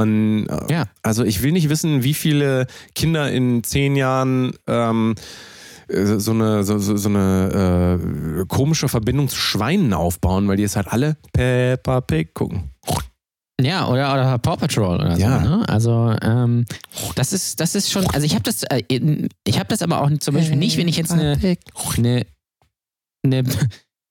[0.02, 0.86] Und äh, Ja.
[1.04, 5.16] also ich will nicht wissen, wie viele Kinder in zehn Jahren ähm,
[5.88, 10.64] äh, so eine, so, so, so eine äh, komische Verbindung zu Schweinen aufbauen, weil die
[10.64, 12.72] jetzt halt alle Peppa Pig gucken.
[13.62, 15.44] Ja, oder, oder Paw Patrol oder Ja.
[15.44, 15.50] so.
[15.58, 15.70] Ne?
[15.70, 16.66] Also ähm,
[17.14, 20.02] das ist, das ist schon, also ich habe das, äh, in- ich habe das aber
[20.02, 21.38] auch zum Beispiel nicht, wenn ich jetzt eine,
[21.98, 22.26] eine,
[23.24, 23.44] eine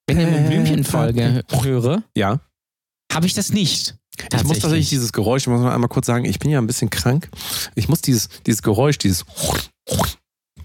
[0.07, 2.39] Benjamin Blümchen Folge höre, Ja.
[3.13, 3.97] habe ich das nicht.
[4.33, 6.67] Ich muss tatsächlich dieses Geräusch, ich muss noch einmal kurz sagen, ich bin ja ein
[6.67, 7.29] bisschen krank.
[7.75, 9.25] Ich muss dieses, dieses Geräusch, dieses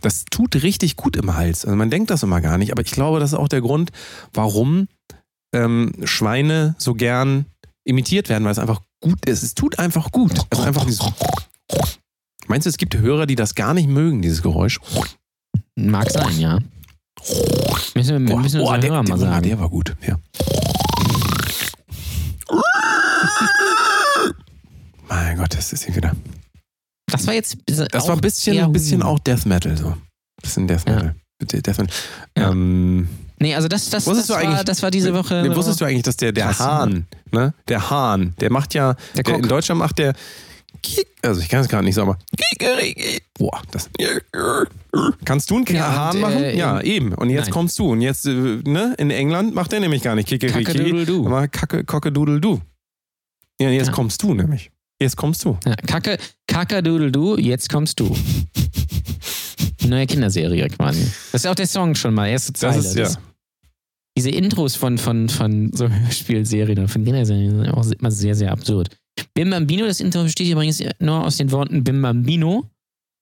[0.02, 1.66] das tut richtig gut im Hals.
[1.66, 3.92] Also man denkt das immer gar nicht, aber ich glaube, das ist auch der Grund,
[4.34, 4.88] warum
[5.54, 7.46] ähm, Schweine so gern
[7.86, 9.42] imitiert werden, weil es einfach gut ist.
[9.42, 10.34] Es tut einfach gut.
[10.52, 11.02] Also einfach dieses
[12.48, 14.80] Meinst du, es gibt Hörer, die das gar nicht mögen, dieses Geräusch?
[15.76, 16.60] Mag sein, ja.
[17.96, 19.44] Müssen wir, müssen unseren der, Hörer der, mal sagen.
[19.44, 20.18] der war gut, ja.
[25.08, 26.12] Mein Gott, das ist hier wieder.
[27.12, 27.58] Das war jetzt.
[27.66, 29.96] Das war ein bisschen, ein bisschen auch Death Metal, so.
[30.42, 30.96] Bisschen Death Ja.
[30.96, 31.16] Metal.
[31.40, 31.96] Bitte Death Metal.
[32.38, 32.52] Ja.
[32.52, 33.08] Ähm,
[33.38, 35.44] Nee, also das, das, das, du war, eigentlich- das war diese Woche.
[35.46, 36.58] Nee, wusstest du eigentlich, dass der, der.
[36.58, 37.54] Hahn, ne?
[37.68, 40.14] Der Hahn, der macht ja, Der der in Deutschland macht der,
[41.22, 43.22] also ich kann es gerade nicht sagen, aber Kikeriki.
[43.38, 43.90] Boah, das.
[45.26, 46.38] Kannst du einen Ja, Hahn machen?
[46.44, 47.14] äh, ja, eben.
[47.14, 47.52] Und jetzt nein.
[47.52, 47.92] kommst du.
[47.92, 51.06] Und jetzt, äh, ne, in England macht der nämlich gar nicht Kikeriki.
[51.26, 52.62] Aber Kacke, Cockadoodle-doo.
[53.60, 53.94] Ja, jetzt Ja.
[53.94, 54.72] kommst du nämlich.
[55.06, 55.56] Jetzt kommst du.
[55.66, 56.18] Ja, Kacke,
[56.48, 58.16] Kackadoodle-du, jetzt kommst du.
[59.86, 61.06] Neue Kinderserie quasi.
[61.32, 62.78] Das ist auch der Song schon mal, erste Zeile.
[62.78, 63.10] Das ist, ja.
[64.18, 68.52] diese Intros von, von, von so Hörspielserien oder von Kinderserien sind auch immer sehr, sehr
[68.52, 68.90] absurd.
[69.36, 72.66] Bim Bambino, das Intro besteht übrigens nur aus den Worten Bim Bambino.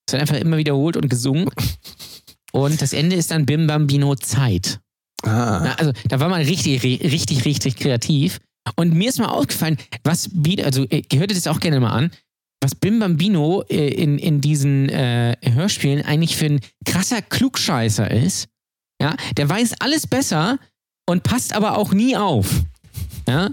[0.06, 1.50] Es wird einfach immer wiederholt und gesungen.
[2.52, 4.80] Und das Ende ist dann Bim Bambino Zeit.
[5.22, 5.60] Ah.
[5.64, 8.40] Na, also da war man richtig, ri- richtig, richtig kreativ.
[8.76, 10.30] Und mir ist mal aufgefallen, was
[10.64, 12.10] also äh, hört ihr das auch gerne mal an,
[12.62, 18.48] was Bim Bambino äh, in, in diesen äh, Hörspielen eigentlich für ein krasser Klugscheißer ist.
[19.00, 20.58] Ja, der weiß alles besser
[21.06, 22.62] und passt aber auch nie auf.
[23.28, 23.50] Ja,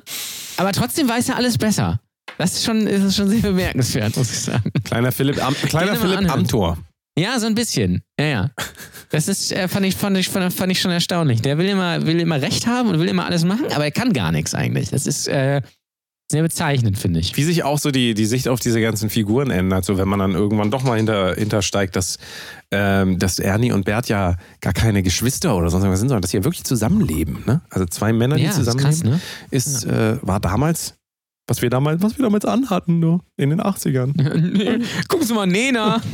[0.58, 2.00] aber trotzdem weiß er alles besser.
[2.38, 4.72] Das ist schon, ist schon sehr bemerkenswert, muss ich sagen.
[4.84, 6.78] Kleiner Philipp, Am kleiner Philipp anhören.
[7.22, 8.02] Ja, so ein bisschen.
[8.20, 8.52] Ja, ja.
[9.12, 11.42] Das ist, äh, fand, ich, fand, ich, fand, ich schon erstaunlich.
[11.42, 14.12] Der will immer, will immer Recht haben und will immer alles machen, aber er kann
[14.12, 14.90] gar nichts eigentlich.
[14.90, 15.62] Das ist äh,
[16.32, 17.38] sehr bezeichnend, finde ich.
[17.38, 20.18] Wie sich auch so die, die Sicht auf diese ganzen Figuren ändert, so wenn man
[20.18, 22.18] dann irgendwann doch mal hinter, hintersteigt, dass,
[22.72, 26.32] ähm, dass Ernie und Bert ja gar keine Geschwister oder sonst irgendwas sind, sondern dass
[26.32, 27.44] sie ja wirklich zusammenleben.
[27.46, 27.62] Ne?
[27.70, 29.20] Also zwei Männer, die Ja, ist zusammenleben, krass, ne?
[29.52, 30.96] ist, äh, war damals,
[31.48, 34.14] was wir damals, was wir damals anhatten, nur in den 80ern.
[35.08, 36.02] Gucken Sie mal, Nena.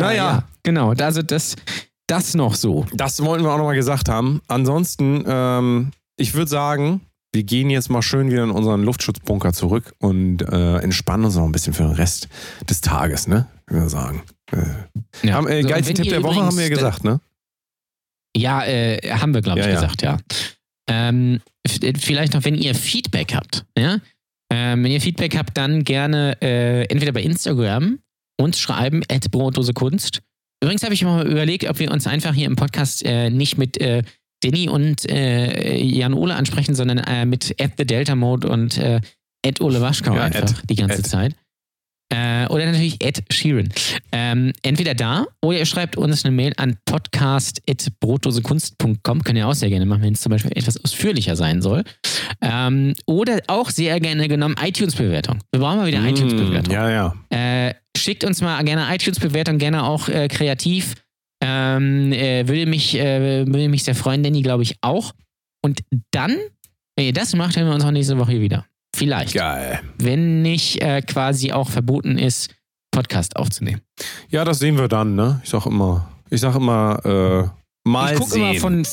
[0.00, 0.44] Naja.
[0.62, 0.92] genau.
[0.92, 1.56] Also das,
[2.06, 2.86] das noch so.
[2.94, 4.40] Das wollten wir auch nochmal gesagt haben.
[4.48, 7.00] Ansonsten, ähm, ich würde sagen,
[7.34, 11.44] wir gehen jetzt mal schön wieder in unseren Luftschutzbunker zurück und äh, entspannen uns noch
[11.44, 12.28] ein bisschen für den Rest
[12.68, 13.46] des Tages, ne?
[13.66, 14.22] Würde ich sagen.
[14.50, 15.34] Äh, Ja.
[15.34, 17.20] haben, äh, So, geilsten Tipp der Woche haben wir ja gesagt, ne?
[18.36, 19.80] Ja, äh, haben wir, glaube ich, Ja, ja.
[19.80, 20.16] gesagt, ja.
[20.88, 23.98] Ähm, f- vielleicht noch, wenn ihr Feedback habt, ja.
[24.50, 27.98] Ähm, wenn ihr Feedback habt, dann gerne äh, entweder bei Instagram
[28.40, 30.20] uns schreiben, at Brotdose Kunst.
[30.62, 33.58] Übrigens habe ich mir mal überlegt, ob wir uns einfach hier im Podcast äh, nicht
[33.58, 34.02] mit äh,
[34.42, 39.00] Danny und äh, Jan Ole ansprechen, sondern äh, mit at the Delta Mode und äh,
[39.46, 41.06] at Ole Waschkau Ja, einfach at- die ganze at.
[41.06, 41.34] Zeit.
[42.10, 43.68] Äh, oder natürlich at Sheeran.
[44.12, 49.22] Ähm, entweder da oder ihr schreibt uns eine Mail an podcast.brotdosekunst.com.
[49.24, 51.84] Könnt ihr auch sehr gerne machen, wenn es zum Beispiel etwas ausführlicher sein soll.
[52.40, 55.38] Ähm, oder auch sehr gerne genommen iTunes-Bewertung.
[55.52, 56.72] Wir brauchen mal wieder iTunes-Bewertung.
[56.72, 57.14] Mm, Ja, ja.
[57.98, 60.94] Schickt uns mal gerne iTunes-Bewertung, gerne auch äh, kreativ.
[61.42, 65.12] Ähm, äh, würde, mich, äh, würde mich sehr freuen, Danny, glaube ich, auch.
[65.62, 65.80] Und
[66.10, 66.36] dann,
[66.96, 68.64] wenn ihr das macht, hören wir uns auch nächste Woche wieder.
[68.96, 69.34] Vielleicht.
[69.34, 69.80] Geil.
[69.98, 72.54] Wenn nicht äh, quasi auch verboten ist,
[72.90, 73.82] Podcast aufzunehmen.
[74.30, 75.40] Ja, das sehen wir dann, ne?
[75.44, 78.50] Ich sag immer, ich sag immer, äh, mal ich gucke sehen.
[78.50, 78.86] immer von,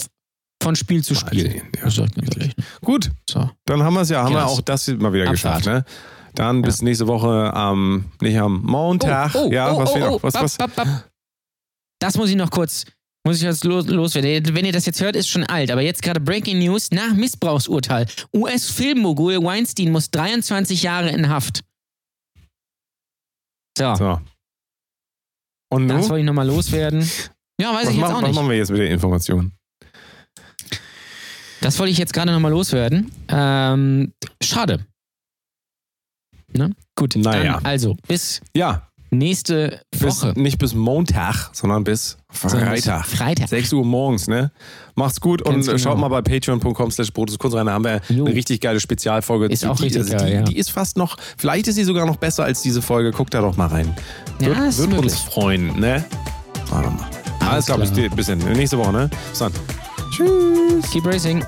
[0.62, 1.52] von Spiel zu Mal Spiel.
[1.52, 2.50] sehen, ja.
[2.82, 3.50] Gut, So.
[3.66, 5.64] dann haben wir es ja, haben wir auch das mal wieder Abfahrt.
[5.64, 5.86] geschafft, ne?
[6.36, 9.34] Dann bis nächste Woche am, nicht am Montag.
[9.50, 10.22] ja, was fehlt noch?
[10.24, 10.58] Was, bap, was?
[10.58, 11.10] bap, bap.
[12.00, 12.86] Das muss ich noch kurz,
[13.26, 14.54] muss ich jetzt los, loswerden.
[14.54, 15.72] Wenn ihr das jetzt hört, ist schon alt.
[15.72, 18.06] Aber jetzt gerade Breaking News nach Missbrauchsurteil.
[18.36, 21.64] US-Filmmogul Weinstein muss 23 Jahre in Haft.
[23.78, 24.22] So, So.
[25.72, 26.10] Und das nun?
[26.10, 27.02] wollte ich nochmal loswerden.
[27.60, 28.36] Ja, weiß Was, ich jetzt machen- auch was nicht.
[28.36, 29.52] machen wir jetzt mit der Information?
[31.62, 33.12] Das wollte ich jetzt gerade nochmal loswerden.
[33.28, 34.14] Ähm,
[34.44, 34.86] schade.
[36.56, 36.72] Ne?
[36.96, 37.60] Gut, Naja.
[37.64, 40.34] also bis Ja, nächste bis, Woche.
[40.40, 43.06] nicht bis Montag, sondern bis bis Freitag.
[43.06, 43.48] Freitag.
[43.50, 44.52] 6 Uhr morgens, ne?
[44.96, 45.78] Macht's gut und Ganz genau.
[45.78, 47.66] schaut mal bei patreon.com slash Kunst rein.
[47.66, 48.26] Da haben wir Jo.
[48.26, 49.46] eine richtig geile Spezialfolge.
[49.48, 50.42] Ist Die- auch die, richtig also geil, die, ja.
[50.44, 53.12] die ist fast noch, vielleicht ist sie sogar noch besser als diese Folge.
[53.12, 53.94] Guckt da doch mal rein.
[54.40, 56.04] Ja, Wird, ist wird uns freuen, ne?
[56.70, 57.10] Warte mal.
[57.40, 58.10] Alles klar, bis, klar.
[58.10, 59.10] bis, bis nächste Woche, ne?
[59.30, 59.52] Bis dann.
[60.92, 61.44] Keep racing.